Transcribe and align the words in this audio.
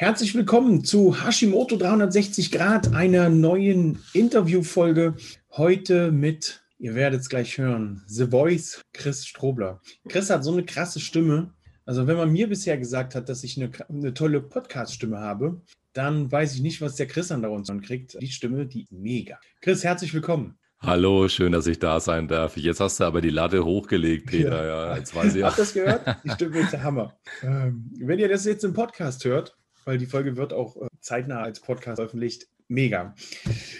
Herzlich 0.00 0.34
willkommen 0.34 0.82
zu 0.82 1.22
Hashimoto 1.22 1.76
360 1.76 2.50
Grad, 2.50 2.94
einer 2.94 3.28
neuen 3.28 3.98
Interviewfolge. 4.14 5.14
Heute 5.50 6.10
mit, 6.10 6.62
ihr 6.78 6.94
werdet 6.94 7.20
es 7.20 7.28
gleich 7.28 7.58
hören, 7.58 8.02
The 8.06 8.28
Voice 8.28 8.80
Chris 8.94 9.26
Strobler. 9.26 9.82
Chris 10.08 10.30
hat 10.30 10.42
so 10.42 10.52
eine 10.52 10.64
krasse 10.64 11.00
Stimme. 11.00 11.52
Also 11.84 12.06
wenn 12.06 12.16
man 12.16 12.32
mir 12.32 12.48
bisher 12.48 12.78
gesagt 12.78 13.14
hat, 13.14 13.28
dass 13.28 13.44
ich 13.44 13.60
eine, 13.60 13.70
eine 13.90 14.14
tolle 14.14 14.40
Podcast-Stimme 14.40 15.18
habe, 15.18 15.60
dann 15.92 16.32
weiß 16.32 16.54
ich 16.54 16.62
nicht, 16.62 16.80
was 16.80 16.96
der 16.96 17.06
Chris 17.06 17.30
an 17.30 17.44
uns 17.44 17.70
kriegt. 17.82 18.16
Die 18.22 18.28
Stimme, 18.28 18.64
die 18.64 18.86
mega. 18.90 19.38
Chris, 19.60 19.84
herzlich 19.84 20.14
willkommen. 20.14 20.58
Hallo, 20.78 21.28
schön, 21.28 21.52
dass 21.52 21.66
ich 21.66 21.78
da 21.78 22.00
sein 22.00 22.26
darf. 22.26 22.56
Jetzt 22.56 22.80
hast 22.80 23.00
du 23.00 23.04
aber 23.04 23.20
die 23.20 23.28
Latte 23.28 23.66
hochgelegt, 23.66 24.28
Peter. 24.28 24.64
Ja, 24.64 24.86
ja 24.92 24.96
jetzt 24.96 25.14
weiß 25.14 25.34
ich. 25.34 25.44
Habt 25.44 25.58
ihr 25.58 25.62
das 25.62 25.74
gehört? 25.74 26.16
Die 26.24 26.30
Stimme 26.30 26.60
ist 26.60 26.72
der 26.72 26.82
Hammer. 26.84 27.18
Ähm, 27.42 27.90
wenn 27.98 28.18
ihr 28.18 28.28
das 28.28 28.44
jetzt 28.44 28.64
im 28.64 28.72
Podcast 28.72 29.24
hört, 29.24 29.56
weil 29.84 29.98
die 29.98 30.06
Folge 30.06 30.36
wird 30.36 30.52
auch 30.52 30.76
äh, 30.76 30.86
zeitnah 31.00 31.42
als 31.42 31.60
Podcast 31.60 31.96
veröffentlicht. 31.96 32.48
Mega. 32.68 33.14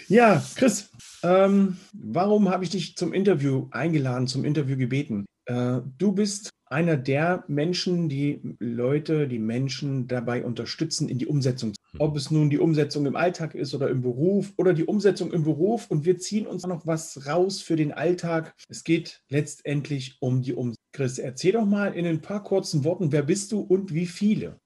Ja, 0.09 0.43
Chris, 0.55 0.89
ähm, 1.23 1.77
warum 1.93 2.49
habe 2.49 2.65
ich 2.65 2.71
dich 2.71 2.97
zum 2.97 3.13
Interview 3.13 3.67
eingeladen, 3.71 4.27
zum 4.27 4.43
Interview 4.43 4.75
gebeten? 4.75 5.25
Äh, 5.45 5.79
du 5.97 6.11
bist 6.11 6.49
einer 6.65 6.97
der 6.97 7.43
Menschen, 7.47 8.09
die 8.09 8.41
Leute, 8.59 9.27
die 9.27 9.39
Menschen 9.39 10.07
dabei 10.07 10.43
unterstützen, 10.43 11.09
in 11.09 11.19
die 11.19 11.27
Umsetzung. 11.27 11.73
Hm. 11.91 12.01
Ob 12.01 12.15
es 12.15 12.31
nun 12.31 12.49
die 12.49 12.59
Umsetzung 12.59 13.05
im 13.05 13.15
Alltag 13.15 13.55
ist 13.55 13.73
oder 13.73 13.89
im 13.89 14.01
Beruf 14.01 14.53
oder 14.57 14.73
die 14.73 14.85
Umsetzung 14.85 15.31
im 15.31 15.43
Beruf. 15.43 15.87
Und 15.89 16.05
wir 16.05 16.17
ziehen 16.17 16.47
uns 16.47 16.65
noch 16.65 16.87
was 16.87 17.27
raus 17.27 17.61
für 17.61 17.75
den 17.75 17.91
Alltag. 17.91 18.53
Es 18.69 18.83
geht 18.83 19.21
letztendlich 19.29 20.17
um 20.19 20.41
die 20.41 20.53
Umsetzung. 20.53 20.77
Chris, 20.93 21.19
erzähl 21.19 21.53
doch 21.53 21.65
mal 21.65 21.93
in 21.93 22.05
ein 22.05 22.21
paar 22.21 22.43
kurzen 22.43 22.83
Worten, 22.83 23.13
wer 23.13 23.23
bist 23.23 23.53
du 23.53 23.61
und 23.61 23.93
wie 23.93 24.07
viele? 24.07 24.59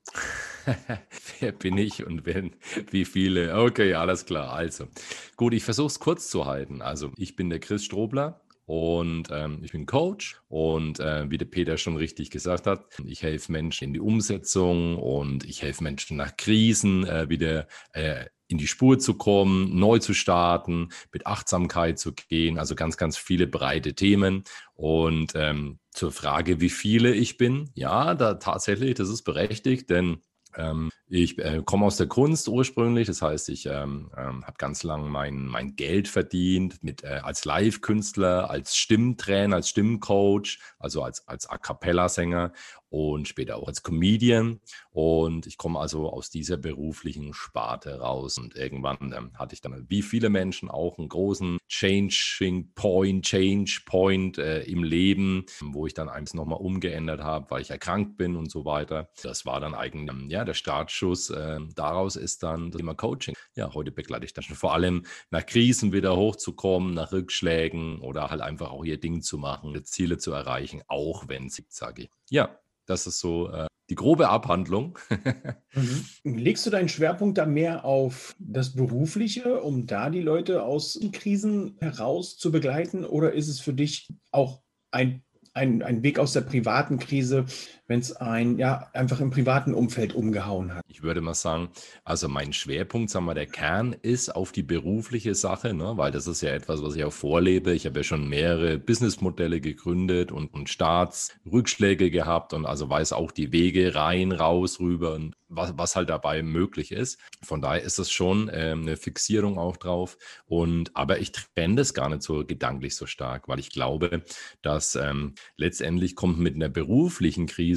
Wer 1.39 1.51
bin 1.51 1.77
ich 1.77 2.05
und 2.05 2.25
wenn, 2.25 2.55
wie 2.91 3.05
viele? 3.05 3.59
Okay, 3.59 3.93
alles 3.93 4.25
klar. 4.25 4.53
Also, 4.53 4.87
gut, 5.35 5.53
ich 5.53 5.63
versuche 5.63 5.87
es 5.87 5.99
kurz 5.99 6.29
zu 6.29 6.45
halten. 6.45 6.81
Also, 6.81 7.11
ich 7.17 7.35
bin 7.35 7.49
der 7.49 7.59
Chris 7.59 7.83
Strobler. 7.85 8.41
Und 8.67 9.27
ähm, 9.31 9.59
ich 9.63 9.73
bin 9.73 9.85
Coach 9.85 10.41
und 10.47 10.99
äh, 10.99 11.29
wie 11.29 11.37
der 11.37 11.45
Peter 11.45 11.77
schon 11.77 11.97
richtig 11.97 12.31
gesagt 12.31 12.65
hat, 12.65 12.87
ich 13.05 13.21
helfe 13.21 13.51
Menschen 13.51 13.83
in 13.83 13.93
die 13.93 13.99
Umsetzung 13.99 14.97
und 14.97 15.43
ich 15.45 15.61
helfe 15.61 15.83
Menschen 15.83 16.17
nach 16.17 16.35
Krisen 16.35 17.05
äh, 17.05 17.29
wieder 17.29 17.67
äh, 17.93 18.25
in 18.47 18.57
die 18.57 18.67
Spur 18.67 18.99
zu 18.99 19.15
kommen, 19.15 19.77
neu 19.77 19.99
zu 19.99 20.13
starten, 20.13 20.89
mit 21.11 21.27
Achtsamkeit 21.27 21.99
zu 21.99 22.13
gehen, 22.13 22.57
also 22.57 22.75
ganz, 22.75 22.97
ganz 22.97 23.17
viele 23.17 23.47
breite 23.47 23.93
Themen. 23.93 24.43
Und 24.73 25.33
ähm, 25.35 25.79
zur 25.91 26.11
Frage, 26.11 26.59
wie 26.59 26.69
viele 26.69 27.13
ich 27.13 27.37
bin, 27.37 27.69
ja, 27.75 28.15
da 28.15 28.35
tatsächlich, 28.35 28.95
das 28.95 29.09
ist 29.09 29.23
berechtigt, 29.23 29.89
denn 29.89 30.21
ähm, 30.57 30.89
ich 31.07 31.37
äh, 31.37 31.61
komme 31.63 31.85
aus 31.85 31.97
der 31.97 32.07
Kunst 32.07 32.47
ursprünglich, 32.47 33.07
das 33.07 33.21
heißt, 33.21 33.49
ich 33.49 33.67
ähm, 33.67 34.11
ähm, 34.17 34.43
habe 34.45 34.55
ganz 34.57 34.83
lang 34.83 35.07
mein, 35.07 35.45
mein 35.45 35.75
Geld 35.75 36.07
verdient 36.07 36.83
mit, 36.83 37.03
äh, 37.03 37.19
als 37.23 37.45
Live-Künstler, 37.45 38.49
als 38.49 38.75
Stimmtrainer, 38.75 39.57
als 39.57 39.69
Stimmcoach, 39.69 40.59
also 40.79 41.03
als, 41.03 41.27
als 41.27 41.47
A 41.47 41.57
Cappella-Sänger 41.57 42.53
und 42.95 43.27
später 43.27 43.57
auch 43.57 43.67
als 43.67 43.83
Comedian. 43.83 44.61
Und 44.91 45.47
ich 45.47 45.57
komme 45.57 45.79
also 45.79 46.09
aus 46.09 46.29
dieser 46.29 46.55
beruflichen 46.55 47.33
Sparte 47.33 47.99
raus. 47.99 48.37
Und 48.37 48.55
irgendwann 48.55 49.13
ähm, 49.13 49.31
hatte 49.37 49.53
ich 49.53 49.59
dann, 49.59 49.85
wie 49.89 50.01
viele 50.01 50.29
Menschen, 50.29 50.71
auch 50.71 50.97
einen 50.97 51.09
großen 51.09 51.57
Changing 51.67 52.71
Point, 52.73 53.25
Change 53.25 53.81
Point 53.85 54.37
äh, 54.37 54.63
im 54.63 54.85
Leben, 54.85 55.45
wo 55.59 55.85
ich 55.85 55.93
dann 55.93 56.07
eins 56.07 56.33
nochmal 56.33 56.59
umgeändert 56.59 57.19
habe, 57.19 57.51
weil 57.51 57.61
ich 57.61 57.69
erkrankt 57.69 58.15
bin 58.15 58.37
und 58.37 58.49
so 58.49 58.63
weiter. 58.63 59.09
Das 59.21 59.45
war 59.45 59.59
dann 59.59 59.75
eigentlich 59.75 60.15
ähm, 60.15 60.29
ja, 60.29 60.45
der 60.45 60.53
Startschuss. 60.53 61.31
Äh, 61.31 61.59
daraus 61.75 62.15
ist 62.15 62.43
dann 62.43 62.71
das 62.71 62.79
Thema 62.79 62.93
Coaching. 62.93 63.35
Ja, 63.55 63.73
heute 63.73 63.91
begleite 63.91 64.23
ich 64.23 64.33
das 64.33 64.45
schon 64.45 64.55
vor 64.55 64.73
allem 64.73 65.05
nach 65.31 65.45
Krisen 65.45 65.91
wieder 65.91 66.15
hochzukommen, 66.15 66.93
nach 66.93 67.11
Rückschlägen 67.11 67.99
oder 67.99 68.29
halt 68.29 68.39
einfach 68.39 68.71
auch 68.71 68.85
ihr 68.85 69.01
Ding 69.01 69.21
zu 69.21 69.37
machen, 69.37 69.83
Ziele 69.83 70.17
zu 70.17 70.31
erreichen, 70.31 70.81
auch 70.87 71.27
wenn 71.27 71.49
sie, 71.49 71.65
sage 71.67 72.03
ich. 72.03 72.09
Ja, 72.29 72.57
das 72.85 73.07
ist 73.07 73.19
so 73.19 73.49
äh, 73.49 73.67
die 73.89 73.95
grobe 73.95 74.29
Abhandlung. 74.29 74.97
mhm. 75.73 76.05
Legst 76.37 76.65
du 76.65 76.69
deinen 76.69 76.89
Schwerpunkt 76.89 77.37
da 77.37 77.45
mehr 77.45 77.85
auf 77.85 78.35
das 78.39 78.73
Berufliche, 78.73 79.61
um 79.61 79.85
da 79.85 80.09
die 80.09 80.21
Leute 80.21 80.63
aus 80.63 80.99
Krisen 81.11 81.75
heraus 81.79 82.37
zu 82.37 82.51
begleiten? 82.51 83.05
Oder 83.05 83.33
ist 83.33 83.47
es 83.47 83.59
für 83.59 83.73
dich 83.73 84.11
auch 84.31 84.61
ein 84.91 85.23
ein, 85.55 85.81
ein 85.81 86.03
Weg 86.03 86.19
aus 86.19 86.33
der 86.33 86.41
privaten 86.41 86.99
Krise, 86.99 87.45
wenn 87.87 87.99
es 87.99 88.13
ein 88.13 88.57
ja 88.57 88.89
einfach 88.93 89.19
im 89.19 89.29
privaten 89.29 89.73
Umfeld 89.73 90.13
umgehauen 90.13 90.73
hat? 90.73 90.83
Ich 90.87 91.03
würde 91.03 91.21
mal 91.21 91.33
sagen, 91.33 91.69
also 92.03 92.27
mein 92.27 92.53
Schwerpunkt, 92.53 93.09
sagen 93.09 93.25
wir, 93.25 93.33
der 93.33 93.45
Kern 93.45 93.93
ist 94.01 94.35
auf 94.35 94.51
die 94.51 94.63
berufliche 94.63 95.35
Sache, 95.35 95.73
ne? 95.73 95.93
weil 95.95 96.11
das 96.11 96.27
ist 96.27 96.41
ja 96.41 96.49
etwas, 96.49 96.81
was 96.81 96.95
ich 96.95 97.03
auch 97.03 97.13
vorlebe. 97.13 97.73
Ich 97.73 97.85
habe 97.85 97.99
ja 97.99 98.03
schon 98.03 98.27
mehrere 98.27 98.77
Businessmodelle 98.77 99.61
gegründet 99.61 100.31
und, 100.31 100.53
und 100.53 100.69
Staatsrückschläge 100.69 102.11
gehabt 102.11 102.53
und 102.53 102.65
also 102.65 102.89
weiß 102.89 103.13
auch 103.13 103.31
die 103.31 103.51
Wege 103.51 103.95
rein, 103.95 104.31
raus, 104.31 104.79
rüber 104.79 105.15
und 105.15 105.35
was, 105.47 105.73
was 105.77 105.95
halt 105.95 106.09
dabei 106.09 106.41
möglich 106.41 106.91
ist. 106.91 107.19
Von 107.43 107.61
daher 107.61 107.81
ist 107.81 107.99
es 107.99 108.11
schon 108.11 108.49
ähm, 108.53 108.81
eine 108.81 108.97
Fixierung 108.97 109.57
auch 109.57 109.77
drauf. 109.77 110.17
Und 110.45 110.95
aber 110.95 111.19
ich 111.19 111.31
trenne 111.31 111.75
das 111.75 111.93
gar 111.93 112.09
nicht 112.09 112.23
so 112.23 112.45
gedanklich 112.45 112.95
so 112.95 113.05
stark, 113.05 113.47
weil 113.47 113.59
ich 113.59 113.69
glaube, 113.69 114.23
dass 114.61 114.95
ähm, 114.95 115.35
letztendlich 115.57 116.15
kommt 116.15 116.39
mit 116.39 116.55
einer 116.55 116.69
beruflichen 116.69 117.45
Krise, 117.45 117.74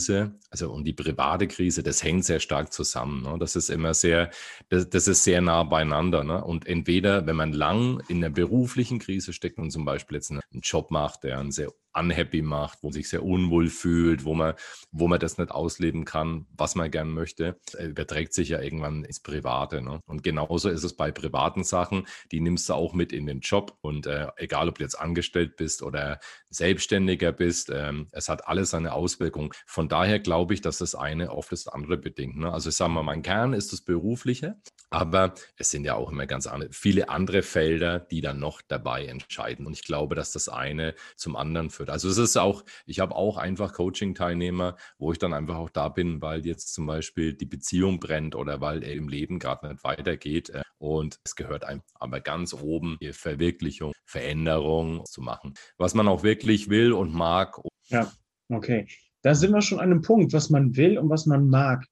also 0.50 0.70
und 0.72 0.84
die 0.84 0.92
private 0.92 1.47
Krise, 1.47 1.82
das 1.82 2.03
hängt 2.03 2.25
sehr 2.25 2.41
stark 2.41 2.72
zusammen. 2.72 3.22
Ne? 3.22 3.36
Das 3.38 3.56
ist 3.56 3.69
immer 3.70 3.94
sehr, 3.94 4.31
das, 4.69 4.88
das 4.88 5.09
ist 5.09 5.25
sehr 5.25 5.41
nah 5.41 5.62
beieinander. 5.64 6.25
Ne? 6.25 6.42
Und 6.42 6.66
entweder, 6.66 7.26
wenn 7.26 7.36
man 7.36 7.53
lang 7.53 8.03
in 8.08 8.19
einer 8.19 8.31
beruflichen 8.31 8.98
Krise 8.98 9.32
steckt 9.32 9.58
und 9.58 9.70
zum 9.70 9.84
Beispiel 9.84 10.16
jetzt 10.16 10.31
einen 10.31 10.42
Job 10.62 10.91
macht, 10.91 11.25
der 11.25 11.38
einen 11.38 11.53
sehr 11.53 11.72
unhappy 11.98 12.42
macht, 12.42 12.78
wo 12.82 12.88
man 12.88 12.92
sich 12.92 13.09
sehr 13.09 13.22
unwohl 13.22 13.69
fühlt, 13.69 14.25
wo 14.25 14.34
man, 14.34 14.54
wo 14.91 15.09
man 15.09 15.20
das 15.20 15.38
nicht 15.38 15.50
ausleben 15.50 16.04
kann, 16.04 16.47
was 16.56 16.75
man 16.75 16.91
gern 16.91 17.10
möchte, 17.10 17.59
überträgt 17.78 18.34
sich 18.34 18.50
ja 18.50 18.60
irgendwann 18.60 19.04
ins 19.04 19.20
Private. 19.20 19.82
Ne? 19.82 20.00
Und 20.06 20.22
genauso 20.22 20.69
ist 20.69 20.84
es 20.84 20.97
bei 20.97 21.10
privaten 21.10 21.64
Sachen, 21.64 22.06
die 22.32 22.41
nimmst 22.41 22.69
du 22.69 22.75
auch 22.75 22.94
mit 22.94 23.12
in 23.12 23.26
den 23.26 23.41
Job. 23.41 23.76
Und 23.81 24.06
äh, 24.06 24.28
egal, 24.37 24.69
ob 24.69 24.78
du 24.78 24.84
jetzt 24.84 24.98
angestellt 24.98 25.56
bist 25.56 25.82
oder 25.82 26.20
Selbstständiger 26.50 27.32
bist, 27.32 27.70
ähm, 27.70 28.08
es 28.12 28.28
hat 28.28 28.48
alles 28.48 28.75
eine 28.75 28.92
Auswirkung. 28.92 29.54
Von 29.66 29.88
daher 29.88 30.19
glaube 30.19 30.54
ich, 30.54 30.60
dass 30.60 30.78
das 30.78 30.94
eine 30.94 31.32
oft 31.32 31.53
das 31.53 31.69
andere 31.69 31.98
bedingt. 31.98 32.37
Ne? 32.37 32.53
Also 32.53 32.70
ich 32.70 32.76
sage 32.76 32.92
mal, 32.92 33.03
mein 33.03 33.22
Kern 33.22 33.53
ist 33.53 33.72
das 33.72 33.82
Berufliche, 33.82 34.56
aber 34.91 35.34
es 35.56 35.71
sind 35.71 35.84
ja 35.84 35.94
auch 35.94 36.10
immer 36.10 36.26
ganz 36.26 36.47
andere, 36.47 36.72
viele 36.72 37.09
andere 37.09 37.43
Felder, 37.43 38.00
die 38.00 38.21
dann 38.21 38.38
noch 38.38 38.62
dabei 38.62 39.06
entscheiden. 39.06 39.66
Und 39.66 39.75
ich 39.75 39.82
glaube, 39.82 40.15
dass 40.15 40.32
das 40.32 40.49
eine 40.49 40.94
zum 41.16 41.37
anderen 41.37 41.71
führt. 41.71 41.91
Also 41.91 42.09
es 42.09 42.19
ist 42.19 42.37
auch, 42.37 42.65
ich 42.87 43.00
habe 43.00 43.15
auch 43.15 43.37
einfach 43.37 43.75
Coaching-Teilnehmer, 43.75 44.76
wo 44.99 45.12
ich 45.12 45.19
dann 45.19 45.35
einfach 45.35 45.56
auch 45.56 45.70
da 45.70 45.88
bin, 45.88 46.23
weil 46.23 46.46
jetzt 46.46 46.73
zum 46.73 46.87
Beispiel 46.87 47.35
die 47.35 47.46
Beziehung 47.46 48.00
brennt 48.00 48.35
oder 48.35 48.61
weil 48.61 48.82
er 48.82 48.94
im 48.94 49.08
Leben 49.08 49.38
gerade 49.38 49.69
nicht 49.69 49.85
weitergeht. 49.85 50.50
Äh, 50.50 50.62
und 50.79 51.19
es 51.25 51.37
gehört 51.37 51.64
einem 51.64 51.82
aber 51.94 52.20
ganz 52.20 52.55
oben 52.55 52.99
die 53.00 53.12
Verwirklichung, 53.12 53.93
Veränderung 54.06 55.05
zu 55.05 55.20
machen, 55.20 55.55
was 55.76 55.94
man 55.94 56.08
auch 56.08 56.23
wirklich 56.23 56.70
will 56.70 56.93
und 56.93 57.12
mag. 57.12 57.61
Ja, 57.88 58.11
okay. 58.49 58.87
Da 59.23 59.35
sind 59.35 59.52
wir 59.52 59.61
schon 59.61 59.81
an 59.81 59.90
einem 59.90 60.02
Punkt, 60.02 60.32
was 60.32 60.49
man 60.49 60.76
will 60.76 60.96
und 60.96 61.11
was 61.11 61.26
man 61.26 61.49
mag. 61.49 61.85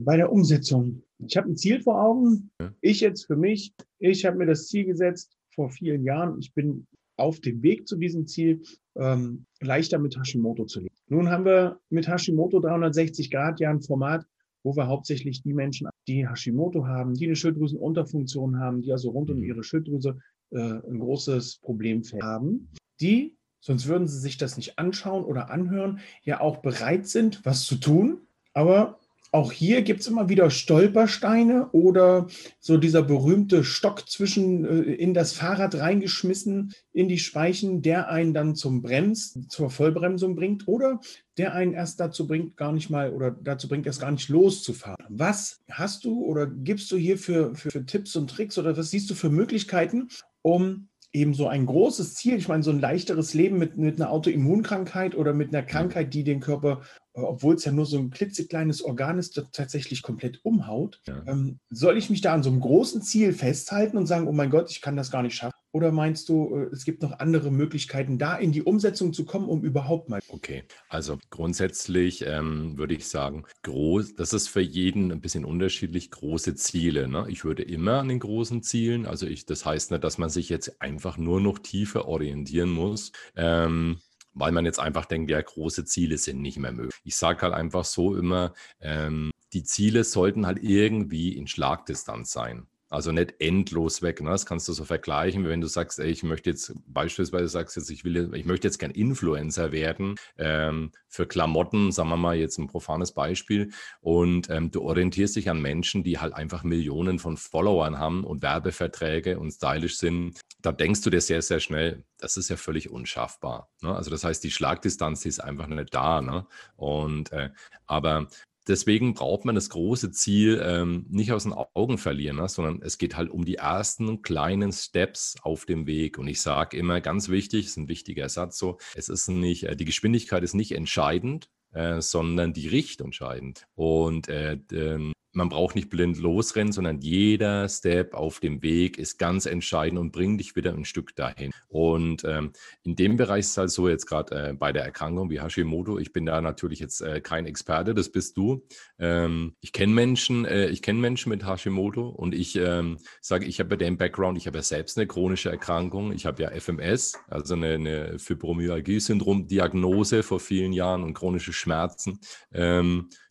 Bei 0.00 0.16
der 0.16 0.32
Umsetzung. 0.32 1.02
Ich 1.18 1.36
habe 1.36 1.50
ein 1.50 1.56
Ziel 1.56 1.80
vor 1.80 2.02
Augen. 2.02 2.50
Ich 2.80 3.00
jetzt 3.00 3.26
für 3.26 3.36
mich, 3.36 3.74
ich 3.98 4.24
habe 4.24 4.38
mir 4.38 4.46
das 4.46 4.68
Ziel 4.68 4.84
gesetzt 4.84 5.36
vor 5.54 5.70
vielen 5.70 6.04
Jahren. 6.04 6.38
Ich 6.38 6.52
bin 6.54 6.86
auf 7.16 7.40
dem 7.40 7.62
Weg 7.62 7.86
zu 7.86 7.96
diesem 7.96 8.26
Ziel 8.26 8.62
ähm, 8.96 9.44
leichter 9.60 9.98
mit 9.98 10.16
Hashimoto 10.16 10.64
zu 10.64 10.80
leben. 10.80 10.94
Nun 11.08 11.28
haben 11.28 11.44
wir 11.44 11.78
mit 11.90 12.08
Hashimoto 12.08 12.60
360 12.60 13.30
Grad 13.30 13.60
ja 13.60 13.70
ein 13.70 13.82
Format, 13.82 14.24
wo 14.62 14.74
wir 14.74 14.86
hauptsächlich 14.86 15.42
die 15.42 15.52
Menschen, 15.52 15.88
die 16.08 16.26
Hashimoto 16.26 16.86
haben, 16.86 17.14
die 17.14 17.26
eine 17.26 17.36
Schilddrüsenunterfunktion 17.36 18.58
haben, 18.58 18.82
die 18.82 18.92
also 18.92 19.10
rund 19.10 19.30
um 19.30 19.38
mhm. 19.38 19.44
ihre 19.44 19.62
Schilddrüse 19.62 20.18
äh, 20.50 20.58
ein 20.58 20.98
großes 20.98 21.58
Problem 21.62 22.02
haben, 22.22 22.70
die 23.00 23.36
sonst 23.60 23.86
würden 23.86 24.08
sie 24.08 24.18
sich 24.18 24.38
das 24.38 24.56
nicht 24.56 24.78
anschauen 24.78 25.24
oder 25.24 25.50
anhören, 25.50 26.00
ja 26.22 26.40
auch 26.40 26.58
bereit 26.58 27.06
sind, 27.06 27.44
was 27.44 27.64
zu 27.64 27.76
tun. 27.76 28.22
Aber 28.54 28.99
auch 29.32 29.52
hier 29.52 29.82
gibt 29.82 30.00
es 30.00 30.08
immer 30.08 30.28
wieder 30.28 30.50
Stolpersteine 30.50 31.70
oder 31.70 32.26
so 32.58 32.76
dieser 32.76 33.02
berühmte 33.02 33.62
Stock 33.62 34.08
zwischen 34.08 34.64
äh, 34.64 34.92
in 34.94 35.14
das 35.14 35.32
Fahrrad 35.32 35.76
reingeschmissen, 35.76 36.72
in 36.92 37.08
die 37.08 37.18
Speichen, 37.18 37.82
der 37.82 38.08
einen 38.08 38.34
dann 38.34 38.56
zum 38.56 38.82
Brems, 38.82 39.38
zur 39.48 39.70
Vollbremsung 39.70 40.34
bringt 40.34 40.66
oder 40.66 41.00
der 41.38 41.54
einen 41.54 41.74
erst 41.74 42.00
dazu 42.00 42.26
bringt, 42.26 42.56
gar 42.56 42.72
nicht 42.72 42.90
mal 42.90 43.12
oder 43.12 43.30
dazu 43.30 43.68
bringt, 43.68 43.86
erst 43.86 44.00
gar 44.00 44.10
nicht 44.10 44.28
loszufahren. 44.28 45.06
Was 45.08 45.60
hast 45.70 46.04
du 46.04 46.24
oder 46.24 46.46
gibst 46.46 46.90
du 46.90 46.96
hier 46.96 47.16
für, 47.16 47.54
für, 47.54 47.70
für 47.70 47.86
Tipps 47.86 48.16
und 48.16 48.28
Tricks 48.28 48.58
oder 48.58 48.76
was 48.76 48.90
siehst 48.90 49.08
du 49.10 49.14
für 49.14 49.30
Möglichkeiten, 49.30 50.08
um 50.42 50.89
eben 51.12 51.34
so 51.34 51.48
ein 51.48 51.66
großes 51.66 52.14
Ziel, 52.14 52.36
ich 52.36 52.48
meine, 52.48 52.62
so 52.62 52.70
ein 52.70 52.80
leichteres 52.80 53.34
Leben 53.34 53.58
mit, 53.58 53.76
mit 53.76 54.00
einer 54.00 54.10
Autoimmunkrankheit 54.10 55.14
oder 55.14 55.32
mit 55.32 55.54
einer 55.54 55.64
Krankheit, 55.64 56.14
die 56.14 56.24
den 56.24 56.40
Körper, 56.40 56.82
äh, 57.14 57.20
obwohl 57.20 57.56
es 57.56 57.64
ja 57.64 57.72
nur 57.72 57.86
so 57.86 57.98
ein 57.98 58.10
klitzekleines 58.10 58.82
Organ 58.82 59.18
ist, 59.18 59.42
tatsächlich 59.52 60.02
komplett 60.02 60.44
umhaut. 60.44 61.00
Ja. 61.06 61.22
Ähm, 61.26 61.58
soll 61.68 61.98
ich 61.98 62.10
mich 62.10 62.20
da 62.20 62.34
an 62.34 62.42
so 62.42 62.50
einem 62.50 62.60
großen 62.60 63.02
Ziel 63.02 63.32
festhalten 63.32 63.96
und 63.96 64.06
sagen, 64.06 64.28
oh 64.28 64.32
mein 64.32 64.50
Gott, 64.50 64.70
ich 64.70 64.80
kann 64.80 64.96
das 64.96 65.10
gar 65.10 65.22
nicht 65.22 65.34
schaffen? 65.34 65.59
Oder 65.72 65.92
meinst 65.92 66.28
du, 66.28 66.54
äh, 66.56 66.74
es 66.74 66.84
gibt 66.84 67.02
noch 67.02 67.18
andere 67.18 67.50
Möglichkeiten, 67.50 68.18
da 68.18 68.36
in 68.36 68.52
die 68.52 68.62
Umsetzung 68.62 69.12
zu 69.12 69.24
kommen, 69.24 69.48
um 69.48 69.62
überhaupt 69.62 70.08
mal. 70.08 70.20
Okay, 70.28 70.64
also 70.88 71.18
grundsätzlich 71.30 72.24
ähm, 72.26 72.76
würde 72.76 72.94
ich 72.94 73.06
sagen, 73.06 73.44
groß, 73.62 74.14
das 74.16 74.32
ist 74.32 74.48
für 74.48 74.60
jeden 74.60 75.12
ein 75.12 75.20
bisschen 75.20 75.44
unterschiedlich, 75.44 76.10
große 76.10 76.54
Ziele. 76.56 77.08
Ne? 77.08 77.26
Ich 77.28 77.44
würde 77.44 77.62
immer 77.62 78.00
an 78.00 78.08
den 78.08 78.18
großen 78.18 78.62
Zielen, 78.62 79.06
also 79.06 79.26
ich, 79.26 79.46
das 79.46 79.64
heißt 79.64 79.92
nicht, 79.92 80.04
dass 80.04 80.18
man 80.18 80.30
sich 80.30 80.48
jetzt 80.48 80.82
einfach 80.82 81.18
nur 81.18 81.40
noch 81.40 81.58
tiefer 81.58 82.06
orientieren 82.06 82.70
muss. 82.70 83.12
Ähm, 83.36 84.00
weil 84.32 84.52
man 84.52 84.64
jetzt 84.64 84.78
einfach 84.78 85.06
denkt, 85.06 85.30
ja, 85.30 85.40
große 85.40 85.84
Ziele 85.84 86.16
sind 86.16 86.40
nicht 86.40 86.58
mehr 86.58 86.72
möglich. 86.72 86.94
Ich 87.04 87.16
sage 87.16 87.42
halt 87.42 87.54
einfach 87.54 87.84
so 87.84 88.16
immer, 88.16 88.54
ähm, 88.80 89.32
die 89.52 89.64
Ziele 89.64 90.04
sollten 90.04 90.46
halt 90.46 90.62
irgendwie 90.62 91.36
in 91.36 91.46
Schlagdistanz 91.46 92.30
sein. 92.30 92.66
Also 92.90 93.12
nicht 93.12 93.34
endlos 93.38 94.02
weg. 94.02 94.20
Ne? 94.20 94.30
Das 94.30 94.46
kannst 94.46 94.68
du 94.68 94.72
so 94.72 94.84
vergleichen, 94.84 95.46
wenn 95.46 95.60
du 95.60 95.68
sagst, 95.68 96.00
ey, 96.00 96.10
ich 96.10 96.24
möchte 96.24 96.50
jetzt 96.50 96.74
beispielsweise 96.86 97.46
sagst 97.46 97.76
jetzt, 97.76 97.88
ich 97.90 98.04
will, 98.04 98.34
ich 98.34 98.44
möchte 98.44 98.66
jetzt 98.66 98.78
gern 98.78 98.90
Influencer 98.90 99.70
werden 99.70 100.16
ähm, 100.36 100.90
für 101.06 101.26
Klamotten, 101.26 101.92
sagen 101.92 102.08
wir 102.08 102.16
mal 102.16 102.36
jetzt 102.36 102.58
ein 102.58 102.66
profanes 102.66 103.12
Beispiel. 103.12 103.70
Und 104.00 104.50
ähm, 104.50 104.72
du 104.72 104.82
orientierst 104.82 105.36
dich 105.36 105.48
an 105.48 105.62
Menschen, 105.62 106.02
die 106.02 106.18
halt 106.18 106.34
einfach 106.34 106.64
Millionen 106.64 107.20
von 107.20 107.36
Followern 107.36 107.98
haben 107.98 108.24
und 108.24 108.42
Werbeverträge 108.42 109.38
und 109.38 109.52
stylisch 109.52 109.96
sind. 109.98 110.40
Da 110.60 110.72
denkst 110.72 111.02
du 111.02 111.10
dir 111.10 111.20
sehr, 111.20 111.42
sehr 111.42 111.60
schnell, 111.60 112.04
das 112.18 112.36
ist 112.36 112.50
ja 112.50 112.56
völlig 112.56 112.90
unschaffbar. 112.90 113.70
Ne? 113.82 113.94
Also 113.94 114.10
das 114.10 114.24
heißt, 114.24 114.42
die 114.42 114.50
Schlagdistanz 114.50 115.20
die 115.22 115.28
ist 115.28 115.38
einfach 115.38 115.68
nicht 115.68 115.94
da. 115.94 116.20
Ne? 116.20 116.44
Und 116.76 117.30
äh, 117.30 117.50
aber 117.86 118.26
deswegen 118.68 119.14
braucht 119.14 119.44
man 119.44 119.54
das 119.54 119.70
große 119.70 120.10
Ziel 120.10 120.60
ähm, 120.64 121.06
nicht 121.08 121.32
aus 121.32 121.44
den 121.44 121.52
Augen 121.52 121.98
verlieren, 121.98 122.36
ne? 122.36 122.48
sondern 122.48 122.80
es 122.82 122.98
geht 122.98 123.16
halt 123.16 123.30
um 123.30 123.44
die 123.44 123.56
ersten 123.56 124.22
kleinen 124.22 124.72
Steps 124.72 125.36
auf 125.42 125.66
dem 125.66 125.86
Weg. 125.86 126.18
Und 126.18 126.28
ich 126.28 126.40
sage 126.40 126.76
immer 126.76 127.00
ganz 127.00 127.28
wichtig, 127.28 127.66
ist 127.66 127.76
ein 127.76 127.88
wichtiger 127.88 128.28
Satz 128.28 128.58
so, 128.58 128.78
es 128.94 129.08
ist 129.08 129.28
nicht, 129.28 129.64
äh, 129.64 129.76
die 129.76 129.84
Geschwindigkeit 129.84 130.42
ist 130.42 130.54
nicht 130.54 130.72
entscheidend, 130.72 131.48
äh, 131.72 132.00
sondern 132.00 132.52
die 132.52 132.68
Richtung 132.68 133.08
entscheidend. 133.08 133.66
Und 133.74 134.28
äh, 134.28 134.58
ähm, 134.72 135.12
man 135.32 135.48
braucht 135.48 135.74
nicht 135.74 135.90
blind 135.90 136.18
losrennen, 136.18 136.72
sondern 136.72 137.00
jeder 137.00 137.68
Step 137.68 138.14
auf 138.14 138.40
dem 138.40 138.62
Weg 138.62 138.98
ist 138.98 139.18
ganz 139.18 139.46
entscheidend 139.46 140.00
und 140.00 140.12
bringt 140.12 140.40
dich 140.40 140.56
wieder 140.56 140.72
ein 140.72 140.84
Stück 140.84 141.14
dahin. 141.14 141.52
Und 141.68 142.24
ähm, 142.24 142.52
in 142.82 142.96
dem 142.96 143.16
Bereich 143.16 143.40
ist 143.40 143.50
es 143.50 143.56
halt 143.56 143.70
so, 143.70 143.88
jetzt 143.88 144.06
gerade 144.06 144.50
äh, 144.50 144.52
bei 144.52 144.72
der 144.72 144.84
Erkrankung 144.84 145.30
wie 145.30 145.40
Hashimoto, 145.40 145.98
ich 145.98 146.12
bin 146.12 146.26
da 146.26 146.40
natürlich 146.40 146.80
jetzt 146.80 147.00
äh, 147.00 147.20
kein 147.20 147.46
Experte, 147.46 147.94
das 147.94 148.10
bist 148.10 148.36
du. 148.36 148.66
Ähm, 148.98 149.54
ich 149.60 149.72
kenne 149.72 149.92
Menschen, 149.92 150.44
äh, 150.44 150.68
ich 150.68 150.82
kenne 150.82 150.98
Menschen 150.98 151.30
mit 151.30 151.46
Hashimoto 151.46 152.08
und 152.08 152.34
ich 152.34 152.56
ähm, 152.56 152.98
sage, 153.20 153.46
ich 153.46 153.60
habe 153.60 153.70
ja 153.70 153.76
den 153.76 153.98
Background, 153.98 154.36
ich 154.36 154.46
habe 154.46 154.58
ja 154.58 154.62
selbst 154.62 154.98
eine 154.98 155.06
chronische 155.06 155.50
Erkrankung, 155.50 156.12
ich 156.12 156.26
habe 156.26 156.42
ja 156.42 156.50
FMS, 156.50 157.14
also 157.28 157.54
eine, 157.54 157.74
eine 157.74 158.18
Fibromyalgie-Syndrom-Diagnose 158.18 160.22
vor 160.22 160.40
vielen 160.40 160.72
Jahren 160.72 161.04
und 161.04 161.14
chronische 161.14 161.52
Schmerzen. 161.52 162.18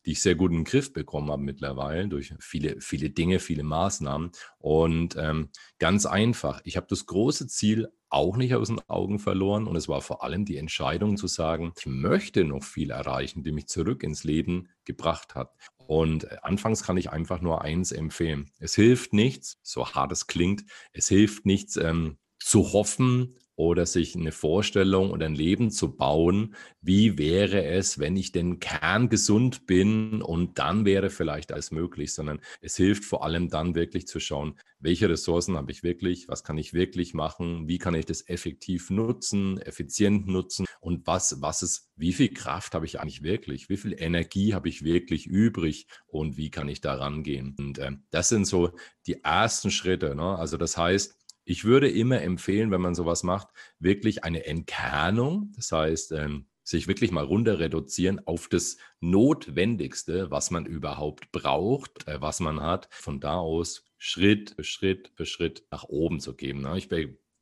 Die 0.05 0.11
ich 0.11 0.21
sehr 0.21 0.35
gut 0.35 0.51
in 0.51 0.59
den 0.59 0.63
Griff 0.63 0.93
bekommen 0.93 1.29
habe 1.31 1.41
mittlerweile 1.41 2.07
durch 2.07 2.33
viele, 2.39 2.79
viele 2.81 3.09
Dinge, 3.09 3.39
viele 3.39 3.63
Maßnahmen. 3.63 4.31
Und 4.57 5.15
ähm, 5.17 5.49
ganz 5.77 6.05
einfach, 6.05 6.61
ich 6.63 6.77
habe 6.77 6.87
das 6.89 7.05
große 7.05 7.47
Ziel 7.47 7.89
auch 8.09 8.37
nicht 8.37 8.55
aus 8.55 8.69
den 8.69 8.81
Augen 8.87 9.19
verloren 9.19 9.67
und 9.67 9.75
es 9.75 9.87
war 9.87 10.01
vor 10.01 10.23
allem 10.23 10.45
die 10.45 10.57
Entscheidung 10.57 11.15
zu 11.15 11.27
sagen, 11.27 11.73
ich 11.77 11.85
möchte 11.85 12.43
noch 12.43 12.63
viel 12.63 12.89
erreichen, 12.89 13.43
die 13.43 13.51
mich 13.51 13.67
zurück 13.67 14.03
ins 14.03 14.23
Leben 14.23 14.69
gebracht 14.83 15.35
hat. 15.35 15.53
Und 15.77 16.25
äh, 16.25 16.37
anfangs 16.41 16.83
kann 16.83 16.97
ich 16.97 17.11
einfach 17.11 17.41
nur 17.41 17.61
eins 17.61 17.91
empfehlen. 17.91 18.51
Es 18.59 18.75
hilft 18.75 19.13
nichts, 19.13 19.59
so 19.63 19.87
hart 19.87 20.11
es 20.11 20.27
klingt, 20.27 20.63
es 20.91 21.07
hilft 21.07 21.45
nichts 21.45 21.77
ähm, 21.77 22.17
zu 22.39 22.73
hoffen 22.73 23.35
oder 23.59 23.85
sich 23.85 24.15
eine 24.15 24.31
Vorstellung 24.31 25.11
oder 25.11 25.25
ein 25.25 25.35
Leben 25.35 25.69
zu 25.69 25.93
bauen, 25.97 26.55
wie 26.79 27.17
wäre 27.17 27.65
es, 27.65 27.99
wenn 27.99 28.15
ich 28.15 28.31
denn 28.31 28.61
kerngesund 28.61 29.67
bin 29.67 30.21
und 30.21 30.57
dann 30.59 30.85
wäre 30.85 31.09
vielleicht 31.09 31.51
alles 31.51 31.71
möglich, 31.71 32.13
sondern 32.13 32.39
es 32.61 32.77
hilft 32.77 33.03
vor 33.03 33.25
allem 33.25 33.49
dann 33.49 33.75
wirklich 33.75 34.07
zu 34.07 34.21
schauen, 34.21 34.57
welche 34.79 35.09
Ressourcen 35.09 35.57
habe 35.57 35.73
ich 35.73 35.83
wirklich, 35.83 36.29
was 36.29 36.45
kann 36.45 36.57
ich 36.57 36.73
wirklich 36.73 37.13
machen, 37.13 37.67
wie 37.67 37.79
kann 37.79 37.95
ich 37.95 38.05
das 38.05 38.29
effektiv 38.29 38.91
nutzen, 38.91 39.59
effizient 39.59 40.25
nutzen 40.25 40.65
und 40.79 41.05
was, 41.05 41.41
was 41.41 41.61
ist, 41.61 41.91
wie 41.97 42.13
viel 42.13 42.33
Kraft 42.33 42.73
habe 42.73 42.85
ich 42.85 43.01
eigentlich 43.01 43.23
wirklich, 43.23 43.67
wie 43.67 43.75
viel 43.75 43.93
Energie 44.01 44.53
habe 44.53 44.69
ich 44.69 44.85
wirklich 44.85 45.27
übrig 45.27 45.87
und 46.07 46.37
wie 46.37 46.49
kann 46.49 46.69
ich 46.69 46.79
da 46.79 46.93
rangehen. 46.93 47.57
Und 47.59 47.77
äh, 47.77 47.91
das 48.09 48.29
sind 48.29 48.45
so 48.45 48.71
die 49.05 49.21
ersten 49.21 49.69
Schritte. 49.69 50.15
Ne? 50.15 50.37
Also 50.37 50.55
das 50.55 50.77
heißt, 50.77 51.19
ich 51.49 51.65
würde 51.65 51.89
immer 51.89 52.21
empfehlen, 52.21 52.69
wenn 52.69 52.79
man 52.79 52.93
sowas 52.93 53.23
macht, 53.23 53.47
wirklich 53.79 54.23
eine 54.23 54.45
Entkernung, 54.45 55.51
das 55.55 55.71
heißt, 55.71 56.11
ähm, 56.11 56.45
sich 56.63 56.87
wirklich 56.87 57.09
mal 57.11 57.23
runter 57.23 57.57
reduzieren 57.57 58.21
auf 58.27 58.49
das 58.49 58.77
Notwendigste, 58.99 60.29
was 60.29 60.51
man 60.51 60.67
überhaupt 60.67 61.31
braucht, 61.31 62.07
äh, 62.07 62.21
was 62.21 62.39
man 62.39 62.61
hat. 62.61 62.87
Von 62.91 63.19
da 63.19 63.37
aus 63.37 63.83
Schritt 63.97 64.53
für 64.57 64.63
Schritt 64.63 65.11
für 65.15 65.25
Schritt 65.25 65.63
nach 65.71 65.85
oben 65.85 66.19
zu 66.19 66.35
geben. 66.35 66.61
Ne? 66.61 66.77
Ich 66.77 66.87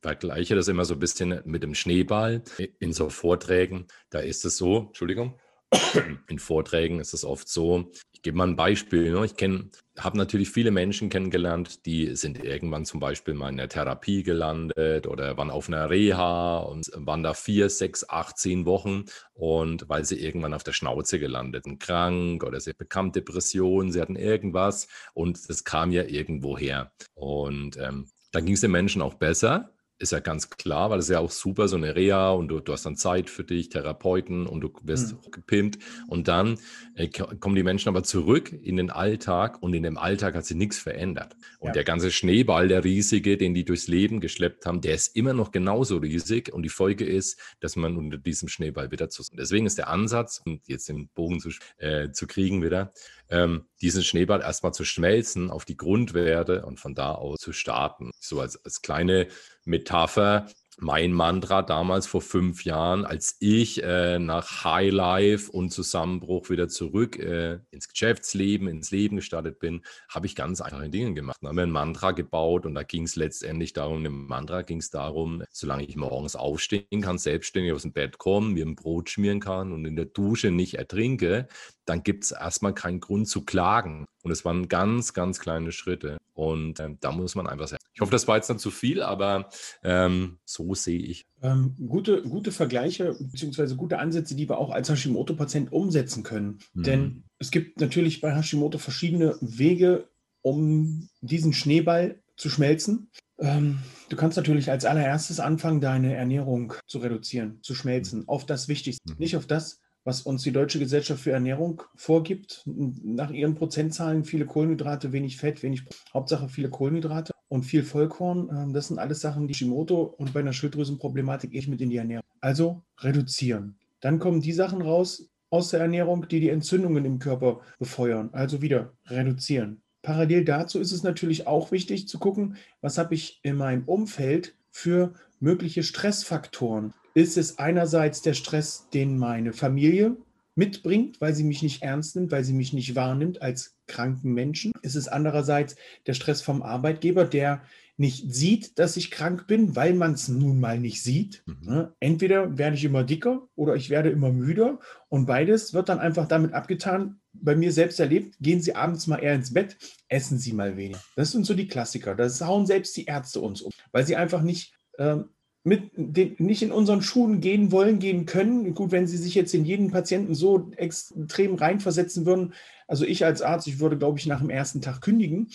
vergleiche 0.00 0.54
das 0.54 0.68
immer 0.68 0.86
so 0.86 0.94
ein 0.94 1.00
bisschen 1.00 1.42
mit 1.44 1.62
dem 1.62 1.74
Schneeball 1.74 2.42
in 2.78 2.94
so 2.94 3.10
Vorträgen. 3.10 3.88
Da 4.08 4.20
ist 4.20 4.46
es 4.46 4.56
so, 4.56 4.86
Entschuldigung, 4.86 5.38
in 6.28 6.38
Vorträgen 6.38 6.98
ist 6.98 7.12
es 7.12 7.26
oft 7.26 7.46
so, 7.46 7.90
ich 8.12 8.22
gebe 8.22 8.38
mal 8.38 8.48
ein 8.48 8.56
Beispiel. 8.56 9.12
Ne? 9.12 9.26
Ich 9.26 9.36
kenne, 9.36 9.70
habe 9.98 10.16
natürlich 10.16 10.50
viele 10.50 10.70
Menschen 10.70 11.08
kennengelernt, 11.08 11.84
die 11.86 12.14
sind 12.16 12.42
irgendwann 12.44 12.84
zum 12.84 13.00
Beispiel 13.00 13.34
mal 13.34 13.48
in 13.48 13.56
der 13.56 13.68
Therapie 13.68 14.22
gelandet 14.22 15.06
oder 15.06 15.36
waren 15.36 15.50
auf 15.50 15.68
einer 15.68 15.90
Reha 15.90 16.58
und 16.58 16.90
waren 16.94 17.22
da 17.22 17.34
vier, 17.34 17.68
sechs, 17.68 18.08
acht, 18.08 18.38
zehn 18.38 18.64
Wochen 18.66 19.04
und 19.34 19.88
weil 19.88 20.04
sie 20.04 20.20
irgendwann 20.20 20.54
auf 20.54 20.64
der 20.64 20.72
Schnauze 20.72 21.18
gelandet 21.18 21.64
sind, 21.64 21.80
krank 21.80 22.44
oder 22.44 22.60
sie 22.60 22.72
bekamen 22.72 23.12
Depressionen, 23.12 23.92
sie 23.92 24.00
hatten 24.00 24.16
irgendwas 24.16 24.88
und 25.14 25.48
das 25.48 25.64
kam 25.64 25.90
ja 25.90 26.04
irgendwo 26.04 26.56
her. 26.56 26.92
Und 27.14 27.76
ähm, 27.76 28.08
dann 28.32 28.44
ging 28.44 28.54
es 28.54 28.60
den 28.60 28.70
Menschen 28.70 29.02
auch 29.02 29.14
besser 29.14 29.72
ist 29.98 30.12
ja 30.12 30.20
ganz 30.20 30.50
klar, 30.50 30.90
weil 30.90 31.00
es 31.00 31.08
ja 31.08 31.18
auch 31.18 31.30
super, 31.30 31.66
so 31.66 31.76
eine 31.76 31.96
Reha 31.96 32.30
und 32.30 32.48
du, 32.48 32.60
du 32.60 32.72
hast 32.72 32.86
dann 32.86 32.96
Zeit 32.96 33.28
für 33.28 33.42
dich, 33.42 33.68
Therapeuten 33.68 34.46
und 34.46 34.60
du 34.60 34.72
wirst 34.82 35.12
mhm. 35.12 35.30
gepimpt. 35.30 35.78
Und 36.06 36.28
dann 36.28 36.58
äh, 36.94 37.08
kommen 37.08 37.56
die 37.56 37.64
Menschen 37.64 37.88
aber 37.88 38.04
zurück 38.04 38.52
in 38.52 38.76
den 38.76 38.90
Alltag 38.90 39.60
und 39.60 39.74
in 39.74 39.82
dem 39.82 39.98
Alltag 39.98 40.34
hat 40.36 40.46
sich 40.46 40.56
nichts 40.56 40.78
verändert. 40.78 41.36
Und 41.58 41.68
ja. 41.68 41.72
der 41.72 41.84
ganze 41.84 42.10
Schneeball, 42.10 42.68
der 42.68 42.84
riesige, 42.84 43.36
den 43.36 43.54
die 43.54 43.64
durchs 43.64 43.88
Leben 43.88 44.20
geschleppt 44.20 44.66
haben, 44.66 44.80
der 44.80 44.94
ist 44.94 45.16
immer 45.16 45.32
noch 45.32 45.50
genauso 45.50 45.96
riesig. 45.96 46.52
Und 46.52 46.62
die 46.62 46.68
Folge 46.68 47.04
ist, 47.04 47.38
dass 47.60 47.74
man 47.74 47.96
unter 47.96 48.18
diesem 48.18 48.48
Schneeball 48.48 48.92
wieder 48.92 49.08
zu. 49.08 49.24
Deswegen 49.32 49.66
ist 49.66 49.78
der 49.78 49.88
Ansatz, 49.88 50.40
um 50.44 50.60
jetzt 50.66 50.88
den 50.88 51.08
Bogen 51.08 51.40
zu, 51.40 51.50
äh, 51.78 52.12
zu 52.12 52.26
kriegen 52.28 52.62
wieder, 52.62 52.92
ähm, 53.30 53.66
diesen 53.80 54.02
Schneeball 54.02 54.40
erstmal 54.40 54.72
zu 54.72 54.84
schmelzen 54.84 55.50
auf 55.50 55.64
die 55.64 55.76
Grundwerte 55.76 56.64
und 56.64 56.80
von 56.80 56.94
da 56.94 57.12
aus 57.12 57.38
zu 57.38 57.52
starten. 57.52 58.10
So 58.20 58.40
als, 58.40 58.62
als 58.64 58.82
kleine 58.82 59.28
Metapher 59.64 60.46
mein 60.80 61.12
Mantra 61.12 61.62
damals 61.62 62.06
vor 62.06 62.22
fünf 62.22 62.64
Jahren, 62.64 63.04
als 63.04 63.36
ich 63.40 63.82
äh, 63.82 64.18
nach 64.18 64.64
Highlife 64.64 65.50
und 65.50 65.70
Zusammenbruch 65.70 66.50
wieder 66.50 66.68
zurück 66.68 67.18
äh, 67.18 67.58
ins 67.70 67.88
Geschäftsleben, 67.88 68.68
ins 68.68 68.92
Leben 68.92 69.16
gestartet 69.16 69.58
bin, 69.58 69.82
habe 70.08 70.26
ich 70.26 70.36
ganz 70.36 70.60
einfache 70.60 70.88
Dinge 70.88 71.14
gemacht. 71.14 71.38
Da 71.40 71.48
haben 71.48 71.56
wir 71.56 71.64
ein 71.64 71.70
Mantra 71.70 72.12
gebaut 72.12 72.64
und 72.64 72.74
da 72.74 72.84
ging 72.84 73.02
es 73.02 73.16
letztendlich 73.16 73.72
darum, 73.72 74.06
im 74.06 74.26
Mantra 74.26 74.62
ging 74.62 74.78
es 74.78 74.90
darum, 74.90 75.42
solange 75.50 75.84
ich 75.84 75.96
morgens 75.96 76.36
aufstehen 76.36 77.02
kann, 77.02 77.18
selbstständig 77.18 77.72
aus 77.72 77.82
dem 77.82 77.92
Bett 77.92 78.18
kommen, 78.18 78.52
mir 78.52 78.64
ein 78.64 78.76
Brot 78.76 79.10
schmieren 79.10 79.40
kann 79.40 79.72
und 79.72 79.84
in 79.84 79.96
der 79.96 80.06
Dusche 80.06 80.52
nicht 80.52 80.74
ertrinke, 80.74 81.48
dann 81.86 82.02
gibt 82.02 82.24
es 82.24 82.30
erstmal 82.30 82.74
keinen 82.74 83.00
Grund 83.00 83.28
zu 83.28 83.44
klagen. 83.44 84.06
Und 84.28 84.32
es 84.32 84.44
waren 84.44 84.68
ganz, 84.68 85.14
ganz 85.14 85.40
kleine 85.40 85.72
Schritte. 85.72 86.18
Und 86.34 86.80
ähm, 86.80 86.98
da 87.00 87.12
muss 87.12 87.34
man 87.34 87.46
einfach 87.46 87.66
sagen. 87.66 87.82
Ich 87.94 88.02
hoffe, 88.02 88.12
das 88.12 88.28
war 88.28 88.36
jetzt 88.36 88.50
dann 88.50 88.58
zu 88.58 88.70
viel, 88.70 89.00
aber 89.00 89.48
ähm, 89.82 90.36
so 90.44 90.74
sehe 90.74 91.00
ich. 91.00 91.24
Ähm, 91.40 91.74
gute, 91.88 92.22
gute 92.22 92.52
Vergleiche 92.52 93.16
bzw. 93.18 93.74
gute 93.74 93.98
Ansätze, 93.98 94.36
die 94.36 94.46
wir 94.46 94.58
auch 94.58 94.70
als 94.70 94.90
Hashimoto-Patient 94.90 95.72
umsetzen 95.72 96.24
können. 96.24 96.58
Mhm. 96.74 96.82
Denn 96.82 97.24
es 97.38 97.50
gibt 97.50 97.80
natürlich 97.80 98.20
bei 98.20 98.36
Hashimoto 98.36 98.76
verschiedene 98.76 99.38
Wege, 99.40 100.10
um 100.42 101.08
diesen 101.22 101.54
Schneeball 101.54 102.22
zu 102.36 102.50
schmelzen. 102.50 103.10
Ähm, 103.38 103.78
du 104.10 104.16
kannst 104.16 104.36
natürlich 104.36 104.70
als 104.70 104.84
allererstes 104.84 105.40
anfangen, 105.40 105.80
deine 105.80 106.14
Ernährung 106.14 106.74
zu 106.86 106.98
reduzieren, 106.98 107.60
zu 107.62 107.74
schmelzen, 107.74 108.28
auf 108.28 108.44
das 108.44 108.68
Wichtigste, 108.68 109.10
mhm. 109.10 109.18
nicht 109.18 109.36
auf 109.38 109.46
das, 109.46 109.80
was 110.08 110.22
uns 110.22 110.42
die 110.42 110.52
Deutsche 110.52 110.78
Gesellschaft 110.78 111.20
für 111.20 111.32
Ernährung 111.32 111.82
vorgibt. 111.94 112.62
Nach 112.64 113.30
ihren 113.30 113.54
Prozentzahlen 113.54 114.24
viele 114.24 114.46
Kohlenhydrate, 114.46 115.12
wenig 115.12 115.36
Fett, 115.36 115.62
wenig, 115.62 115.82
Hauptsache 116.14 116.48
viele 116.48 116.70
Kohlenhydrate 116.70 117.34
und 117.48 117.64
viel 117.64 117.82
Vollkorn. 117.82 118.48
Ähm, 118.50 118.72
das 118.72 118.88
sind 118.88 118.98
alles 118.98 119.20
Sachen, 119.20 119.46
die 119.46 119.52
Shimoto 119.52 120.14
und 120.16 120.32
bei 120.32 120.40
einer 120.40 120.54
Schilddrüsenproblematik 120.54 121.54
ich 121.54 121.68
mit 121.68 121.82
in 121.82 121.90
die 121.90 121.98
Ernährung. 121.98 122.24
Also 122.40 122.80
reduzieren. 123.00 123.76
Dann 124.00 124.18
kommen 124.18 124.40
die 124.40 124.54
Sachen 124.54 124.80
raus 124.80 125.28
aus 125.50 125.68
der 125.68 125.80
Ernährung, 125.80 126.26
die 126.26 126.40
die 126.40 126.48
Entzündungen 126.48 127.04
im 127.04 127.18
Körper 127.18 127.60
befeuern. 127.78 128.30
Also 128.32 128.62
wieder 128.62 128.94
reduzieren. 129.08 129.82
Parallel 130.00 130.46
dazu 130.46 130.80
ist 130.80 130.92
es 130.92 131.02
natürlich 131.02 131.46
auch 131.46 131.70
wichtig 131.70 132.08
zu 132.08 132.18
gucken, 132.18 132.56
was 132.80 132.96
habe 132.96 133.12
ich 133.12 133.40
in 133.42 133.56
meinem 133.56 133.84
Umfeld 133.84 134.54
für 134.70 135.12
mögliche 135.38 135.82
Stressfaktoren 135.82 136.94
ist 137.18 137.36
es 137.36 137.58
einerseits 137.58 138.22
der 138.22 138.34
Stress, 138.34 138.88
den 138.94 139.18
meine 139.18 139.52
Familie 139.52 140.16
mitbringt, 140.54 141.20
weil 141.20 141.34
sie 141.34 141.44
mich 141.44 141.62
nicht 141.62 141.82
ernst 141.82 142.14
nimmt, 142.14 142.30
weil 142.30 142.44
sie 142.44 142.52
mich 142.52 142.72
nicht 142.72 142.94
wahrnimmt 142.94 143.42
als 143.42 143.76
kranken 143.88 144.34
Menschen. 144.34 144.72
Ist 144.82 144.94
es 144.94 145.08
andererseits 145.08 145.74
der 146.06 146.14
Stress 146.14 146.42
vom 146.42 146.62
Arbeitgeber, 146.62 147.24
der 147.24 147.62
nicht 147.96 148.32
sieht, 148.32 148.78
dass 148.78 148.96
ich 148.96 149.10
krank 149.10 149.48
bin, 149.48 149.74
weil 149.74 149.94
man 149.94 150.12
es 150.12 150.28
nun 150.28 150.60
mal 150.60 150.78
nicht 150.78 151.02
sieht. 151.02 151.42
Mhm. 151.46 151.56
Ne? 151.62 151.92
Entweder 151.98 152.56
werde 152.56 152.76
ich 152.76 152.84
immer 152.84 153.02
dicker 153.02 153.48
oder 153.56 153.74
ich 153.74 153.90
werde 153.90 154.10
immer 154.10 154.30
müder 154.30 154.78
und 155.08 155.26
beides 155.26 155.74
wird 155.74 155.88
dann 155.88 155.98
einfach 155.98 156.28
damit 156.28 156.52
abgetan. 156.52 157.20
Bei 157.32 157.56
mir 157.56 157.72
selbst 157.72 157.98
erlebt, 157.98 158.36
gehen 158.40 158.60
Sie 158.60 158.76
abends 158.76 159.08
mal 159.08 159.18
eher 159.18 159.34
ins 159.34 159.52
Bett, 159.52 159.76
essen 160.08 160.38
Sie 160.38 160.52
mal 160.52 160.76
wenig. 160.76 160.98
Das 161.16 161.32
sind 161.32 161.46
so 161.46 161.54
die 161.54 161.66
Klassiker. 161.66 162.14
Das 162.14 162.40
hauen 162.40 162.66
selbst 162.66 162.96
die 162.96 163.06
Ärzte 163.06 163.40
uns 163.40 163.62
um, 163.62 163.72
weil 163.90 164.06
sie 164.06 164.14
einfach 164.14 164.42
nicht 164.42 164.74
ähm, 164.98 165.30
mit 165.68 165.90
den, 165.94 166.34
nicht 166.38 166.62
in 166.62 166.72
unseren 166.72 167.02
Schuhen 167.02 167.40
gehen 167.40 167.70
wollen, 167.70 167.98
gehen 167.98 168.26
können. 168.26 168.74
Gut, 168.74 168.90
wenn 168.90 169.06
Sie 169.06 169.18
sich 169.18 169.34
jetzt 169.34 169.54
in 169.54 169.64
jeden 169.64 169.90
Patienten 169.90 170.34
so 170.34 170.70
extrem 170.76 171.54
reinversetzen 171.54 172.26
würden. 172.26 172.54
Also 172.86 173.04
ich 173.04 173.24
als 173.26 173.42
Arzt, 173.42 173.68
ich 173.68 173.80
würde, 173.80 173.98
glaube 173.98 174.18
ich, 174.18 174.24
nach 174.24 174.40
dem 174.40 174.48
ersten 174.48 174.80
Tag 174.80 175.02
kündigen, 175.02 175.50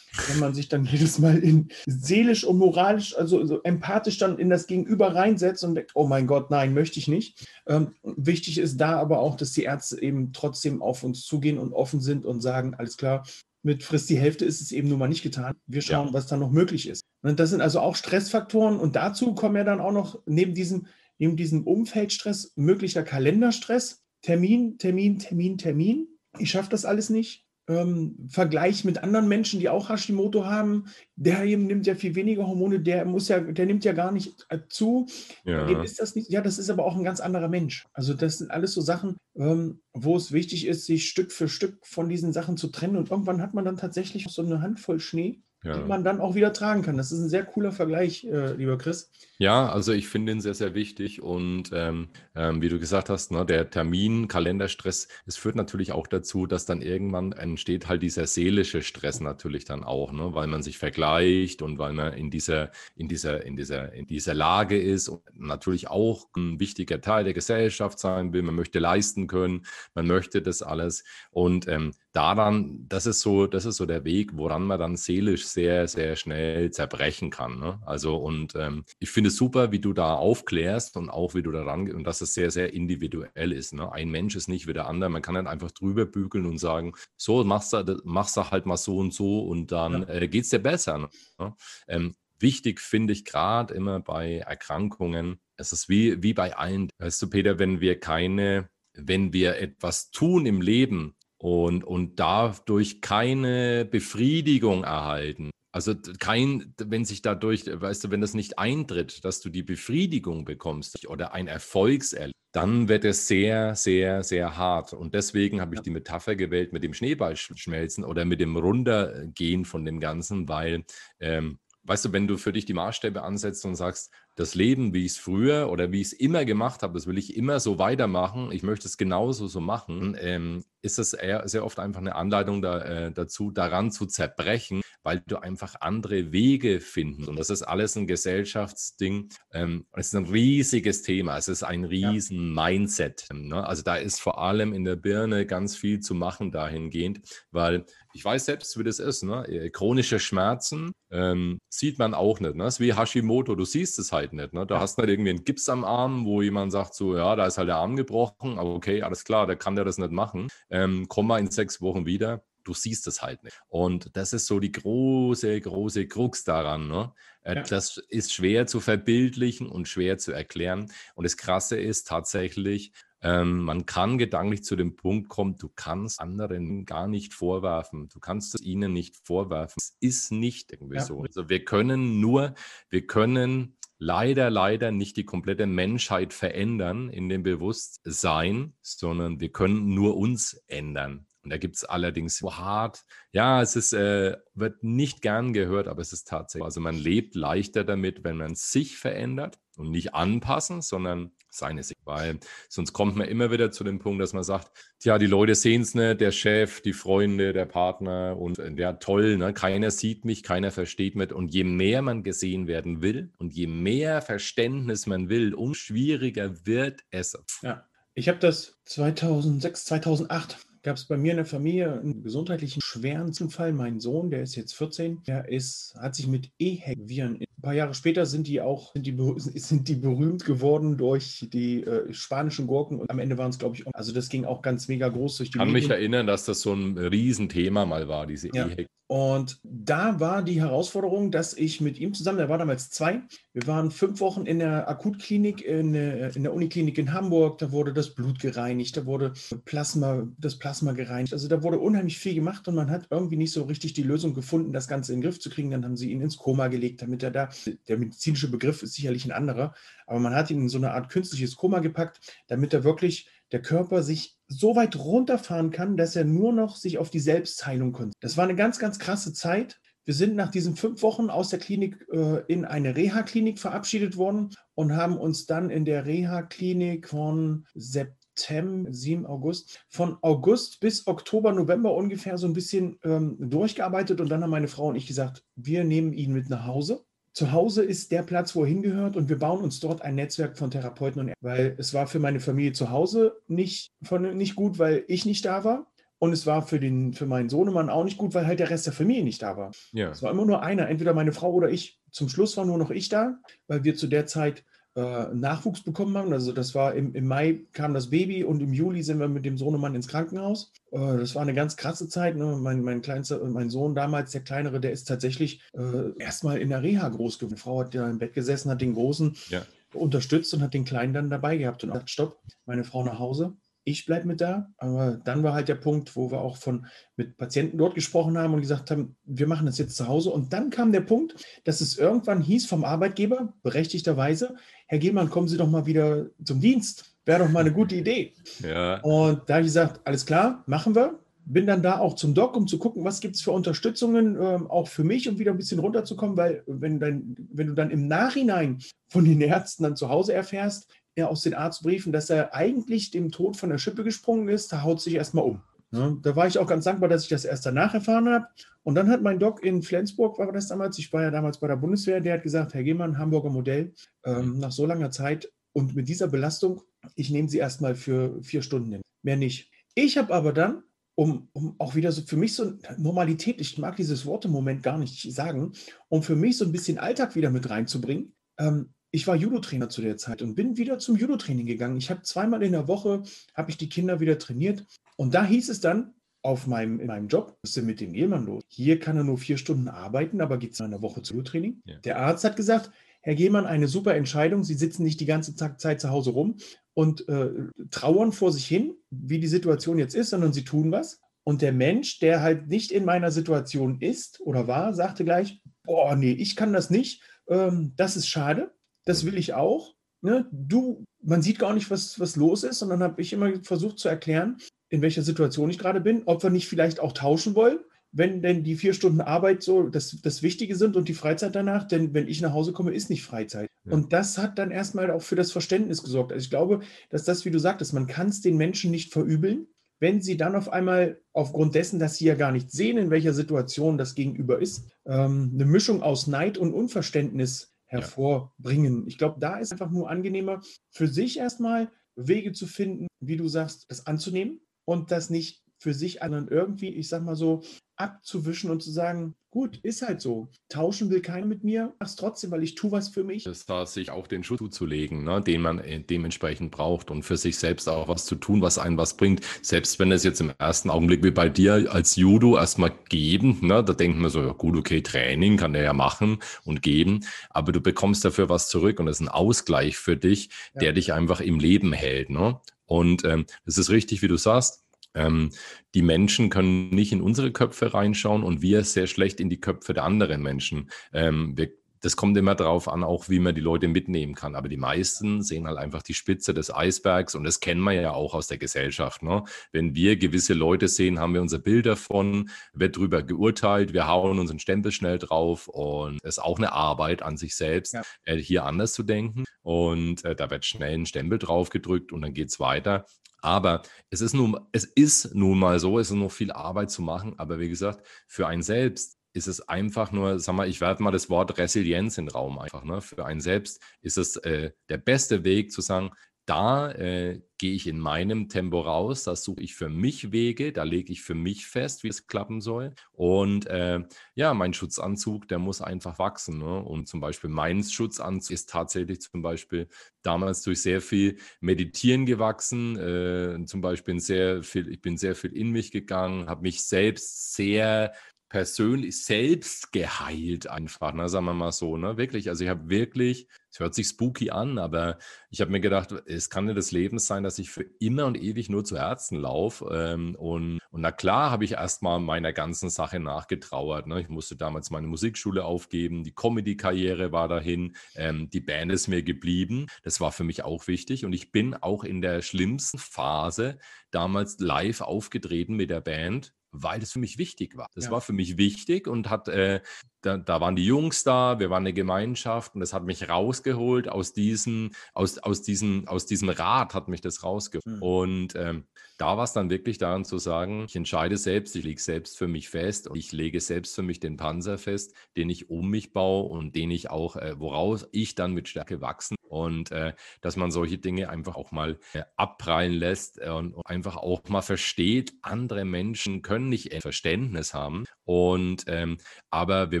wenn 0.28 0.38
man 0.38 0.54
sich 0.54 0.68
dann 0.68 0.84
jedes 0.92 1.18
Mal 1.18 1.38
in 1.38 1.68
seelisch 1.86 2.44
und 2.44 2.58
moralisch, 2.58 3.16
also 3.16 3.44
so 3.46 3.62
empathisch 3.62 4.18
dann 4.18 4.38
in 4.38 4.50
das 4.50 4.66
Gegenüber 4.66 5.14
reinsetzt 5.14 5.64
und 5.64 5.74
denkt, 5.74 5.92
oh 5.94 6.06
mein 6.06 6.26
Gott, 6.26 6.50
nein, 6.50 6.74
möchte 6.74 6.98
ich 6.98 7.08
nicht. 7.08 7.46
Ähm, 7.66 7.94
wichtig 8.02 8.58
ist 8.58 8.76
da 8.76 9.00
aber 9.00 9.20
auch, 9.20 9.36
dass 9.36 9.52
die 9.52 9.62
Ärzte 9.62 10.00
eben 10.02 10.34
trotzdem 10.34 10.82
auf 10.82 11.02
uns 11.02 11.24
zugehen 11.24 11.58
und 11.58 11.72
offen 11.72 12.00
sind 12.00 12.26
und 12.26 12.42
sagen, 12.42 12.74
alles 12.74 12.98
klar, 12.98 13.24
mit 13.62 13.82
frisst 13.82 14.10
die 14.10 14.18
Hälfte 14.18 14.44
ist 14.44 14.60
es 14.60 14.70
eben 14.70 14.88
nun 14.88 14.98
mal 14.98 15.08
nicht 15.08 15.22
getan. 15.22 15.56
Wir 15.66 15.82
schauen, 15.82 16.08
ja. 16.08 16.12
was 16.12 16.26
da 16.26 16.36
noch 16.36 16.50
möglich 16.50 16.86
ist. 16.88 17.02
Und 17.26 17.40
das 17.40 17.50
sind 17.50 17.60
also 17.60 17.80
auch 17.80 17.96
Stressfaktoren 17.96 18.78
und 18.78 18.96
dazu 18.96 19.34
kommen 19.34 19.56
ja 19.56 19.64
dann 19.64 19.80
auch 19.80 19.92
noch 19.92 20.22
neben 20.26 20.54
diesem, 20.54 20.86
neben 21.18 21.36
diesem 21.36 21.66
Umfeldstress 21.66 22.52
möglicher 22.56 23.02
Kalenderstress, 23.02 24.04
Termin, 24.22 24.78
Termin, 24.78 25.18
Termin, 25.18 25.58
Termin. 25.58 26.08
Ich 26.38 26.50
schaffe 26.50 26.70
das 26.70 26.84
alles 26.84 27.10
nicht 27.10 27.46
ähm, 27.68 28.16
Vergleich 28.28 28.84
mit 28.84 29.02
anderen 29.02 29.28
Menschen, 29.28 29.60
die 29.60 29.68
auch 29.68 29.88
Hashimoto 29.88 30.44
haben, 30.44 30.84
der 31.16 31.44
nimmt 31.44 31.86
ja 31.86 31.94
viel 31.94 32.14
weniger 32.14 32.46
Hormone, 32.46 32.80
der 32.80 33.04
muss 33.04 33.28
ja, 33.28 33.40
der 33.40 33.66
nimmt 33.66 33.84
ja 33.84 33.92
gar 33.92 34.12
nicht 34.12 34.46
äh, 34.48 34.60
zu. 34.68 35.06
Ja. 35.44 35.66
Dem 35.66 35.82
ist 35.82 36.00
das 36.00 36.14
nicht, 36.14 36.30
ja, 36.30 36.40
das 36.40 36.58
ist 36.58 36.70
aber 36.70 36.84
auch 36.84 36.96
ein 36.96 37.04
ganz 37.04 37.20
anderer 37.20 37.48
Mensch. 37.48 37.86
Also 37.92 38.14
das 38.14 38.38
sind 38.38 38.50
alles 38.50 38.72
so 38.72 38.80
Sachen, 38.80 39.16
ähm, 39.36 39.80
wo 39.92 40.16
es 40.16 40.32
wichtig 40.32 40.66
ist, 40.66 40.86
sich 40.86 41.08
Stück 41.08 41.32
für 41.32 41.48
Stück 41.48 41.84
von 41.84 42.08
diesen 42.08 42.32
Sachen 42.32 42.56
zu 42.56 42.68
trennen. 42.68 42.96
Und 42.96 43.10
irgendwann 43.10 43.42
hat 43.42 43.54
man 43.54 43.64
dann 43.64 43.76
tatsächlich 43.76 44.26
so 44.28 44.42
eine 44.42 44.60
Handvoll 44.60 45.00
Schnee, 45.00 45.42
ja. 45.62 45.76
die 45.76 45.84
man 45.84 46.04
dann 46.04 46.20
auch 46.20 46.34
wieder 46.34 46.52
tragen 46.52 46.82
kann. 46.82 46.96
Das 46.96 47.12
ist 47.12 47.20
ein 47.20 47.28
sehr 47.28 47.44
cooler 47.44 47.72
Vergleich, 47.72 48.24
äh, 48.24 48.52
lieber 48.52 48.78
Chris. 48.78 49.10
Ja, 49.38 49.68
also 49.68 49.92
ich 49.92 50.08
finde 50.08 50.32
ihn 50.32 50.40
sehr, 50.40 50.54
sehr 50.54 50.74
wichtig. 50.74 51.22
Und 51.22 51.70
ähm, 51.72 52.08
ähm, 52.34 52.62
wie 52.62 52.68
du 52.68 52.78
gesagt 52.78 53.10
hast, 53.10 53.32
ne, 53.32 53.44
der 53.44 53.70
Termin, 53.70 54.28
Kalenderstress, 54.28 55.08
es 55.26 55.36
führt 55.36 55.56
natürlich 55.56 55.92
auch 55.92 56.06
dazu, 56.06 56.46
dass 56.46 56.64
dann 56.64 56.80
irgendwann 56.80 57.32
entsteht 57.32 57.88
halt 57.88 58.02
dieser 58.02 58.26
seelische 58.26 58.82
Stress 58.82 59.20
natürlich 59.20 59.64
dann 59.64 59.84
auch, 59.84 60.12
ne, 60.12 60.34
weil 60.34 60.46
man 60.46 60.62
sich 60.62 60.78
vergleicht 60.78 61.62
und 61.62 61.78
weil 61.78 61.92
man 61.92 62.14
in 62.14 62.30
dieser, 62.30 62.70
in 62.94 63.08
dieser, 63.08 63.44
in 63.44 63.56
dieser, 63.56 63.92
in 63.92 64.06
dieser 64.06 64.34
Lage 64.34 64.80
ist 64.80 65.08
und 65.08 65.22
natürlich 65.34 65.88
auch 65.88 66.28
ein 66.36 66.60
wichtiger 66.60 67.00
Teil 67.00 67.24
der 67.24 67.34
Gesellschaft 67.34 67.98
sein 67.98 68.32
will. 68.32 68.42
Man 68.42 68.54
möchte 68.54 68.78
leisten 68.78 69.26
können, 69.26 69.66
man 69.94 70.06
möchte 70.06 70.40
das 70.40 70.62
alles. 70.62 71.04
Und 71.30 71.68
ähm, 71.68 71.92
daran, 72.16 72.86
das 72.88 73.06
ist 73.06 73.20
so, 73.20 73.46
das 73.46 73.66
ist 73.66 73.76
so 73.76 73.86
der 73.86 74.04
Weg, 74.04 74.36
woran 74.36 74.64
man 74.64 74.80
dann 74.80 74.96
seelisch 74.96 75.46
sehr, 75.46 75.86
sehr 75.86 76.16
schnell 76.16 76.70
zerbrechen 76.70 77.30
kann. 77.30 77.58
Ne? 77.58 77.78
Also 77.84 78.16
und 78.16 78.54
ähm, 78.56 78.84
ich 78.98 79.10
finde 79.10 79.28
es 79.28 79.36
super, 79.36 79.70
wie 79.70 79.80
du 79.80 79.92
da 79.92 80.14
aufklärst 80.14 80.96
und 80.96 81.10
auch 81.10 81.34
wie 81.34 81.42
du 81.42 81.52
daran 81.52 81.84
gehst 81.84 81.96
und 81.96 82.04
dass 82.04 82.22
es 82.22 82.32
sehr, 82.32 82.50
sehr 82.50 82.72
individuell 82.72 83.52
ist. 83.52 83.74
Ne? 83.74 83.92
Ein 83.92 84.10
Mensch 84.10 84.34
ist 84.34 84.48
nicht 84.48 84.66
wie 84.66 84.72
der 84.72 84.86
andere. 84.86 85.10
Man 85.10 85.22
kann 85.22 85.34
nicht 85.34 85.46
einfach 85.46 85.70
drüber 85.70 86.06
bügeln 86.06 86.46
und 86.46 86.58
sagen, 86.58 86.94
so 87.16 87.44
machst 87.44 87.74
du, 87.74 88.00
machst 88.04 88.36
du 88.36 88.50
halt 88.50 88.64
mal 88.64 88.78
so 88.78 88.98
und 88.98 89.12
so 89.12 89.40
und 89.40 89.70
dann 89.70 90.02
ja. 90.02 90.08
äh, 90.08 90.28
geht 90.28 90.44
es 90.44 90.50
dir 90.50 90.58
besser. 90.58 91.10
Ne? 91.38 91.54
Ähm, 91.86 92.16
wichtig 92.38 92.80
finde 92.80 93.12
ich 93.12 93.24
gerade 93.24 93.74
immer 93.74 94.00
bei 94.00 94.38
Erkrankungen, 94.38 95.40
es 95.56 95.72
ist 95.72 95.88
wie, 95.88 96.22
wie 96.22 96.34
bei 96.34 96.56
allen, 96.56 96.90
weißt 96.98 97.22
du, 97.22 97.30
Peter, 97.30 97.58
wenn 97.58 97.80
wir 97.80 97.98
keine, 97.98 98.68
wenn 98.92 99.32
wir 99.32 99.56
etwas 99.56 100.10
tun 100.10 100.46
im 100.46 100.60
Leben, 100.60 101.14
und, 101.46 101.84
und 101.84 102.18
dadurch 102.18 103.00
keine 103.00 103.84
Befriedigung 103.84 104.82
erhalten. 104.82 105.52
Also 105.70 105.94
kein, 106.18 106.74
wenn 106.78 107.04
sich 107.04 107.22
dadurch, 107.22 107.66
weißt 107.66 108.02
du, 108.02 108.10
wenn 108.10 108.20
das 108.20 108.34
nicht 108.34 108.58
eintritt, 108.58 109.24
dass 109.24 109.40
du 109.42 109.48
die 109.48 109.62
Befriedigung 109.62 110.44
bekommst 110.44 111.06
oder 111.06 111.34
ein 111.34 111.46
Erfolgserlebnis, 111.46 112.32
dann 112.50 112.88
wird 112.88 113.04
es 113.04 113.28
sehr, 113.28 113.76
sehr, 113.76 114.24
sehr 114.24 114.56
hart. 114.56 114.92
Und 114.92 115.14
deswegen 115.14 115.60
habe 115.60 115.76
ich 115.76 115.82
die 115.82 115.90
Metapher 115.90 116.34
gewählt 116.34 116.72
mit 116.72 116.82
dem 116.82 116.94
Schneeballschmelzen 116.94 118.02
oder 118.02 118.24
mit 118.24 118.40
dem 118.40 118.56
Runtergehen 118.56 119.64
von 119.64 119.84
dem 119.84 120.00
Ganzen, 120.00 120.48
weil, 120.48 120.84
ähm, 121.20 121.60
weißt 121.84 122.06
du, 122.06 122.12
wenn 122.12 122.26
du 122.26 122.38
für 122.38 122.52
dich 122.52 122.64
die 122.64 122.74
Maßstäbe 122.74 123.22
ansetzt 123.22 123.64
und 123.66 123.76
sagst, 123.76 124.10
das 124.36 124.54
Leben, 124.54 124.92
wie 124.92 125.04
ich 125.04 125.12
es 125.12 125.18
früher 125.18 125.70
oder 125.70 125.90
wie 125.92 126.00
ich 126.02 126.08
es 126.08 126.12
immer 126.12 126.44
gemacht 126.44 126.82
habe, 126.82 126.92
das 126.94 127.06
will 127.06 127.18
ich 127.18 127.36
immer 127.36 127.58
so 127.58 127.78
weitermachen, 127.78 128.52
ich 128.52 128.62
möchte 128.62 128.86
es 128.86 128.98
genauso 128.98 129.48
so 129.48 129.60
machen, 129.60 130.16
ähm, 130.20 130.62
ist 130.82 130.98
es 130.98 131.10
sehr 131.10 131.64
oft 131.64 131.78
einfach 131.78 132.00
eine 132.00 132.14
Anleitung 132.14 132.62
da, 132.62 132.80
äh, 132.82 133.12
dazu, 133.12 133.50
daran 133.50 133.90
zu 133.90 134.06
zerbrechen, 134.06 134.82
weil 135.06 135.22
du 135.24 135.36
einfach 135.36 135.76
andere 135.78 136.32
Wege 136.32 136.80
finden. 136.80 137.28
Und 137.28 137.38
das 137.38 137.48
ist 137.48 137.62
alles 137.62 137.96
ein 137.96 138.08
Gesellschaftsding. 138.08 139.28
Ähm, 139.52 139.86
es 139.92 140.08
ist 140.08 140.16
ein 140.16 140.26
riesiges 140.26 141.02
Thema. 141.02 141.38
Es 141.38 141.46
ist 141.46 141.62
ein 141.62 141.84
riesen. 141.84 142.52
Mindset. 142.52 143.28
Ne? 143.32 143.64
Also 143.64 143.84
da 143.84 143.94
ist 143.94 144.20
vor 144.20 144.42
allem 144.42 144.72
in 144.72 144.84
der 144.84 144.96
Birne 144.96 145.46
ganz 145.46 145.76
viel 145.76 146.00
zu 146.00 146.14
machen 146.14 146.50
dahingehend, 146.50 147.20
weil 147.52 147.86
ich 148.14 148.24
weiß 148.24 148.46
selbst, 148.46 148.76
wie 148.80 148.82
das 148.82 148.98
ist. 148.98 149.22
Ne? 149.22 149.46
Äh, 149.46 149.70
chronische 149.70 150.18
Schmerzen 150.18 150.90
ähm, 151.12 151.58
sieht 151.68 152.00
man 152.00 152.12
auch 152.12 152.40
nicht. 152.40 152.56
Ne? 152.56 152.64
Das 152.64 152.74
ist 152.74 152.80
wie 152.80 152.94
Hashimoto, 152.94 153.54
du 153.54 153.64
siehst 153.64 154.00
es 154.00 154.10
halt 154.10 154.32
nicht. 154.32 154.54
Ne? 154.54 154.66
Da 154.66 154.74
ja. 154.74 154.80
hast 154.80 154.96
du 154.96 155.02
halt 155.02 155.10
irgendwie 155.10 155.30
einen 155.30 155.44
Gips 155.44 155.68
am 155.68 155.84
Arm, 155.84 156.24
wo 156.26 156.42
jemand 156.42 156.72
sagt 156.72 156.94
so, 156.94 157.16
ja, 157.16 157.36
da 157.36 157.46
ist 157.46 157.58
halt 157.58 157.68
der 157.68 157.76
Arm 157.76 157.94
gebrochen, 157.94 158.58
aber 158.58 158.74
okay, 158.74 159.02
alles 159.02 159.22
klar, 159.22 159.46
der 159.46 159.54
kann 159.54 159.76
der 159.76 159.84
das 159.84 159.98
nicht 159.98 160.10
machen. 160.10 160.48
Ähm, 160.68 161.06
komm 161.08 161.28
mal 161.28 161.38
in 161.38 161.48
sechs 161.48 161.80
Wochen 161.80 162.06
wieder 162.06 162.42
du 162.66 162.74
siehst 162.74 163.06
es 163.06 163.22
halt 163.22 163.44
nicht. 163.44 163.60
Und 163.68 164.16
das 164.16 164.32
ist 164.32 164.46
so 164.46 164.60
die 164.60 164.72
große, 164.72 165.60
große 165.60 166.08
Krux 166.08 166.44
daran. 166.44 166.88
Ne? 166.88 167.12
Äh, 167.42 167.56
ja. 167.56 167.62
Das 167.62 167.98
ist 168.08 168.32
schwer 168.32 168.66
zu 168.66 168.80
verbildlichen 168.80 169.68
und 169.68 169.88
schwer 169.88 170.18
zu 170.18 170.32
erklären. 170.32 170.90
Und 171.14 171.24
das 171.24 171.36
Krasse 171.36 171.78
ist 171.78 172.08
tatsächlich, 172.08 172.92
ähm, 173.22 173.60
man 173.60 173.86
kann 173.86 174.18
gedanklich 174.18 174.64
zu 174.64 174.76
dem 174.76 174.96
Punkt 174.96 175.28
kommen, 175.28 175.56
du 175.56 175.70
kannst 175.74 176.20
anderen 176.20 176.84
gar 176.84 177.08
nicht 177.08 177.34
vorwerfen. 177.34 178.08
Du 178.08 178.20
kannst 178.20 178.54
es 178.54 178.60
ihnen 178.60 178.92
nicht 178.92 179.16
vorwerfen. 179.16 179.74
Es 179.76 179.96
ist 180.00 180.32
nicht 180.32 180.72
irgendwie 180.72 180.96
ja. 180.96 181.04
so. 181.04 181.22
Also 181.22 181.48
wir 181.48 181.64
können 181.64 182.20
nur, 182.20 182.54
wir 182.90 183.06
können 183.06 183.76
leider, 183.98 184.50
leider 184.50 184.90
nicht 184.90 185.16
die 185.16 185.24
komplette 185.24 185.66
Menschheit 185.66 186.34
verändern 186.34 187.08
in 187.08 187.28
dem 187.28 187.42
Bewusstsein, 187.42 188.74
sondern 188.82 189.40
wir 189.40 189.50
können 189.50 189.94
nur 189.94 190.16
uns 190.16 190.54
ändern. 190.66 191.25
Und 191.46 191.50
da 191.50 191.58
gibt 191.58 191.76
es 191.76 191.84
allerdings 191.84 192.38
so 192.38 192.56
hart, 192.56 193.04
ja, 193.30 193.62
es 193.62 193.76
ist, 193.76 193.92
äh, 193.92 194.36
wird 194.54 194.82
nicht 194.82 195.22
gern 195.22 195.52
gehört, 195.52 195.86
aber 195.86 196.02
es 196.02 196.12
ist 196.12 196.26
tatsächlich, 196.26 196.64
also 196.64 196.80
man 196.80 196.96
lebt 196.96 197.36
leichter 197.36 197.84
damit, 197.84 198.24
wenn 198.24 198.36
man 198.36 198.56
sich 198.56 198.98
verändert 198.98 199.60
und 199.76 199.92
nicht 199.92 200.12
anpassen, 200.12 200.82
sondern 200.82 201.30
seine 201.48 201.84
Sicht. 201.84 202.00
Weil 202.04 202.40
sonst 202.68 202.94
kommt 202.94 203.14
man 203.14 203.28
immer 203.28 203.52
wieder 203.52 203.70
zu 203.70 203.84
dem 203.84 204.00
Punkt, 204.00 204.20
dass 204.20 204.32
man 204.32 204.42
sagt, 204.42 204.72
ja, 205.04 205.18
die 205.18 205.26
Leute 205.26 205.54
sehen 205.54 205.82
es 205.82 205.94
nicht, 205.94 206.20
der 206.20 206.32
Chef, 206.32 206.80
die 206.80 206.92
Freunde, 206.92 207.52
der 207.52 207.66
Partner 207.66 208.36
und 208.36 208.58
äh, 208.58 208.72
ja, 208.76 208.94
toll, 208.94 209.36
ne? 209.36 209.54
keiner 209.54 209.92
sieht 209.92 210.24
mich, 210.24 210.42
keiner 210.42 210.72
versteht 210.72 211.14
mich. 211.14 211.32
Und 211.32 211.54
je 211.54 211.62
mehr 211.62 212.02
man 212.02 212.24
gesehen 212.24 212.66
werden 212.66 213.02
will 213.02 213.30
und 213.38 213.52
je 213.52 213.68
mehr 213.68 214.20
Verständnis 214.20 215.06
man 215.06 215.28
will, 215.28 215.54
umso 215.54 215.74
schwieriger 215.74 216.66
wird 216.66 217.04
es. 217.12 217.38
Ja, 217.62 217.86
ich 218.14 218.28
habe 218.28 218.40
das 218.40 218.80
2006, 218.86 219.84
2008 219.84 220.65
gab 220.86 220.96
es 220.96 221.04
bei 221.04 221.16
mir 221.16 221.32
in 221.32 221.38
der 221.38 221.46
Familie 221.46 222.00
einen 222.00 222.22
gesundheitlichen 222.22 222.80
schweren 222.80 223.32
Fall. 223.50 223.72
Mein 223.72 223.98
Sohn, 223.98 224.30
der 224.30 224.42
ist 224.42 224.54
jetzt 224.54 224.72
14, 224.76 225.24
der 225.26 225.48
ist, 225.48 225.96
hat 225.98 226.14
sich 226.14 226.28
mit 226.28 226.52
EHEC-Viren. 226.60 227.40
Ein 227.40 227.60
paar 227.60 227.74
Jahre 227.74 227.92
später 227.92 228.24
sind 228.24 228.46
die 228.46 228.60
auch 228.60 228.92
sind 228.94 229.04
die, 229.04 229.16
sind 229.36 229.88
die 229.88 229.96
berühmt 229.96 230.44
geworden 230.44 230.96
durch 230.96 231.48
die 231.52 231.82
äh, 231.82 232.12
spanischen 232.12 232.68
Gurken 232.68 233.00
und 233.00 233.10
am 233.10 233.18
Ende 233.18 233.36
waren 233.36 233.50
es, 233.50 233.58
glaube 233.58 233.74
ich, 233.74 233.84
also 233.96 234.12
das 234.12 234.28
ging 234.28 234.44
auch 234.44 234.62
ganz 234.62 234.86
mega 234.86 235.08
groß 235.08 235.38
durch 235.38 235.50
die 235.50 235.56
Ich 235.56 235.58
kann 235.58 235.72
Medien. 235.72 235.88
mich 235.88 235.98
erinnern, 235.98 236.28
dass 236.28 236.44
das 236.44 236.60
so 236.60 236.72
ein 236.72 236.96
Riesenthema 236.96 237.84
mal 237.84 238.06
war, 238.06 238.28
diese 238.28 238.48
ja. 238.54 238.68
EHEC. 238.68 238.86
Und 239.08 239.60
da 239.62 240.18
war 240.18 240.42
die 240.42 240.60
Herausforderung, 240.60 241.30
dass 241.30 241.54
ich 241.54 241.80
mit 241.80 241.96
ihm 241.98 242.12
zusammen, 242.12 242.40
er 242.40 242.48
war 242.48 242.58
damals 242.58 242.90
zwei, 242.90 243.22
wir 243.52 243.64
waren 243.68 243.92
fünf 243.92 244.18
Wochen 244.18 244.46
in 244.46 244.58
der 244.58 244.88
Akutklinik, 244.88 245.64
in, 245.64 245.94
äh, 245.94 246.30
in 246.30 246.42
der 246.42 246.52
Uniklinik 246.52 246.98
in 246.98 247.12
Hamburg, 247.12 247.58
da 247.58 247.70
wurde 247.70 247.92
das 247.92 248.14
Blut 248.14 248.40
gereinigt, 248.40 248.96
da 248.96 249.06
wurde 249.06 249.32
Plasma, 249.64 250.26
das 250.38 250.58
Plasma 250.58 250.90
gereinigt. 250.90 251.32
Also 251.32 251.46
da 251.46 251.62
wurde 251.62 251.78
unheimlich 251.78 252.18
viel 252.18 252.34
gemacht 252.34 252.66
und 252.66 252.74
man 252.74 252.90
hat 252.90 253.06
irgendwie 253.10 253.36
nicht 253.36 253.52
so 253.52 253.62
richtig 253.62 253.94
die 253.94 254.02
Lösung 254.02 254.34
gefunden, 254.34 254.72
das 254.72 254.88
Ganze 254.88 255.12
in 255.12 255.20
den 255.20 255.24
Griff 255.24 255.38
zu 255.38 255.50
kriegen. 255.50 255.70
Dann 255.70 255.84
haben 255.84 255.96
sie 255.96 256.10
ihn 256.10 256.20
ins 256.20 256.36
Koma 256.36 256.66
gelegt, 256.66 257.00
damit 257.00 257.22
er 257.22 257.30
da, 257.30 257.48
der 257.86 257.98
medizinische 257.98 258.50
Begriff 258.50 258.82
ist 258.82 258.94
sicherlich 258.94 259.24
ein 259.24 259.32
anderer, 259.32 259.72
aber 260.08 260.18
man 260.18 260.34
hat 260.34 260.50
ihn 260.50 260.62
in 260.62 260.68
so 260.68 260.78
eine 260.78 260.90
Art 260.90 261.10
künstliches 261.10 261.54
Koma 261.54 261.78
gepackt, 261.78 262.20
damit 262.48 262.74
er 262.74 262.82
wirklich 262.82 263.28
der 263.52 263.62
Körper 263.62 264.02
sich 264.02 264.35
so 264.48 264.76
weit 264.76 264.96
runterfahren 264.96 265.70
kann, 265.70 265.96
dass 265.96 266.16
er 266.16 266.24
nur 266.24 266.52
noch 266.52 266.76
sich 266.76 266.98
auf 266.98 267.10
die 267.10 267.20
Selbstheilung 267.20 267.92
konzentriert. 267.92 268.22
Das 268.22 268.36
war 268.36 268.44
eine 268.44 268.54
ganz, 268.54 268.78
ganz 268.78 268.98
krasse 268.98 269.32
Zeit. 269.32 269.80
Wir 270.04 270.14
sind 270.14 270.36
nach 270.36 270.52
diesen 270.52 270.76
fünf 270.76 271.02
Wochen 271.02 271.30
aus 271.30 271.48
der 271.48 271.58
Klinik 271.58 272.06
äh, 272.12 272.42
in 272.46 272.64
eine 272.64 272.94
Reha-Klinik 272.94 273.58
verabschiedet 273.58 274.16
worden 274.16 274.50
und 274.74 274.94
haben 274.94 275.18
uns 275.18 275.46
dann 275.46 275.68
in 275.68 275.84
der 275.84 276.06
Reha-Klinik 276.06 277.08
von 277.08 277.66
September, 277.74 278.92
7 278.92 279.26
August, 279.26 279.84
von 279.88 280.18
August 280.20 280.78
bis 280.78 281.06
Oktober, 281.06 281.52
November 281.52 281.94
ungefähr 281.94 282.38
so 282.38 282.46
ein 282.46 282.52
bisschen 282.52 282.98
ähm, 283.02 283.36
durchgearbeitet. 283.40 284.20
Und 284.20 284.28
dann 284.28 284.42
haben 284.42 284.50
meine 284.50 284.68
Frau 284.68 284.88
und 284.88 284.96
ich 284.96 285.06
gesagt, 285.06 285.42
wir 285.56 285.82
nehmen 285.82 286.12
ihn 286.12 286.32
mit 286.32 286.50
nach 286.50 286.66
Hause 286.66 287.05
zu 287.36 287.52
Hause 287.52 287.84
ist 287.84 288.12
der 288.12 288.22
Platz, 288.22 288.56
wo 288.56 288.62
er 288.62 288.68
hingehört 288.68 289.14
und 289.14 289.28
wir 289.28 289.38
bauen 289.38 289.62
uns 289.62 289.78
dort 289.78 290.00
ein 290.00 290.14
Netzwerk 290.14 290.56
von 290.56 290.70
Therapeuten 290.70 291.20
und 291.20 291.34
weil 291.42 291.74
es 291.76 291.92
war 291.92 292.06
für 292.06 292.18
meine 292.18 292.40
Familie 292.40 292.72
zu 292.72 292.88
Hause 292.90 293.36
nicht, 293.46 293.92
von, 294.02 294.34
nicht 294.38 294.54
gut, 294.54 294.78
weil 294.78 295.04
ich 295.06 295.26
nicht 295.26 295.44
da 295.44 295.62
war. 295.62 295.86
Und 296.18 296.32
es 296.32 296.46
war 296.46 296.66
für, 296.66 296.80
den, 296.80 297.12
für 297.12 297.26
meinen 297.26 297.50
Sohnemann 297.50 297.90
auch 297.90 298.04
nicht 298.04 298.16
gut, 298.16 298.32
weil 298.32 298.46
halt 298.46 298.58
der 298.58 298.70
Rest 298.70 298.86
der 298.86 298.94
Familie 298.94 299.22
nicht 299.22 299.42
da 299.42 299.54
war. 299.58 299.72
Ja. 299.92 300.10
Es 300.12 300.22
war 300.22 300.30
immer 300.30 300.46
nur 300.46 300.62
einer, 300.62 300.88
entweder 300.88 301.12
meine 301.12 301.32
Frau 301.32 301.52
oder 301.52 301.68
ich. 301.68 302.00
Zum 302.10 302.30
Schluss 302.30 302.56
war 302.56 302.64
nur 302.64 302.78
noch 302.78 302.90
ich 302.90 303.10
da, 303.10 303.36
weil 303.66 303.84
wir 303.84 303.96
zu 303.96 304.06
der 304.06 304.24
Zeit 304.24 304.64
äh, 304.96 305.34
Nachwuchs 305.34 305.82
bekommen 305.82 306.16
haben. 306.16 306.32
Also 306.32 306.52
das 306.52 306.74
war 306.74 306.94
im, 306.94 307.14
im 307.14 307.26
Mai 307.26 307.60
kam 307.72 307.92
das 307.92 308.08
Baby 308.08 308.44
und 308.44 308.62
im 308.62 308.72
Juli 308.72 309.02
sind 309.02 309.20
wir 309.20 309.28
mit 309.28 309.44
dem 309.44 309.58
Sohnemann 309.58 309.94
ins 309.94 310.08
Krankenhaus. 310.08 310.72
Äh, 310.90 311.18
das 311.18 311.34
war 311.34 311.42
eine 311.42 311.52
ganz 311.54 311.76
krasse 311.76 312.08
Zeit. 312.08 312.36
Ne? 312.36 312.56
Mein, 312.58 312.82
mein, 312.82 313.02
kleinster, 313.02 313.44
mein 313.44 313.68
Sohn 313.68 313.94
damals, 313.94 314.32
der 314.32 314.40
kleinere, 314.40 314.80
der 314.80 314.92
ist 314.92 315.04
tatsächlich 315.04 315.60
äh, 315.74 316.18
erstmal 316.18 316.58
in 316.58 316.70
der 316.70 316.82
Reha 316.82 317.08
groß 317.08 317.38
geworden. 317.38 317.54
Die 317.54 317.60
Frau 317.60 317.80
hat 317.80 317.94
ja 317.94 318.08
im 318.08 318.18
Bett 318.18 318.32
gesessen, 318.32 318.70
hat 318.70 318.80
den 318.80 318.94
Großen 318.94 319.36
ja. 319.50 319.62
unterstützt 319.92 320.54
und 320.54 320.62
hat 320.62 320.72
den 320.72 320.86
Kleinen 320.86 321.12
dann 321.12 321.30
dabei 321.30 321.58
gehabt 321.58 321.84
und 321.84 321.92
sagt, 321.92 322.08
stopp, 322.08 322.40
meine 322.64 322.82
Frau 322.82 323.04
nach 323.04 323.18
Hause 323.18 323.54
ich 323.88 324.04
bleibe 324.04 324.26
mit 324.26 324.40
da. 324.40 324.68
Aber 324.78 325.12
dann 325.24 325.44
war 325.44 325.54
halt 325.54 325.68
der 325.68 325.76
Punkt, 325.76 326.16
wo 326.16 326.30
wir 326.30 326.40
auch 326.40 326.56
von, 326.56 326.86
mit 327.16 327.36
Patienten 327.36 327.78
dort 327.78 327.94
gesprochen 327.94 328.36
haben 328.36 328.52
und 328.52 328.60
gesagt 328.60 328.90
haben, 328.90 329.16
wir 329.24 329.46
machen 329.46 329.64
das 329.64 329.78
jetzt 329.78 329.96
zu 329.96 330.08
Hause. 330.08 330.30
Und 330.30 330.52
dann 330.52 330.70
kam 330.70 330.90
der 330.90 331.02
Punkt, 331.02 331.36
dass 331.62 331.80
es 331.80 331.96
irgendwann 331.96 332.42
hieß 332.42 332.66
vom 332.66 332.84
Arbeitgeber, 332.84 333.54
berechtigterweise, 333.62 334.56
Herr 334.86 334.98
Gehlmann, 334.98 335.30
kommen 335.30 335.48
Sie 335.48 335.56
doch 335.56 335.68
mal 335.68 335.86
wieder 335.86 336.26
zum 336.44 336.60
Dienst. 336.60 337.16
Wäre 337.24 337.40
doch 337.40 337.50
mal 337.50 337.60
eine 337.60 337.72
gute 337.72 337.96
Idee. 337.96 338.32
Ja. 338.62 339.00
Und 339.00 339.42
da 339.46 339.54
habe 339.54 339.62
ich 339.62 339.68
gesagt, 339.68 340.00
alles 340.04 340.24
klar, 340.24 340.62
machen 340.66 340.94
wir. 340.94 341.18
Bin 341.44 341.66
dann 341.66 341.82
da 341.82 341.98
auch 341.98 342.14
zum 342.14 342.34
Doc, 342.34 342.56
um 342.56 342.66
zu 342.66 342.78
gucken, 342.78 343.04
was 343.04 343.20
gibt 343.20 343.36
es 343.36 343.42
für 343.42 343.52
Unterstützungen, 343.52 344.36
ähm, 344.40 344.68
auch 344.68 344.88
für 344.88 345.04
mich, 345.04 345.28
um 345.28 345.38
wieder 345.38 345.52
ein 345.52 345.58
bisschen 345.58 345.78
runterzukommen, 345.78 346.36
weil 346.36 346.62
wenn, 346.66 346.98
dein, 346.98 347.36
wenn 347.52 347.68
du 347.68 347.74
dann 347.74 347.90
im 347.90 348.08
Nachhinein 348.08 348.78
von 349.08 349.24
den 349.24 349.40
Ärzten 349.40 349.84
dann 349.84 349.94
zu 349.94 350.08
Hause 350.08 350.32
erfährst, 350.32 350.88
ja, 351.16 351.28
aus 351.28 351.42
den 351.42 351.54
Arztbriefen, 351.54 352.12
dass 352.12 352.30
er 352.30 352.54
eigentlich 352.54 353.10
dem 353.10 353.30
Tod 353.30 353.56
von 353.56 353.70
der 353.70 353.78
Schippe 353.78 354.04
gesprungen 354.04 354.48
ist, 354.48 354.72
da 354.72 354.82
haut 354.82 355.00
sich 355.00 355.14
erstmal 355.14 355.44
um. 355.44 355.62
Ja, 355.96 356.16
da 356.22 356.36
war 356.36 356.46
ich 356.46 356.58
auch 356.58 356.66
ganz 356.66 356.84
dankbar, 356.84 357.08
dass 357.08 357.22
ich 357.22 357.28
das 357.28 357.44
erst 357.44 357.66
danach 357.66 357.94
erfahren 357.94 358.28
habe. 358.28 358.46
Und 358.82 358.94
dann 358.94 359.08
hat 359.08 359.22
mein 359.22 359.38
Doc 359.38 359.64
in 359.64 359.82
Flensburg, 359.82 360.38
war 360.38 360.52
das 360.52 360.68
damals, 360.68 360.98
ich 360.98 361.12
war 361.12 361.22
ja 361.22 361.30
damals 361.30 361.58
bei 361.58 361.66
der 361.66 361.76
Bundeswehr, 361.76 362.20
der 362.20 362.34
hat 362.34 362.42
gesagt, 362.42 362.74
Herr 362.74 362.84
Gehmann, 362.84 363.18
Hamburger 363.18 363.50
Modell, 363.50 363.94
ähm, 364.24 364.58
nach 364.58 364.72
so 364.72 364.86
langer 364.86 365.10
Zeit 365.10 365.50
und 365.72 365.96
mit 365.96 366.08
dieser 366.08 366.28
Belastung, 366.28 366.82
ich 367.16 367.30
nehme 367.30 367.48
sie 367.48 367.58
erstmal 367.58 367.94
für 367.94 368.42
vier 368.42 368.62
Stunden 368.62 368.92
hin, 368.92 369.02
mehr 369.22 369.36
nicht. 369.36 369.70
Ich 369.94 370.18
habe 370.18 370.32
aber 370.32 370.52
dann, 370.52 370.82
um, 371.16 371.48
um 371.52 371.74
auch 371.78 371.94
wieder 371.94 372.12
so 372.12 372.22
für 372.22 372.36
mich 372.36 372.54
so 372.54 372.74
Normalität, 372.98 373.60
ich 373.60 373.78
mag 373.78 373.96
dieses 373.96 374.26
Wort 374.26 374.44
im 374.44 374.52
Moment 374.52 374.82
gar 374.82 374.98
nicht 374.98 375.34
sagen, 375.34 375.72
um 376.08 376.22
für 376.22 376.36
mich 376.36 376.58
so 376.58 376.64
ein 376.64 376.72
bisschen 376.72 376.98
Alltag 376.98 377.34
wieder 377.34 377.50
mit 377.50 377.68
reinzubringen, 377.68 378.34
ähm, 378.58 378.94
ich 379.16 379.26
war 379.26 379.34
Judo-Trainer 379.34 379.88
zu 379.88 380.02
der 380.02 380.18
Zeit 380.18 380.42
und 380.42 380.54
bin 380.54 380.76
wieder 380.76 380.98
zum 380.98 381.16
Judo-Training 381.16 381.64
gegangen. 381.64 381.96
Ich 381.96 382.10
habe 382.10 382.20
zweimal 382.20 382.62
in 382.62 382.72
der 382.72 382.86
Woche, 382.86 383.22
habe 383.54 383.70
ich 383.70 383.78
die 383.78 383.88
Kinder 383.88 384.20
wieder 384.20 384.38
trainiert. 384.38 384.84
Und 385.16 385.32
da 385.32 385.42
hieß 385.42 385.70
es 385.70 385.80
dann, 385.80 386.12
auf 386.42 386.66
meinem, 386.66 387.00
in 387.00 387.06
meinem 387.06 387.26
Job, 387.26 387.56
was 387.62 387.70
ist 387.70 387.78
denn 387.78 387.86
mit 387.86 387.98
dem 387.98 388.14
Ehemann 388.14 388.44
los? 388.44 388.62
Hier 388.68 389.00
kann 389.00 389.16
er 389.16 389.24
nur 389.24 389.38
vier 389.38 389.56
Stunden 389.56 389.88
arbeiten, 389.88 390.42
aber 390.42 390.58
geht 390.58 390.74
es 390.74 390.80
in 390.80 390.86
einer 390.86 391.00
Woche 391.00 391.22
zu 391.22 391.40
Training. 391.40 391.80
Ja. 391.86 391.96
Der 392.00 392.18
Arzt 392.20 392.44
hat 392.44 392.56
gesagt, 392.56 392.90
Herr 393.22 393.34
Gehmann, 393.34 393.64
eine 393.64 393.88
super 393.88 394.14
Entscheidung. 394.14 394.62
Sie 394.62 394.74
sitzen 394.74 395.02
nicht 395.02 395.18
die 395.18 395.26
ganze 395.26 395.56
Zeit 395.56 395.98
zu 395.98 396.10
Hause 396.10 396.30
rum 396.30 396.58
und 396.92 397.26
äh, 397.30 397.48
trauern 397.90 398.32
vor 398.32 398.52
sich 398.52 398.66
hin, 398.66 398.96
wie 399.10 399.40
die 399.40 399.48
Situation 399.48 399.98
jetzt 399.98 400.14
ist, 400.14 400.28
sondern 400.28 400.52
sie 400.52 400.64
tun 400.64 400.92
was. 400.92 401.20
Und 401.42 401.62
der 401.62 401.72
Mensch, 401.72 402.18
der 402.18 402.42
halt 402.42 402.68
nicht 402.68 402.92
in 402.92 403.06
meiner 403.06 403.30
Situation 403.30 403.98
ist 404.02 404.40
oder 404.40 404.68
war, 404.68 404.92
sagte 404.92 405.24
gleich, 405.24 405.62
boah, 405.84 406.14
nee, 406.16 406.32
ich 406.32 406.54
kann 406.54 406.74
das 406.74 406.90
nicht. 406.90 407.22
Ähm, 407.48 407.94
das 407.96 408.16
ist 408.16 408.28
schade 408.28 408.75
das 409.06 409.24
will 409.24 409.38
ich 409.38 409.54
auch. 409.54 409.94
Ne? 410.20 410.46
Du, 410.52 411.04
man 411.22 411.40
sieht 411.40 411.58
gar 411.58 411.72
nicht, 411.72 411.90
was, 411.90 412.20
was 412.20 412.36
los 412.36 412.64
ist, 412.64 412.80
sondern 412.80 413.02
habe 413.02 413.22
ich 413.22 413.32
immer 413.32 413.52
versucht 413.62 413.98
zu 413.98 414.08
erklären, 414.08 414.58
in 414.90 415.00
welcher 415.02 415.22
Situation 415.22 415.70
ich 415.70 415.78
gerade 415.78 416.00
bin, 416.00 416.22
ob 416.26 416.42
wir 416.42 416.50
nicht 416.50 416.68
vielleicht 416.68 417.00
auch 417.00 417.12
tauschen 417.12 417.54
wollen, 417.54 417.78
wenn 418.12 418.42
denn 418.42 418.64
die 418.64 418.76
vier 418.76 418.94
Stunden 418.94 419.20
Arbeit 419.20 419.62
so 419.62 419.88
das, 419.88 420.20
das 420.22 420.42
Wichtige 420.42 420.76
sind 420.76 420.96
und 420.96 421.08
die 421.08 421.14
Freizeit 421.14 421.54
danach, 421.54 421.84
denn 421.84 422.14
wenn 422.14 422.28
ich 422.28 422.40
nach 422.40 422.52
Hause 422.52 422.72
komme, 422.72 422.94
ist 422.94 423.10
nicht 423.10 423.22
Freizeit. 423.22 423.68
Ja. 423.84 423.92
Und 423.92 424.12
das 424.12 424.38
hat 424.38 424.58
dann 424.58 424.70
erstmal 424.70 425.10
auch 425.10 425.22
für 425.22 425.36
das 425.36 425.52
Verständnis 425.52 426.02
gesorgt. 426.02 426.32
Also 426.32 426.44
ich 426.44 426.50
glaube, 426.50 426.80
dass 427.10 427.24
das, 427.24 427.44
wie 427.44 427.50
du 427.50 427.58
sagtest, 427.58 427.92
man 427.92 428.06
kann 428.06 428.28
es 428.28 428.40
den 428.40 428.56
Menschen 428.56 428.90
nicht 428.90 429.12
verübeln, 429.12 429.66
wenn 429.98 430.20
sie 430.20 430.36
dann 430.36 430.56
auf 430.56 430.72
einmal 430.72 431.20
aufgrund 431.32 431.74
dessen, 431.74 431.98
dass 431.98 432.16
sie 432.16 432.26
ja 432.26 432.34
gar 432.34 432.52
nicht 432.52 432.70
sehen, 432.70 432.98
in 432.98 433.10
welcher 433.10 433.32
Situation 433.32 433.98
das 433.98 434.14
Gegenüber 434.14 434.60
ist, 434.60 434.84
ähm, 435.06 435.52
eine 435.54 435.64
Mischung 435.64 436.02
aus 436.02 436.26
Neid 436.26 436.58
und 436.58 436.72
Unverständnis 436.72 437.75
hervorbringen. 437.86 439.06
Ich 439.06 439.18
glaube, 439.18 439.40
da 439.40 439.58
ist 439.58 439.72
einfach 439.72 439.90
nur 439.90 440.10
angenehmer, 440.10 440.60
für 440.90 441.08
sich 441.08 441.38
erstmal 441.38 441.90
Wege 442.16 442.52
zu 442.52 442.66
finden, 442.66 443.06
wie 443.20 443.36
du 443.36 443.48
sagst, 443.48 443.84
das 443.88 444.06
anzunehmen 444.06 444.60
und 444.84 445.10
das 445.10 445.30
nicht 445.30 445.62
für 445.78 445.94
sich 445.94 446.22
anderen 446.22 446.48
irgendwie, 446.48 446.94
ich 446.94 447.08
sag 447.08 447.22
mal 447.22 447.36
so, 447.36 447.62
abzuwischen 447.96 448.70
und 448.70 448.82
zu 448.82 448.90
sagen, 448.90 449.34
gut, 449.50 449.78
ist 449.82 450.02
halt 450.02 450.20
so. 450.20 450.50
Tauschen 450.68 451.08
will 451.08 451.22
keiner 451.22 451.46
mit 451.46 451.64
mir, 451.64 451.94
mach's 451.98 452.14
trotzdem, 452.14 452.50
weil 452.50 452.62
ich 452.62 452.74
tue 452.74 452.92
was 452.92 453.08
für 453.08 453.24
mich. 453.24 453.44
Das 453.44 453.64
da 453.64 453.86
sich 453.86 454.10
auch 454.10 454.26
den 454.26 454.44
Schutz 454.44 454.58
zuzulegen, 454.58 455.24
ne, 455.24 455.40
den 455.40 455.62
man 455.62 455.78
äh, 455.78 456.00
dementsprechend 456.00 456.70
braucht 456.70 457.10
und 457.10 457.22
für 457.22 457.38
sich 457.38 457.56
selbst 457.56 457.88
auch 457.88 458.08
was 458.08 458.26
zu 458.26 458.36
tun, 458.36 458.60
was 458.60 458.78
einen 458.78 458.98
was 458.98 459.16
bringt. 459.16 459.40
Selbst 459.62 459.98
wenn 459.98 460.12
es 460.12 460.24
jetzt 460.24 460.42
im 460.42 460.52
ersten 460.58 460.90
Augenblick 460.90 461.24
wie 461.24 461.30
bei 461.30 461.48
dir 461.48 461.90
als 461.90 462.16
Judo 462.16 462.56
erstmal 462.56 462.92
geben, 463.08 463.58
ne, 463.62 463.82
da 463.82 463.94
denkt 463.94 464.18
man 464.18 464.30
so, 464.30 464.42
ja 464.42 464.52
gut, 464.52 464.76
okay, 464.76 465.00
Training 465.00 465.56
kann 465.56 465.72
der 465.72 465.84
ja 465.84 465.92
machen 465.94 466.38
und 466.64 466.82
geben, 466.82 467.20
aber 467.48 467.72
du 467.72 467.80
bekommst 467.80 468.26
dafür 468.26 468.50
was 468.50 468.68
zurück 468.68 469.00
und 469.00 469.06
das 469.06 469.20
ist 469.20 469.26
ein 469.26 469.30
Ausgleich 469.30 469.96
für 469.96 470.18
dich, 470.18 470.50
ja. 470.74 470.80
der 470.80 470.92
dich 470.92 471.14
einfach 471.14 471.40
im 471.40 471.58
Leben 471.58 471.94
hält. 471.94 472.28
Ne? 472.28 472.60
Und 472.86 473.24
ähm, 473.24 473.46
das 473.64 473.78
ist 473.78 473.90
richtig, 473.90 474.22
wie 474.22 474.28
du 474.28 474.36
sagst, 474.36 474.85
ähm, 475.16 475.50
die 475.94 476.02
Menschen 476.02 476.50
können 476.50 476.90
nicht 476.90 477.12
in 477.12 477.22
unsere 477.22 477.50
Köpfe 477.50 477.92
reinschauen 477.92 478.44
und 478.44 478.62
wir 478.62 478.84
sehr 478.84 479.08
schlecht 479.08 479.40
in 479.40 479.50
die 479.50 479.60
Köpfe 479.60 479.94
der 479.94 480.04
anderen 480.04 480.42
Menschen. 480.42 480.90
Ähm, 481.12 481.56
wir 481.56 481.70
das 482.06 482.14
kommt 482.16 482.36
immer 482.36 482.54
darauf 482.54 482.88
an, 482.88 483.02
auch 483.02 483.28
wie 483.28 483.40
man 483.40 483.54
die 483.54 483.60
Leute 483.60 483.88
mitnehmen 483.88 484.36
kann. 484.36 484.54
Aber 484.54 484.68
die 484.68 484.76
meisten 484.76 485.42
sehen 485.42 485.66
halt 485.66 485.76
einfach 485.76 486.02
die 486.02 486.14
Spitze 486.14 486.54
des 486.54 486.72
Eisbergs 486.72 487.34
und 487.34 487.42
das 487.42 487.58
kennen 487.58 487.80
wir 487.80 487.92
ja 487.94 488.12
auch 488.12 488.32
aus 488.32 488.46
der 488.46 488.58
Gesellschaft. 488.58 489.24
Ne? 489.24 489.42
Wenn 489.72 489.96
wir 489.96 490.16
gewisse 490.16 490.54
Leute 490.54 490.86
sehen, 490.86 491.18
haben 491.18 491.34
wir 491.34 491.42
unser 491.42 491.58
Bild 491.58 491.86
davon, 491.86 492.50
wird 492.72 492.96
drüber 492.96 493.24
geurteilt, 493.24 493.92
wir 493.92 494.06
hauen 494.06 494.38
unseren 494.38 494.60
Stempel 494.60 494.92
schnell 494.92 495.18
drauf 495.18 495.66
und 495.66 496.18
es 496.22 496.36
ist 496.36 496.38
auch 496.38 496.58
eine 496.58 496.72
Arbeit 496.72 497.22
an 497.22 497.36
sich 497.36 497.56
selbst, 497.56 497.94
ja. 497.94 498.02
äh, 498.24 498.36
hier 498.36 498.64
anders 498.66 498.92
zu 498.92 499.02
denken. 499.02 499.42
Und 499.66 500.24
äh, 500.24 500.36
da 500.36 500.48
wird 500.48 500.64
schnell 500.64 500.94
ein 500.94 501.06
Stempel 501.06 501.40
drauf 501.40 501.70
gedrückt 501.70 502.12
und 502.12 502.22
dann 502.22 502.34
geht 502.34 502.50
es 502.50 502.60
weiter. 502.60 503.04
Aber 503.42 503.82
es 504.10 504.20
ist 504.20 504.32
nun, 504.32 504.56
es 504.70 504.84
ist 504.84 505.34
nun 505.34 505.58
mal 505.58 505.80
so, 505.80 505.98
es 505.98 506.08
ist 506.08 506.16
noch 506.16 506.30
viel 506.30 506.52
Arbeit 506.52 506.88
zu 506.88 507.02
machen. 507.02 507.36
Aber 507.36 507.58
wie 507.58 507.68
gesagt, 507.68 508.06
für 508.28 508.46
einen 508.46 508.62
selbst 508.62 509.18
ist 509.32 509.48
es 509.48 509.68
einfach 509.68 510.12
nur, 510.12 510.38
sag 510.38 510.54
mal, 510.54 510.68
ich 510.68 510.80
werfe 510.80 511.02
mal 511.02 511.10
das 511.10 511.30
Wort 511.30 511.58
Resilienz 511.58 512.16
in 512.16 512.26
den 512.26 512.32
Raum 512.32 512.60
einfach. 512.60 512.84
Ne? 512.84 513.00
Für 513.00 513.26
einen 513.26 513.40
selbst 513.40 513.82
ist 514.02 514.18
es 514.18 514.36
äh, 514.36 514.70
der 514.88 514.98
beste 514.98 515.42
Weg 515.42 515.72
zu 515.72 515.80
sagen, 515.80 516.12
da 516.46 516.92
äh, 516.92 517.42
gehe 517.58 517.74
ich 517.74 517.86
in 517.88 517.98
meinem 517.98 518.48
Tempo 518.48 518.80
raus, 518.80 519.24
da 519.24 519.34
suche 519.34 519.60
ich 519.60 519.74
für 519.74 519.88
mich 519.88 520.30
Wege, 520.30 520.72
da 520.72 520.84
lege 520.84 521.12
ich 521.12 521.22
für 521.22 521.34
mich 521.34 521.66
fest, 521.66 522.04
wie 522.04 522.08
es 522.08 522.28
klappen 522.28 522.60
soll. 522.60 522.94
Und 523.12 523.66
äh, 523.66 524.00
ja, 524.34 524.54
mein 524.54 524.72
Schutzanzug, 524.72 525.48
der 525.48 525.58
muss 525.58 525.82
einfach 525.82 526.18
wachsen. 526.20 526.58
Ne? 526.58 526.82
Und 526.82 527.08
zum 527.08 527.20
Beispiel 527.20 527.50
mein 527.50 527.82
Schutzanzug 527.82 528.52
ist 528.52 528.70
tatsächlich 528.70 529.20
zum 529.20 529.42
Beispiel 529.42 529.88
damals 530.22 530.62
durch 530.62 530.82
sehr 530.82 531.00
viel 531.00 531.38
Meditieren 531.60 532.26
gewachsen. 532.26 532.96
Äh, 532.96 533.64
zum 533.66 533.80
Beispiel 533.80 534.20
sehr 534.20 534.62
viel, 534.62 534.88
ich 534.88 535.00
bin 535.00 535.16
sehr 535.16 535.34
viel 535.34 535.52
in 535.52 535.70
mich 535.70 535.90
gegangen, 535.90 536.48
habe 536.48 536.62
mich 536.62 536.84
selbst 536.84 537.54
sehr 537.54 538.12
persönlich 538.48 539.24
selbst 539.24 539.92
geheilt 539.92 540.68
einfach, 540.68 541.12
ne, 541.12 541.28
sagen 541.28 541.46
wir 541.46 541.54
mal 541.54 541.72
so, 541.72 541.96
ne, 541.96 542.16
wirklich. 542.16 542.48
Also 542.48 542.64
ich 542.64 542.70
habe 542.70 542.88
wirklich, 542.88 543.48
es 543.70 543.80
hört 543.80 543.94
sich 543.94 544.06
spooky 544.06 544.50
an, 544.50 544.78
aber 544.78 545.18
ich 545.50 545.60
habe 545.60 545.72
mir 545.72 545.80
gedacht, 545.80 546.12
es 546.26 546.48
kann 546.48 546.66
nicht 546.66 546.76
das 546.76 546.92
Leben 546.92 547.18
sein, 547.18 547.42
dass 547.42 547.58
ich 547.58 547.70
für 547.70 547.84
immer 547.98 548.26
und 548.26 548.36
ewig 548.36 548.70
nur 548.70 548.84
zu 548.84 548.94
Ärzten 548.96 549.36
laufe. 549.36 549.86
Ähm, 549.92 550.36
und, 550.36 550.78
und 550.90 551.00
na 551.00 551.10
klar 551.10 551.50
habe 551.50 551.64
ich 551.64 551.72
erstmal 551.72 552.20
meiner 552.20 552.52
ganzen 552.52 552.88
Sache 552.88 553.18
nachgetrauert. 553.18 554.06
Ne. 554.06 554.20
Ich 554.20 554.28
musste 554.28 554.56
damals 554.56 554.90
meine 554.90 555.08
Musikschule 555.08 555.64
aufgeben, 555.64 556.22
die 556.22 556.34
Comedy-Karriere 556.34 557.32
war 557.32 557.48
dahin, 557.48 557.96
ähm, 558.14 558.48
die 558.50 558.60
Band 558.60 558.92
ist 558.92 559.08
mir 559.08 559.22
geblieben. 559.24 559.86
Das 560.04 560.20
war 560.20 560.30
für 560.30 560.44
mich 560.44 560.62
auch 560.62 560.86
wichtig. 560.86 561.24
Und 561.24 561.32
ich 561.32 561.50
bin 561.50 561.74
auch 561.74 562.04
in 562.04 562.20
der 562.20 562.42
schlimmsten 562.42 562.98
Phase 562.98 563.78
damals 564.12 564.58
live 564.60 565.00
aufgetreten 565.00 565.74
mit 565.74 565.90
der 565.90 566.00
Band 566.00 566.54
weil 566.82 567.00
das 567.00 567.12
für 567.12 567.18
mich 567.18 567.38
wichtig 567.38 567.76
war. 567.76 567.88
Das 567.94 568.06
ja. 568.06 568.10
war 568.10 568.20
für 568.20 568.32
mich 568.32 568.58
wichtig 568.58 569.06
und 569.08 569.30
hat, 569.30 569.48
äh, 569.48 569.80
da, 570.22 570.36
da, 570.36 570.60
waren 570.60 570.76
die 570.76 570.84
Jungs 570.84 571.24
da, 571.24 571.58
wir 571.58 571.70
waren 571.70 571.82
eine 571.82 571.92
Gemeinschaft 571.92 572.74
und 572.74 572.80
das 572.80 572.92
hat 572.92 573.04
mich 573.04 573.28
rausgeholt 573.28 574.08
aus 574.08 574.32
diesem, 574.32 574.90
aus, 575.14 575.38
aus 575.38 575.62
diesem, 575.62 576.08
aus 576.08 576.26
diesem 576.26 576.48
Rad 576.48 576.94
hat 576.94 577.08
mich 577.08 577.20
das 577.20 577.42
rausgeholt. 577.42 577.86
Mhm. 577.86 578.02
Und 578.02 578.54
ähm, 578.56 578.84
da 579.18 579.36
war 579.36 579.44
es 579.44 579.52
dann 579.52 579.70
wirklich 579.70 579.98
daran 579.98 580.24
zu 580.24 580.38
sagen, 580.38 580.84
ich 580.88 580.96
entscheide 580.96 581.36
selbst, 581.36 581.76
ich 581.76 581.84
lege 581.84 582.00
selbst 582.00 582.36
für 582.36 582.48
mich 582.48 582.68
fest 582.68 583.08
und 583.08 583.16
ich 583.16 583.32
lege 583.32 583.60
selbst 583.60 583.94
für 583.94 584.02
mich 584.02 584.20
den 584.20 584.36
Panzer 584.36 584.78
fest, 584.78 585.14
den 585.36 585.48
ich 585.48 585.70
um 585.70 585.88
mich 585.88 586.12
baue 586.12 586.44
und 586.50 586.74
den 586.74 586.90
ich 586.90 587.10
auch, 587.10 587.36
äh, 587.36 587.58
woraus 587.58 588.06
ich 588.12 588.34
dann 588.34 588.52
mit 588.52 588.68
Stärke 588.68 589.00
wachsen 589.00 589.36
und 589.48 589.90
äh, 589.90 590.14
dass 590.40 590.56
man 590.56 590.70
solche 590.70 590.98
Dinge 590.98 591.28
einfach 591.28 591.56
auch 591.56 591.72
mal 591.72 591.98
äh, 592.12 592.22
abprallen 592.36 592.92
lässt 592.92 593.40
äh, 593.40 593.50
und, 593.50 593.74
und, 593.74 593.86
einfach 593.86 594.16
auch 594.16 594.48
mal 594.48 594.62
versteht, 594.62 595.32
andere 595.42 595.84
Menschen 595.84 596.42
können 596.42 596.68
nicht 596.68 596.92
Verständnis 597.02 597.74
haben. 597.74 598.04
Und 598.24 598.84
ähm, 598.86 599.18
aber 599.50 599.90
wir 599.90 600.00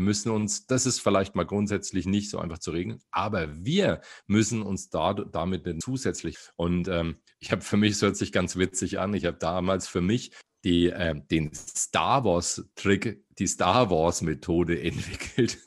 müssen 0.00 0.30
uns, 0.30 0.66
das 0.66 0.86
ist 0.86 1.00
vielleicht 1.00 1.34
mal 1.34 1.44
grundsätzlich 1.44 2.06
nicht 2.06 2.30
so 2.30 2.38
einfach 2.38 2.58
zu 2.58 2.70
regeln, 2.70 3.00
aber 3.10 3.64
wir 3.64 4.00
müssen 4.26 4.62
uns 4.62 4.90
da, 4.90 5.14
damit 5.14 5.66
zusätzlich 5.82 6.36
und 6.56 6.88
ähm, 6.88 7.16
ich 7.38 7.52
habe 7.52 7.62
für 7.62 7.76
mich, 7.76 7.92
es 7.92 8.02
hört 8.02 8.16
sich 8.16 8.32
ganz 8.32 8.56
witzig 8.56 8.98
an, 8.98 9.14
ich 9.14 9.24
habe 9.24 9.36
damals 9.38 9.88
für 9.88 10.00
mich 10.00 10.32
die, 10.64 10.90
äh, 10.90 11.14
den 11.30 11.52
Star 11.54 12.24
Wars-Trick 12.24 13.24
die 13.38 13.46
Star 13.46 13.90
Wars-Methode 13.90 14.80
entwickelt. 14.82 15.58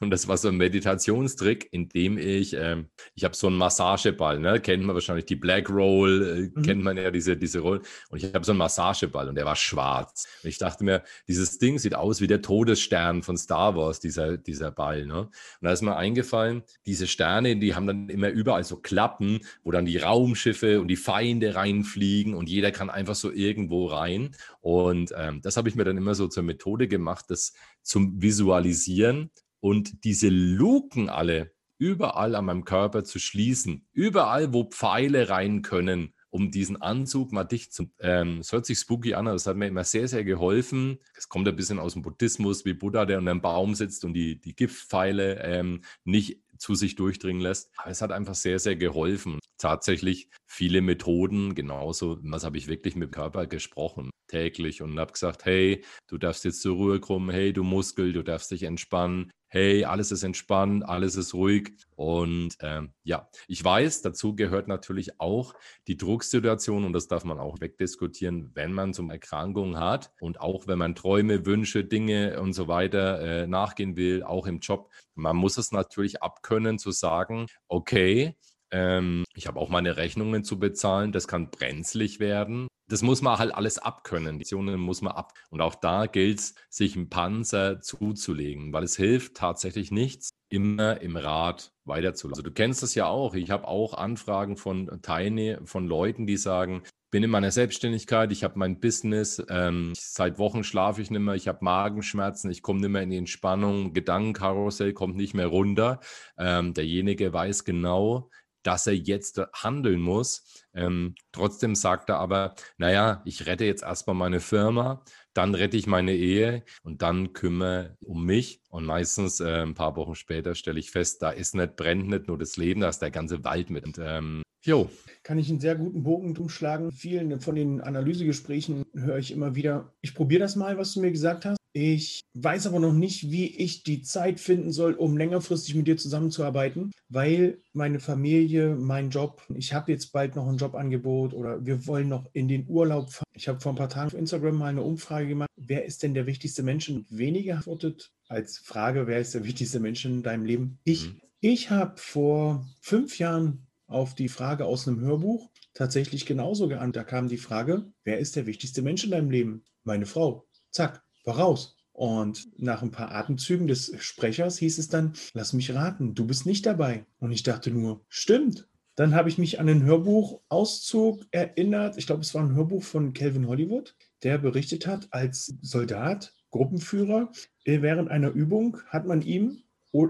und 0.00 0.10
das 0.10 0.28
war 0.28 0.36
so 0.36 0.48
ein 0.48 0.56
Meditationstrick, 0.56 1.68
in 1.72 1.88
dem 1.88 2.18
ich, 2.18 2.54
äh, 2.54 2.84
ich 3.14 3.24
habe 3.24 3.36
so 3.36 3.46
einen 3.46 3.56
Massageball, 3.56 4.38
ne? 4.38 4.60
kennt 4.60 4.84
man 4.84 4.94
wahrscheinlich 4.94 5.26
die 5.26 5.36
Black 5.36 5.70
Roll, 5.70 6.50
äh, 6.54 6.58
mhm. 6.58 6.62
kennt 6.62 6.82
man 6.82 6.96
ja 6.96 7.10
diese, 7.10 7.36
diese 7.36 7.60
Roll. 7.60 7.82
Und 8.10 8.22
ich 8.22 8.34
habe 8.34 8.44
so 8.44 8.52
einen 8.52 8.58
Massageball 8.58 9.28
und 9.28 9.34
der 9.34 9.44
war 9.44 9.56
schwarz. 9.56 10.26
Und 10.42 10.48
ich 10.48 10.58
dachte 10.58 10.84
mir, 10.84 11.02
dieses 11.26 11.58
Ding 11.58 11.78
sieht 11.78 11.94
aus 11.94 12.20
wie 12.20 12.26
der 12.26 12.42
Todesstern 12.42 13.22
von 13.22 13.36
Star 13.36 13.76
Wars, 13.76 14.00
dieser, 14.00 14.36
dieser 14.36 14.70
Ball. 14.70 15.06
Ne? 15.06 15.20
Und 15.20 15.32
da 15.60 15.72
ist 15.72 15.82
mir 15.82 15.96
eingefallen, 15.96 16.62
diese 16.86 17.06
Sterne, 17.06 17.56
die 17.56 17.74
haben 17.74 17.86
dann 17.86 18.08
immer 18.08 18.28
überall 18.28 18.64
so 18.64 18.76
Klappen, 18.76 19.40
wo 19.62 19.70
dann 19.70 19.84
die 19.84 19.98
Raumschiffe 19.98 20.80
und 20.80 20.88
die 20.88 20.96
Feinde 20.96 21.54
reinfliegen 21.54 22.34
und 22.34 22.48
jeder 22.48 22.70
kann 22.70 22.90
einfach 22.90 23.14
so 23.14 23.30
irgendwo 23.30 23.86
rein. 23.86 24.34
Und 24.60 25.12
ähm, 25.16 25.40
das 25.42 25.56
habe 25.56 25.68
ich 25.68 25.74
mir 25.74 25.84
dann 25.84 25.96
immer 25.96 26.14
so 26.14 26.28
zur 26.28 26.42
Methode 26.42 26.87
gemacht, 26.88 27.26
das 27.28 27.52
zum 27.82 28.20
Visualisieren 28.20 29.30
und 29.60 30.04
diese 30.04 30.28
Luken 30.28 31.08
alle 31.08 31.52
überall 31.78 32.34
an 32.34 32.46
meinem 32.46 32.64
Körper 32.64 33.04
zu 33.04 33.18
schließen. 33.18 33.86
Überall, 33.92 34.52
wo 34.52 34.64
Pfeile 34.64 35.28
rein 35.28 35.62
können, 35.62 36.12
um 36.30 36.50
diesen 36.50 36.80
Anzug 36.80 37.32
mal 37.32 37.44
dicht 37.44 37.72
zu. 37.72 37.90
Ähm, 38.00 38.38
es 38.40 38.52
hört 38.52 38.66
sich 38.66 38.78
spooky 38.78 39.14
an, 39.14 39.26
aber 39.26 39.34
das 39.34 39.46
hat 39.46 39.56
mir 39.56 39.68
immer 39.68 39.84
sehr, 39.84 40.08
sehr 40.08 40.24
geholfen. 40.24 40.98
Es 41.14 41.28
kommt 41.28 41.48
ein 41.48 41.56
bisschen 41.56 41.78
aus 41.78 41.94
dem 41.94 42.02
Buddhismus, 42.02 42.64
wie 42.64 42.74
Buddha, 42.74 43.06
der 43.06 43.18
unter 43.18 43.30
einem 43.30 43.40
Baum 43.40 43.74
sitzt 43.74 44.04
und 44.04 44.14
die, 44.14 44.40
die 44.40 44.54
Giftpfeile 44.54 45.40
ähm, 45.42 45.82
nicht 46.04 46.42
zu 46.58 46.74
sich 46.74 46.96
durchdringen 46.96 47.40
lässt. 47.40 47.70
Aber 47.76 47.90
es 47.90 48.02
hat 48.02 48.12
einfach 48.12 48.34
sehr, 48.34 48.58
sehr 48.58 48.76
geholfen. 48.76 49.38
Tatsächlich 49.58 50.28
viele 50.48 50.80
Methoden, 50.80 51.54
genauso, 51.54 52.18
was 52.22 52.44
habe 52.44 52.56
ich 52.56 52.66
wirklich 52.66 52.96
mit 52.96 53.10
dem 53.10 53.12
Körper 53.12 53.46
gesprochen, 53.46 54.10
täglich 54.26 54.82
und 54.82 54.98
habe 54.98 55.12
gesagt, 55.12 55.44
hey, 55.44 55.84
du 56.08 56.18
darfst 56.18 56.44
jetzt 56.44 56.62
zur 56.62 56.76
Ruhe 56.76 57.00
kommen, 57.00 57.30
hey, 57.30 57.52
du 57.52 57.62
Muskel, 57.62 58.12
du 58.12 58.22
darfst 58.22 58.50
dich 58.50 58.62
entspannen, 58.64 59.30
hey, 59.48 59.84
alles 59.84 60.12
ist 60.12 60.22
entspannt, 60.22 60.84
alles 60.86 61.16
ist 61.16 61.34
ruhig. 61.34 61.72
Und 61.96 62.56
ähm, 62.60 62.92
ja, 63.02 63.28
ich 63.46 63.64
weiß, 63.64 64.02
dazu 64.02 64.34
gehört 64.34 64.68
natürlich 64.68 65.20
auch 65.20 65.54
die 65.86 65.96
Drucksituation 65.96 66.84
und 66.84 66.92
das 66.92 67.08
darf 67.08 67.24
man 67.24 67.38
auch 67.38 67.60
wegdiskutieren, 67.60 68.50
wenn 68.54 68.72
man 68.72 68.94
zum 68.94 69.10
Erkrankung 69.10 69.78
hat 69.78 70.12
und 70.20 70.40
auch 70.40 70.66
wenn 70.66 70.78
man 70.78 70.94
Träume, 70.94 71.46
Wünsche, 71.46 71.84
Dinge 71.84 72.40
und 72.40 72.52
so 72.52 72.68
weiter 72.68 73.20
äh, 73.20 73.46
nachgehen 73.46 73.96
will, 73.96 74.22
auch 74.22 74.46
im 74.46 74.60
Job. 74.60 74.90
Man 75.14 75.36
muss 75.36 75.58
es 75.58 75.72
natürlich 75.72 76.22
abkönnen 76.22 76.78
zu 76.78 76.90
sagen, 76.90 77.46
okay, 77.68 78.36
ähm, 78.70 79.24
ich 79.34 79.46
habe 79.46 79.58
auch 79.60 79.68
meine 79.68 79.96
Rechnungen 79.96 80.44
zu 80.44 80.58
bezahlen. 80.58 81.12
Das 81.12 81.28
kann 81.28 81.50
brenzlig 81.50 82.20
werden. 82.20 82.68
Das 82.88 83.02
muss 83.02 83.22
man 83.22 83.38
halt 83.38 83.54
alles 83.54 83.78
abkönnen. 83.78 84.38
Die 84.38 84.44
Optionen 84.44 84.80
muss 84.80 85.02
man 85.02 85.12
ab. 85.12 85.32
Und 85.50 85.60
auch 85.60 85.74
da 85.74 86.06
gilt 86.06 86.38
es, 86.38 86.54
sich 86.70 86.96
einen 86.96 87.10
Panzer 87.10 87.80
zuzulegen, 87.80 88.72
weil 88.72 88.84
es 88.84 88.96
hilft 88.96 89.34
tatsächlich 89.34 89.90
nichts, 89.90 90.30
immer 90.48 91.00
im 91.00 91.16
Rad 91.16 91.72
weiterzulassen. 91.84 92.42
Also 92.42 92.48
du 92.48 92.54
kennst 92.54 92.82
das 92.82 92.94
ja 92.94 93.06
auch. 93.06 93.34
Ich 93.34 93.50
habe 93.50 93.68
auch 93.68 93.94
Anfragen 93.94 94.56
von 94.56 95.00
Teilnehmern, 95.02 95.66
von 95.66 95.86
Leuten, 95.86 96.26
die 96.26 96.36
sagen, 96.36 96.82
bin 97.10 97.22
in 97.22 97.30
meiner 97.30 97.50
Selbstständigkeit, 97.50 98.32
ich 98.32 98.44
habe 98.44 98.58
mein 98.58 98.80
Business, 98.80 99.42
ähm, 99.48 99.94
seit 99.96 100.38
Wochen 100.38 100.62
schlafe 100.62 101.00
ich 101.00 101.10
nicht 101.10 101.20
mehr, 101.20 101.34
ich 101.34 101.48
habe 101.48 101.64
Magenschmerzen, 101.64 102.50
ich 102.50 102.62
komme 102.62 102.80
nicht 102.80 102.90
mehr 102.90 103.02
in 103.02 103.10
die 103.10 103.16
Entspannung, 103.16 103.94
Gedankenkarussell 103.94 104.92
kommt 104.92 105.16
nicht 105.16 105.32
mehr 105.32 105.46
runter. 105.46 106.00
Ähm, 106.36 106.74
derjenige 106.74 107.32
weiß 107.32 107.64
genau, 107.64 108.30
dass 108.62 108.86
er 108.86 108.94
jetzt 108.94 109.40
handeln 109.54 110.00
muss. 110.00 110.64
Ähm, 110.74 111.14
trotzdem 111.32 111.74
sagt 111.74 112.08
er 112.08 112.18
aber, 112.18 112.54
naja, 112.76 113.22
ich 113.24 113.46
rette 113.46 113.64
jetzt 113.64 113.82
erstmal 113.82 114.16
meine 114.16 114.40
Firma, 114.40 115.04
dann 115.34 115.54
rette 115.54 115.76
ich 115.76 115.86
meine 115.86 116.14
Ehe 116.14 116.64
und 116.82 117.02
dann 117.02 117.32
kümmere 117.32 117.96
um 118.00 118.24
mich. 118.24 118.60
Und 118.70 118.84
meistens 118.84 119.40
äh, 119.40 119.62
ein 119.62 119.74
paar 119.74 119.96
Wochen 119.96 120.14
später 120.14 120.54
stelle 120.54 120.80
ich 120.80 120.90
fest, 120.90 121.22
da 121.22 121.30
ist 121.30 121.54
nicht, 121.54 121.76
brennt 121.76 122.08
nicht 122.08 122.28
nur 122.28 122.38
das 122.38 122.56
Leben, 122.56 122.80
da 122.80 122.88
ist 122.88 123.00
der 123.00 123.10
ganze 123.10 123.44
Wald 123.44 123.70
mit. 123.70 123.84
Und, 123.84 123.98
ähm, 124.00 124.42
jo. 124.64 124.90
Kann 125.22 125.38
ich 125.38 125.48
einen 125.50 125.60
sehr 125.60 125.76
guten 125.76 126.02
Bogen 126.02 126.36
umschlagen. 126.36 126.92
Vielen 126.92 127.40
von 127.40 127.54
den 127.54 127.80
Analysegesprächen 127.80 128.84
höre 128.94 129.18
ich 129.18 129.30
immer 129.30 129.54
wieder, 129.54 129.94
ich 130.00 130.14
probiere 130.14 130.40
das 130.40 130.56
mal, 130.56 130.78
was 130.78 130.94
du 130.94 131.00
mir 131.00 131.10
gesagt 131.10 131.44
hast. 131.44 131.57
Ich 131.72 132.20
weiß 132.34 132.66
aber 132.66 132.80
noch 132.80 132.92
nicht, 132.92 133.30
wie 133.30 133.46
ich 133.46 133.82
die 133.82 134.02
Zeit 134.02 134.40
finden 134.40 134.72
soll, 134.72 134.94
um 134.94 135.16
längerfristig 135.16 135.74
mit 135.74 135.86
dir 135.86 135.96
zusammenzuarbeiten, 135.96 136.92
weil 137.08 137.58
meine 137.72 138.00
Familie, 138.00 138.74
mein 138.74 139.10
Job, 139.10 139.42
ich 139.54 139.74
habe 139.74 139.92
jetzt 139.92 140.12
bald 140.12 140.34
noch 140.34 140.48
ein 140.48 140.56
Jobangebot 140.56 141.34
oder 141.34 141.64
wir 141.64 141.86
wollen 141.86 142.08
noch 142.08 142.26
in 142.32 142.48
den 142.48 142.66
Urlaub 142.68 143.12
fahren. 143.12 143.26
Ich 143.34 143.48
habe 143.48 143.60
vor 143.60 143.72
ein 143.72 143.76
paar 143.76 143.88
Tagen 143.88 144.08
auf 144.08 144.14
Instagram 144.14 144.56
mal 144.56 144.66
eine 144.66 144.82
Umfrage 144.82 145.28
gemacht, 145.28 145.50
wer 145.56 145.84
ist 145.84 146.02
denn 146.02 146.14
der 146.14 146.26
wichtigste 146.26 146.62
Mensch? 146.62 146.88
Und 146.88 147.06
weniger 147.10 147.56
antwortet 147.56 148.10
als 148.28 148.58
Frage, 148.58 149.06
wer 149.06 149.20
ist 149.20 149.34
der 149.34 149.44
wichtigste 149.44 149.80
Mensch 149.80 150.04
in 150.04 150.22
deinem 150.22 150.44
Leben? 150.44 150.78
Ich. 150.84 151.08
Mhm. 151.08 151.20
Ich 151.40 151.70
habe 151.70 151.94
vor 151.98 152.66
fünf 152.80 153.20
Jahren 153.20 153.68
auf 153.86 154.16
die 154.16 154.28
Frage 154.28 154.64
aus 154.64 154.88
einem 154.88 155.00
Hörbuch 155.00 155.50
tatsächlich 155.72 156.26
genauso 156.26 156.66
geantwortet. 156.66 156.96
Da 156.96 157.04
kam 157.04 157.28
die 157.28 157.38
Frage, 157.38 157.92
wer 158.02 158.18
ist 158.18 158.34
der 158.34 158.46
wichtigste 158.46 158.82
Mensch 158.82 159.04
in 159.04 159.12
deinem 159.12 159.30
Leben? 159.30 159.64
Meine 159.84 160.06
Frau. 160.06 160.48
Zack 160.72 161.04
war 161.24 161.38
raus. 161.38 161.76
Und 161.92 162.48
nach 162.56 162.82
ein 162.82 162.92
paar 162.92 163.12
Atemzügen 163.12 163.66
des 163.66 163.92
Sprechers 163.98 164.58
hieß 164.58 164.78
es 164.78 164.88
dann, 164.88 165.14
lass 165.34 165.52
mich 165.52 165.74
raten, 165.74 166.14
du 166.14 166.26
bist 166.26 166.46
nicht 166.46 166.64
dabei. 166.64 167.04
Und 167.18 167.32
ich 167.32 167.42
dachte 167.42 167.70
nur, 167.70 168.04
stimmt. 168.08 168.68
Dann 168.94 169.14
habe 169.14 169.28
ich 169.28 169.38
mich 169.38 169.60
an 169.60 169.66
den 169.66 169.84
Hörbuchauszug 169.84 171.26
erinnert. 171.30 171.98
Ich 171.98 172.06
glaube, 172.06 172.22
es 172.22 172.34
war 172.34 172.42
ein 172.42 172.54
Hörbuch 172.54 172.82
von 172.82 173.12
Calvin 173.12 173.48
Hollywood, 173.48 173.96
der 174.22 174.38
berichtet 174.38 174.86
hat, 174.86 175.08
als 175.10 175.54
Soldat, 175.60 176.34
Gruppenführer, 176.50 177.30
äh, 177.64 177.82
während 177.82 178.10
einer 178.10 178.30
Übung 178.30 178.78
hat 178.88 179.06
man 179.06 179.22
ihm 179.22 179.62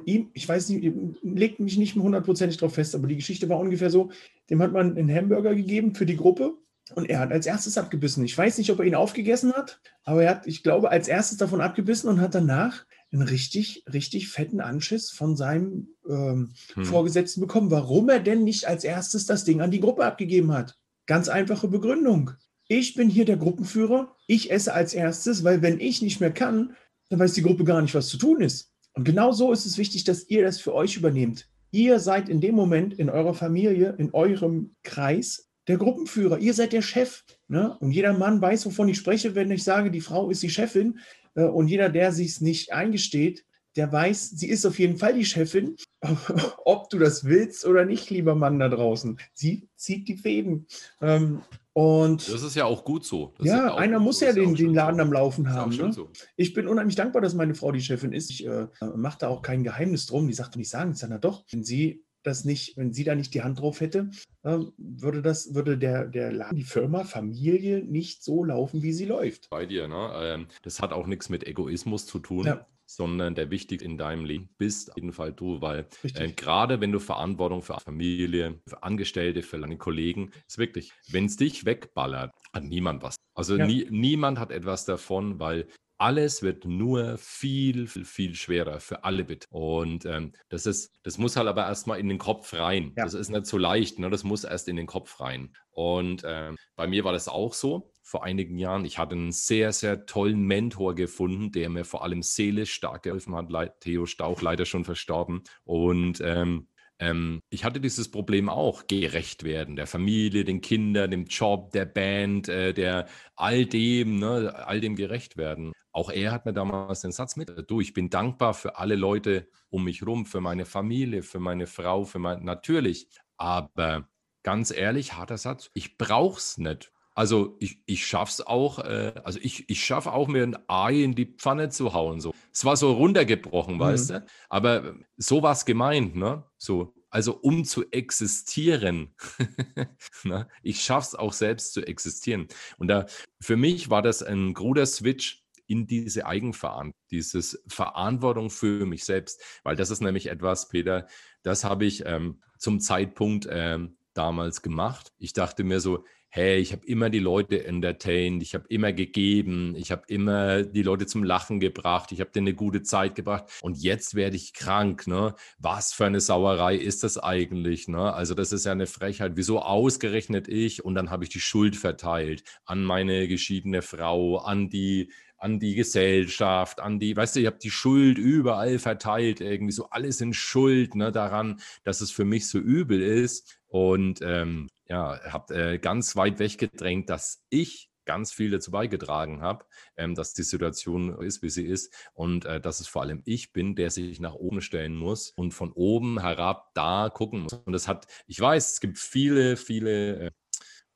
ihm, 0.04 0.30
ich 0.34 0.48
weiß 0.48 0.68
nicht, 0.70 0.92
legt 1.22 1.60
mich 1.60 1.78
nicht 1.78 1.94
hundertprozentig 1.94 2.58
drauf 2.58 2.74
fest, 2.74 2.94
aber 2.94 3.06
die 3.06 3.16
Geschichte 3.16 3.48
war 3.48 3.58
ungefähr 3.58 3.90
so, 3.90 4.10
dem 4.50 4.60
hat 4.60 4.72
man 4.72 4.96
einen 4.96 5.14
Hamburger 5.14 5.54
gegeben 5.54 5.94
für 5.94 6.06
die 6.06 6.16
Gruppe 6.16 6.54
und 6.94 7.08
er 7.08 7.20
hat 7.20 7.32
als 7.32 7.46
erstes 7.46 7.78
abgebissen. 7.78 8.24
Ich 8.24 8.36
weiß 8.36 8.58
nicht, 8.58 8.70
ob 8.70 8.78
er 8.80 8.86
ihn 8.86 8.94
aufgegessen 8.94 9.52
hat, 9.52 9.80
aber 10.04 10.22
er 10.22 10.30
hat, 10.30 10.46
ich 10.46 10.62
glaube, 10.62 10.90
als 10.90 11.08
erstes 11.08 11.38
davon 11.38 11.60
abgebissen 11.60 12.08
und 12.08 12.20
hat 12.20 12.34
danach 12.34 12.84
einen 13.12 13.22
richtig, 13.22 13.84
richtig 13.92 14.28
fetten 14.28 14.60
Anschiss 14.60 15.10
von 15.10 15.36
seinem 15.36 15.88
ähm, 16.08 16.52
hm. 16.74 16.84
Vorgesetzten 16.84 17.40
bekommen, 17.40 17.70
warum 17.70 18.08
er 18.08 18.20
denn 18.20 18.44
nicht 18.44 18.66
als 18.66 18.84
erstes 18.84 19.26
das 19.26 19.44
Ding 19.44 19.60
an 19.60 19.70
die 19.70 19.80
Gruppe 19.80 20.04
abgegeben 20.04 20.52
hat. 20.52 20.76
Ganz 21.06 21.28
einfache 21.28 21.68
Begründung. 21.68 22.32
Ich 22.68 22.94
bin 22.94 23.08
hier 23.08 23.24
der 23.24 23.38
Gruppenführer, 23.38 24.14
ich 24.26 24.50
esse 24.50 24.74
als 24.74 24.92
erstes, 24.92 25.42
weil 25.42 25.62
wenn 25.62 25.80
ich 25.80 26.02
nicht 26.02 26.20
mehr 26.20 26.32
kann, 26.32 26.74
dann 27.08 27.18
weiß 27.18 27.32
die 27.32 27.42
Gruppe 27.42 27.64
gar 27.64 27.80
nicht, 27.80 27.94
was 27.94 28.08
zu 28.08 28.18
tun 28.18 28.42
ist. 28.42 28.74
Und 28.92 29.04
genau 29.04 29.32
so 29.32 29.52
ist 29.52 29.64
es 29.64 29.78
wichtig, 29.78 30.04
dass 30.04 30.28
ihr 30.28 30.42
das 30.42 30.60
für 30.60 30.74
euch 30.74 30.96
übernehmt. 30.96 31.48
Ihr 31.70 32.00
seid 32.00 32.28
in 32.28 32.40
dem 32.40 32.54
Moment 32.54 32.94
in 32.94 33.08
eurer 33.08 33.34
Familie, 33.34 33.94
in 33.98 34.12
eurem 34.12 34.74
Kreis 34.82 35.47
der 35.68 35.76
Gruppenführer. 35.76 36.38
Ihr 36.38 36.54
seid 36.54 36.72
der 36.72 36.82
Chef. 36.82 37.24
Ne? 37.46 37.76
Und 37.80 37.92
jeder 37.92 38.14
Mann 38.14 38.40
weiß, 38.40 38.66
wovon 38.66 38.88
ich 38.88 38.98
spreche, 38.98 39.34
wenn 39.34 39.50
ich 39.50 39.62
sage, 39.62 39.90
die 39.90 40.00
Frau 40.00 40.30
ist 40.30 40.42
die 40.42 40.50
Chefin. 40.50 40.98
Äh, 41.34 41.44
und 41.44 41.68
jeder, 41.68 41.90
der 41.90 42.12
sich 42.12 42.40
nicht 42.40 42.72
eingesteht, 42.72 43.44
der 43.76 43.92
weiß, 43.92 44.30
sie 44.30 44.48
ist 44.48 44.66
auf 44.66 44.78
jeden 44.78 44.96
Fall 44.96 45.14
die 45.14 45.26
Chefin, 45.26 45.76
ob 46.64 46.90
du 46.90 46.98
das 46.98 47.24
willst 47.24 47.64
oder 47.64 47.84
nicht, 47.84 48.10
lieber 48.10 48.34
Mann 48.34 48.58
da 48.58 48.68
draußen. 48.68 49.20
Sie 49.34 49.68
zieht 49.76 50.08
die 50.08 50.16
Fäden. 50.16 50.66
Ähm, 51.00 51.42
und 51.74 52.28
das 52.32 52.42
ist 52.42 52.56
ja 52.56 52.64
auch 52.64 52.84
gut 52.84 53.04
so. 53.04 53.34
Das 53.38 53.46
ja, 53.46 53.76
einer 53.76 54.00
muss 54.00 54.20
ja 54.20 54.32
den, 54.32 54.56
den 54.56 54.74
Laden 54.74 54.96
so. 54.96 55.02
am 55.02 55.12
Laufen 55.12 55.50
haben. 55.50 55.76
Ne? 55.76 55.92
So. 55.92 56.10
Ich 56.34 56.52
bin 56.52 56.66
unheimlich 56.66 56.96
dankbar, 56.96 57.22
dass 57.22 57.34
meine 57.34 57.54
Frau 57.54 57.70
die 57.70 57.80
Chefin 57.80 58.12
ist. 58.12 58.30
Ich 58.30 58.44
äh, 58.44 58.66
mache 58.96 59.18
da 59.20 59.28
auch 59.28 59.42
kein 59.42 59.62
Geheimnis 59.62 60.06
drum. 60.06 60.26
Die 60.26 60.34
sagt 60.34 60.56
nicht 60.56 60.70
sagen, 60.70 60.96
na 61.08 61.18
doch, 61.18 61.44
wenn 61.50 61.62
sie 61.62 62.02
das 62.22 62.44
nicht, 62.44 62.76
wenn 62.76 62.92
sie 62.92 63.04
da 63.04 63.14
nicht 63.14 63.34
die 63.34 63.42
Hand 63.42 63.60
drauf 63.60 63.80
hätte, 63.80 64.10
äh, 64.42 64.58
würde 64.76 65.22
das, 65.22 65.54
würde 65.54 65.78
der, 65.78 66.06
der 66.06 66.32
Laden, 66.32 66.56
die 66.56 66.64
Firma, 66.64 67.04
Familie 67.04 67.84
nicht 67.84 68.22
so 68.22 68.44
laufen, 68.44 68.82
wie 68.82 68.92
sie 68.92 69.06
läuft. 69.06 69.50
Bei 69.50 69.66
dir, 69.66 69.88
ne? 69.88 70.10
Ähm, 70.14 70.46
das 70.62 70.80
hat 70.80 70.92
auch 70.92 71.06
nichts 71.06 71.28
mit 71.28 71.46
Egoismus 71.46 72.06
zu 72.06 72.18
tun. 72.18 72.46
Ja 72.46 72.66
sondern 72.90 73.34
der 73.34 73.50
wichtig 73.50 73.82
in 73.82 73.98
deinem 73.98 74.24
Leben 74.24 74.48
bist, 74.56 74.90
auf 74.90 74.96
jeden 74.96 75.12
Fall 75.12 75.32
du, 75.32 75.60
weil 75.60 75.86
äh, 76.14 76.32
gerade 76.32 76.80
wenn 76.80 76.90
du 76.90 76.98
Verantwortung 76.98 77.60
für 77.60 77.78
Familie, 77.78 78.60
für 78.66 78.82
Angestellte, 78.82 79.42
für 79.42 79.58
deine 79.58 79.76
Kollegen, 79.76 80.30
ist 80.46 80.56
wirklich, 80.56 80.92
wenn 81.10 81.26
es 81.26 81.36
dich 81.36 81.66
wegballert, 81.66 82.32
hat 82.52 82.64
niemand 82.64 83.02
was. 83.02 83.16
Also 83.34 83.56
ja. 83.56 83.66
nie, 83.66 83.86
niemand 83.90 84.38
hat 84.38 84.50
etwas 84.50 84.86
davon, 84.86 85.38
weil 85.38 85.68
alles 85.98 86.42
wird 86.42 86.64
nur 86.64 87.18
viel, 87.18 87.88
viel, 87.88 88.04
viel 88.04 88.34
schwerer 88.34 88.80
für 88.80 89.04
alle 89.04 89.24
bitte. 89.24 89.48
Und 89.50 90.06
ähm, 90.06 90.32
das 90.48 90.64
ist, 90.64 90.96
das 91.02 91.18
muss 91.18 91.36
halt 91.36 91.48
aber 91.48 91.66
erstmal 91.66 91.98
in 91.98 92.08
den 92.08 92.18
Kopf 92.18 92.54
rein. 92.54 92.92
Ja. 92.96 93.04
Das 93.04 93.14
ist 93.14 93.30
nicht 93.30 93.46
so 93.46 93.58
leicht, 93.58 93.98
ne? 93.98 94.08
Das 94.08 94.24
muss 94.24 94.44
erst 94.44 94.68
in 94.68 94.76
den 94.76 94.86
Kopf 94.86 95.20
rein. 95.20 95.54
Und 95.70 96.22
ähm, 96.24 96.56
bei 96.76 96.86
mir 96.86 97.04
war 97.04 97.12
das 97.12 97.28
auch 97.28 97.52
so 97.52 97.92
vor 98.02 98.24
einigen 98.24 98.58
Jahren. 98.58 98.84
Ich 98.84 98.98
hatte 98.98 99.16
einen 99.16 99.32
sehr, 99.32 99.72
sehr 99.72 100.06
tollen 100.06 100.42
Mentor 100.42 100.94
gefunden, 100.94 101.52
der 101.52 101.68
mir 101.68 101.84
vor 101.84 102.04
allem 102.04 102.22
seelisch 102.22 102.72
stark 102.72 103.02
geholfen 103.02 103.34
hat. 103.34 103.80
Theo 103.80 104.06
Stauch, 104.06 104.40
leider 104.40 104.64
schon 104.64 104.84
verstorben. 104.84 105.42
Und 105.64 106.20
ähm, 106.24 106.68
ähm, 106.98 107.40
ich 107.50 107.64
hatte 107.64 107.80
dieses 107.80 108.10
Problem 108.10 108.48
auch, 108.48 108.86
gerecht 108.86 109.44
werden, 109.44 109.76
der 109.76 109.86
Familie, 109.86 110.44
den 110.44 110.60
Kindern, 110.60 111.10
dem 111.10 111.26
Job, 111.26 111.72
der 111.72 111.84
Band, 111.84 112.48
äh, 112.48 112.72
der 112.74 113.06
all 113.36 113.66
dem, 113.66 114.18
ne, 114.18 114.54
all 114.66 114.80
dem 114.80 114.96
gerecht 114.96 115.36
werden. 115.36 115.72
Auch 115.92 116.10
er 116.10 116.32
hat 116.32 116.44
mir 116.46 116.52
damals 116.52 117.00
den 117.00 117.12
Satz 117.12 117.36
mit, 117.36 117.52
du, 117.68 117.80
ich 117.80 117.92
bin 117.92 118.10
dankbar 118.10 118.54
für 118.54 118.76
alle 118.78 118.96
Leute 118.96 119.48
um 119.70 119.84
mich 119.84 120.04
rum, 120.06 120.26
für 120.26 120.40
meine 120.40 120.64
Familie, 120.66 121.22
für 121.22 121.40
meine 121.40 121.66
Frau, 121.66 122.04
für 122.04 122.18
mein, 122.18 122.44
natürlich, 122.44 123.08
aber 123.36 124.08
ganz 124.42 124.70
ehrlich, 124.70 125.14
harter 125.14 125.38
Satz, 125.38 125.70
ich 125.74 125.98
brauch's 125.98 126.58
nicht. 126.58 126.92
Also 127.18 127.56
ich, 127.58 127.82
ich 127.86 128.06
schaff's 128.06 128.40
auch, 128.40 128.78
äh, 128.78 129.12
also 129.24 129.40
ich, 129.42 129.68
ich 129.68 129.84
schaffe 129.84 130.12
auch 130.12 130.28
mir 130.28 130.44
ein 130.44 130.56
Ei 130.68 131.02
in 131.02 131.16
die 131.16 131.26
Pfanne 131.26 131.68
zu 131.68 131.92
hauen. 131.92 132.20
So. 132.20 132.32
Es 132.52 132.64
war 132.64 132.76
so 132.76 132.92
runtergebrochen, 132.92 133.74
mhm. 133.74 133.80
weißt 133.80 134.10
du? 134.10 134.26
Aber 134.48 134.94
so 135.16 135.44
es 135.44 135.64
gemeint, 135.64 136.14
ne? 136.14 136.44
So, 136.58 136.94
also 137.10 137.36
um 137.36 137.64
zu 137.64 137.90
existieren. 137.90 139.16
ne? 140.22 140.46
Ich 140.62 140.84
schaff's 140.84 141.16
auch 141.16 141.32
selbst 141.32 141.72
zu 141.72 141.84
existieren. 141.84 142.46
Und 142.76 142.86
da 142.86 143.06
für 143.40 143.56
mich 143.56 143.90
war 143.90 144.00
das 144.00 144.22
ein 144.22 144.54
guter 144.54 144.86
Switch 144.86 145.44
in 145.66 145.88
diese 145.88 146.24
Eigenverantwortung, 146.24 146.94
dieses 147.10 147.60
Verantwortung 147.66 148.48
für 148.48 148.86
mich 148.86 149.04
selbst. 149.04 149.42
Weil 149.64 149.74
das 149.74 149.90
ist 149.90 150.02
nämlich 150.02 150.28
etwas, 150.28 150.68
Peter, 150.68 151.08
das 151.42 151.64
habe 151.64 151.84
ich 151.84 152.06
ähm, 152.06 152.40
zum 152.58 152.78
Zeitpunkt 152.78 153.48
ähm, 153.50 153.98
damals 154.14 154.62
gemacht. 154.62 155.12
Ich 155.18 155.32
dachte 155.32 155.64
mir 155.64 155.80
so, 155.80 156.04
hey, 156.30 156.58
ich 156.58 156.72
habe 156.72 156.86
immer 156.86 157.10
die 157.10 157.18
Leute 157.18 157.64
entertained, 157.64 158.42
ich 158.42 158.54
habe 158.54 158.66
immer 158.68 158.92
gegeben, 158.92 159.74
ich 159.76 159.90
habe 159.90 160.02
immer 160.08 160.62
die 160.62 160.82
Leute 160.82 161.06
zum 161.06 161.24
Lachen 161.24 161.60
gebracht, 161.60 162.12
ich 162.12 162.20
habe 162.20 162.30
denen 162.30 162.48
eine 162.48 162.56
gute 162.56 162.82
Zeit 162.82 163.14
gebracht 163.14 163.46
und 163.62 163.78
jetzt 163.78 164.14
werde 164.14 164.36
ich 164.36 164.52
krank, 164.52 165.06
ne? 165.06 165.34
Was 165.58 165.92
für 165.92 166.06
eine 166.06 166.20
Sauerei 166.20 166.76
ist 166.76 167.02
das 167.02 167.18
eigentlich, 167.18 167.88
ne? 167.88 168.12
Also 168.12 168.34
das 168.34 168.52
ist 168.52 168.66
ja 168.66 168.72
eine 168.72 168.86
Frechheit. 168.86 169.32
Wieso 169.36 169.60
ausgerechnet 169.60 170.48
ich 170.48 170.84
und 170.84 170.94
dann 170.94 171.10
habe 171.10 171.24
ich 171.24 171.30
die 171.30 171.40
Schuld 171.40 171.76
verteilt 171.76 172.42
an 172.64 172.84
meine 172.84 173.28
geschiedene 173.28 173.82
Frau, 173.82 174.38
an 174.38 174.68
die 174.68 175.10
an 175.38 175.60
die 175.60 175.76
Gesellschaft, 175.76 176.80
an 176.80 176.98
die, 176.98 177.16
weißt 177.16 177.36
du, 177.36 177.40
ich 177.40 177.46
habe 177.46 177.58
die 177.62 177.70
Schuld 177.70 178.18
überall 178.18 178.78
verteilt, 178.78 179.40
irgendwie 179.40 179.72
so 179.72 179.88
alles 179.90 180.20
in 180.20 180.34
Schuld 180.34 180.96
ne, 180.96 181.12
daran, 181.12 181.60
dass 181.84 182.00
es 182.00 182.10
für 182.10 182.24
mich 182.24 182.48
so 182.48 182.58
übel 182.58 183.00
ist. 183.00 183.60
Und 183.68 184.20
ähm, 184.22 184.68
ja, 184.88 185.20
habe 185.32 185.54
äh, 185.54 185.78
ganz 185.78 186.16
weit 186.16 186.38
weggedrängt, 186.38 187.10
dass 187.10 187.44
ich 187.50 187.90
ganz 188.08 188.32
viel 188.32 188.50
dazu 188.50 188.70
beigetragen 188.70 189.42
habe, 189.42 189.66
ähm, 189.96 190.14
dass 190.14 190.32
die 190.32 190.42
Situation 190.42 191.20
ist, 191.20 191.42
wie 191.42 191.50
sie 191.50 191.66
ist 191.66 191.94
und 192.14 192.46
äh, 192.46 192.58
dass 192.58 192.80
es 192.80 192.88
vor 192.88 193.02
allem 193.02 193.20
ich 193.26 193.52
bin, 193.52 193.76
der 193.76 193.90
sich 193.90 194.18
nach 194.18 194.34
oben 194.34 194.62
stellen 194.62 194.96
muss 194.96 195.30
und 195.36 195.52
von 195.52 195.72
oben 195.72 196.18
herab 196.18 196.70
da 196.74 197.10
gucken 197.12 197.42
muss. 197.42 197.52
Und 197.52 197.74
das 197.74 197.86
hat, 197.86 198.06
ich 198.26 198.40
weiß, 198.40 198.72
es 198.72 198.80
gibt 198.80 198.98
viele, 198.98 199.58
viele 199.58 200.16
äh, 200.18 200.30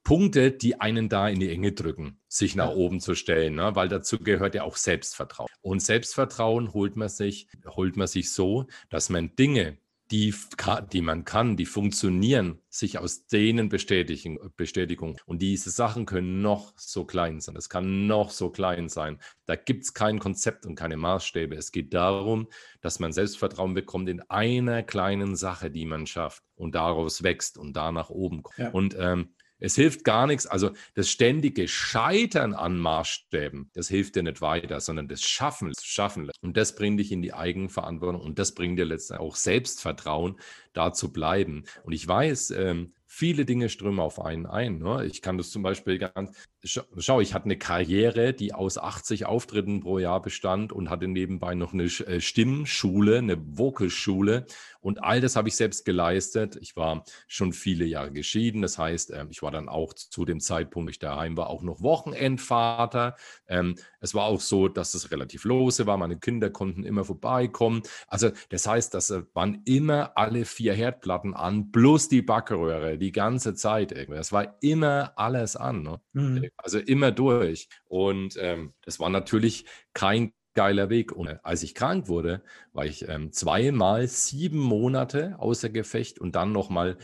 Punkte, 0.04 0.50
die 0.50 0.80
einen 0.80 1.08
da 1.08 1.28
in 1.28 1.38
die 1.38 1.50
Enge 1.50 1.72
drücken, 1.72 2.18
sich 2.28 2.56
nach 2.56 2.70
oben 2.70 2.98
zu 2.98 3.14
stellen, 3.14 3.54
ne? 3.54 3.76
weil 3.76 3.88
dazu 3.88 4.18
gehört 4.18 4.54
ja 4.54 4.64
auch 4.64 4.76
Selbstvertrauen. 4.76 5.48
Und 5.60 5.80
Selbstvertrauen 5.80 6.72
holt 6.72 6.96
man 6.96 7.08
sich, 7.08 7.46
holt 7.66 7.96
man 7.96 8.08
sich 8.08 8.32
so, 8.32 8.66
dass 8.88 9.10
man 9.10 9.36
Dinge, 9.36 9.78
die, 10.12 10.34
die 10.92 11.00
man 11.00 11.24
kann, 11.24 11.56
die 11.56 11.64
funktionieren, 11.64 12.60
sich 12.68 12.98
aus 12.98 13.26
denen 13.26 13.70
bestätigen, 13.70 14.38
Bestätigung. 14.56 15.18
Und 15.24 15.40
diese 15.40 15.70
Sachen 15.70 16.04
können 16.04 16.42
noch 16.42 16.74
so 16.76 17.06
klein 17.06 17.40
sein. 17.40 17.56
Es 17.56 17.70
kann 17.70 18.06
noch 18.06 18.30
so 18.30 18.50
klein 18.50 18.90
sein. 18.90 19.18
Da 19.46 19.56
gibt 19.56 19.84
es 19.84 19.94
kein 19.94 20.18
Konzept 20.18 20.66
und 20.66 20.74
keine 20.74 20.98
Maßstäbe. 20.98 21.56
Es 21.56 21.72
geht 21.72 21.94
darum, 21.94 22.48
dass 22.82 23.00
man 23.00 23.12
Selbstvertrauen 23.12 23.72
bekommt 23.72 24.10
in 24.10 24.20
einer 24.28 24.82
kleinen 24.82 25.34
Sache, 25.34 25.70
die 25.70 25.86
man 25.86 26.06
schafft 26.06 26.42
und 26.56 26.74
daraus 26.74 27.22
wächst 27.22 27.56
und 27.56 27.74
da 27.74 27.90
nach 27.90 28.10
oben 28.10 28.42
kommt. 28.42 28.58
Ja. 28.58 28.70
Und 28.70 28.94
ähm, 28.98 29.34
es 29.62 29.76
hilft 29.76 30.04
gar 30.04 30.26
nichts. 30.26 30.46
Also 30.46 30.70
das 30.94 31.08
ständige 31.08 31.68
Scheitern 31.68 32.52
an 32.52 32.78
Maßstäben, 32.78 33.70
das 33.74 33.88
hilft 33.88 34.16
dir 34.16 34.24
nicht 34.24 34.40
weiter, 34.40 34.80
sondern 34.80 35.06
das 35.06 35.22
Schaffen, 35.22 35.72
das 35.72 35.84
Schaffen. 35.84 36.30
Und 36.42 36.56
das 36.56 36.74
bringt 36.74 36.98
dich 36.98 37.12
in 37.12 37.22
die 37.22 37.32
Eigenverantwortung 37.32 38.20
und 38.20 38.38
das 38.38 38.54
bringt 38.54 38.78
dir 38.78 38.84
letztendlich 38.84 39.28
auch 39.28 39.36
Selbstvertrauen, 39.36 40.38
da 40.72 40.92
zu 40.92 41.12
bleiben. 41.12 41.64
Und 41.84 41.92
ich 41.92 42.06
weiß, 42.06 42.50
ähm, 42.50 42.92
viele 43.14 43.44
Dinge 43.44 43.68
strömen 43.68 44.00
auf 44.00 44.18
einen 44.24 44.46
ein. 44.46 44.78
Ne? 44.78 45.04
Ich 45.04 45.20
kann 45.20 45.36
das 45.36 45.50
zum 45.50 45.62
Beispiel 45.62 45.98
ganz, 45.98 46.34
schau, 46.64 47.20
ich 47.20 47.34
hatte 47.34 47.44
eine 47.44 47.58
Karriere, 47.58 48.32
die 48.32 48.54
aus 48.54 48.78
80 48.78 49.26
Auftritten 49.26 49.80
pro 49.80 49.98
Jahr 49.98 50.22
bestand 50.22 50.72
und 50.72 50.88
hatte 50.88 51.08
nebenbei 51.08 51.54
noch 51.54 51.74
eine 51.74 51.84
äh, 51.84 52.22
Stimmschule, 52.22 53.18
eine 53.18 53.36
Vocalschule 53.38 54.46
und 54.80 55.04
all 55.04 55.20
das 55.20 55.36
habe 55.36 55.48
ich 55.48 55.56
selbst 55.56 55.84
geleistet. 55.84 56.56
Ich 56.60 56.74
war 56.74 57.04
schon 57.28 57.52
viele 57.52 57.84
Jahre 57.84 58.12
geschieden, 58.12 58.62
das 58.62 58.78
heißt, 58.78 59.12
ähm, 59.12 59.28
ich 59.30 59.42
war 59.42 59.50
dann 59.50 59.68
auch 59.68 59.92
zu 59.92 60.24
dem 60.24 60.40
Zeitpunkt, 60.40 60.88
wo 60.88 60.90
ich 60.90 60.98
daheim 60.98 61.36
war, 61.36 61.50
auch 61.50 61.62
noch 61.62 61.82
Wochenendvater. 61.82 63.16
Ähm, 63.46 63.76
es 64.00 64.14
war 64.14 64.24
auch 64.24 64.40
so, 64.40 64.68
dass 64.68 64.94
es 64.94 65.10
relativ 65.10 65.44
lose 65.44 65.86
war, 65.86 65.98
meine 65.98 66.18
Kinder 66.18 66.48
konnten 66.48 66.82
immer 66.82 67.04
vorbeikommen. 67.04 67.82
Also 68.08 68.30
das 68.48 68.66
heißt, 68.66 68.94
das 68.94 69.12
waren 69.34 69.60
immer 69.66 70.16
alle 70.16 70.46
vier 70.46 70.72
Herdplatten 70.72 71.34
an, 71.34 71.70
plus 71.70 72.08
die 72.08 72.22
Backröhre, 72.22 72.98
die 73.02 73.12
ganze 73.12 73.54
Zeit 73.54 73.92
irgendwie. 73.92 74.18
Es 74.18 74.32
war 74.32 74.56
immer 74.62 75.12
alles 75.16 75.56
an, 75.56 75.82
ne? 75.82 76.00
mhm. 76.12 76.48
also 76.56 76.78
immer 76.78 77.10
durch. 77.10 77.68
Und 77.84 78.36
ähm, 78.40 78.72
das 78.84 79.00
war 79.00 79.10
natürlich 79.10 79.66
kein 79.92 80.32
geiler 80.54 80.90
Weg. 80.90 81.12
Und 81.12 81.28
äh, 81.28 81.38
als 81.42 81.62
ich 81.62 81.74
krank 81.74 82.08
wurde, 82.08 82.42
war 82.72 82.84
ich 82.84 83.08
ähm, 83.08 83.32
zweimal 83.32 84.06
sieben 84.06 84.58
Monate 84.58 85.36
außer 85.38 85.68
Gefecht 85.68 86.18
und 86.18 86.36
dann 86.36 86.52
nochmal, 86.52 86.96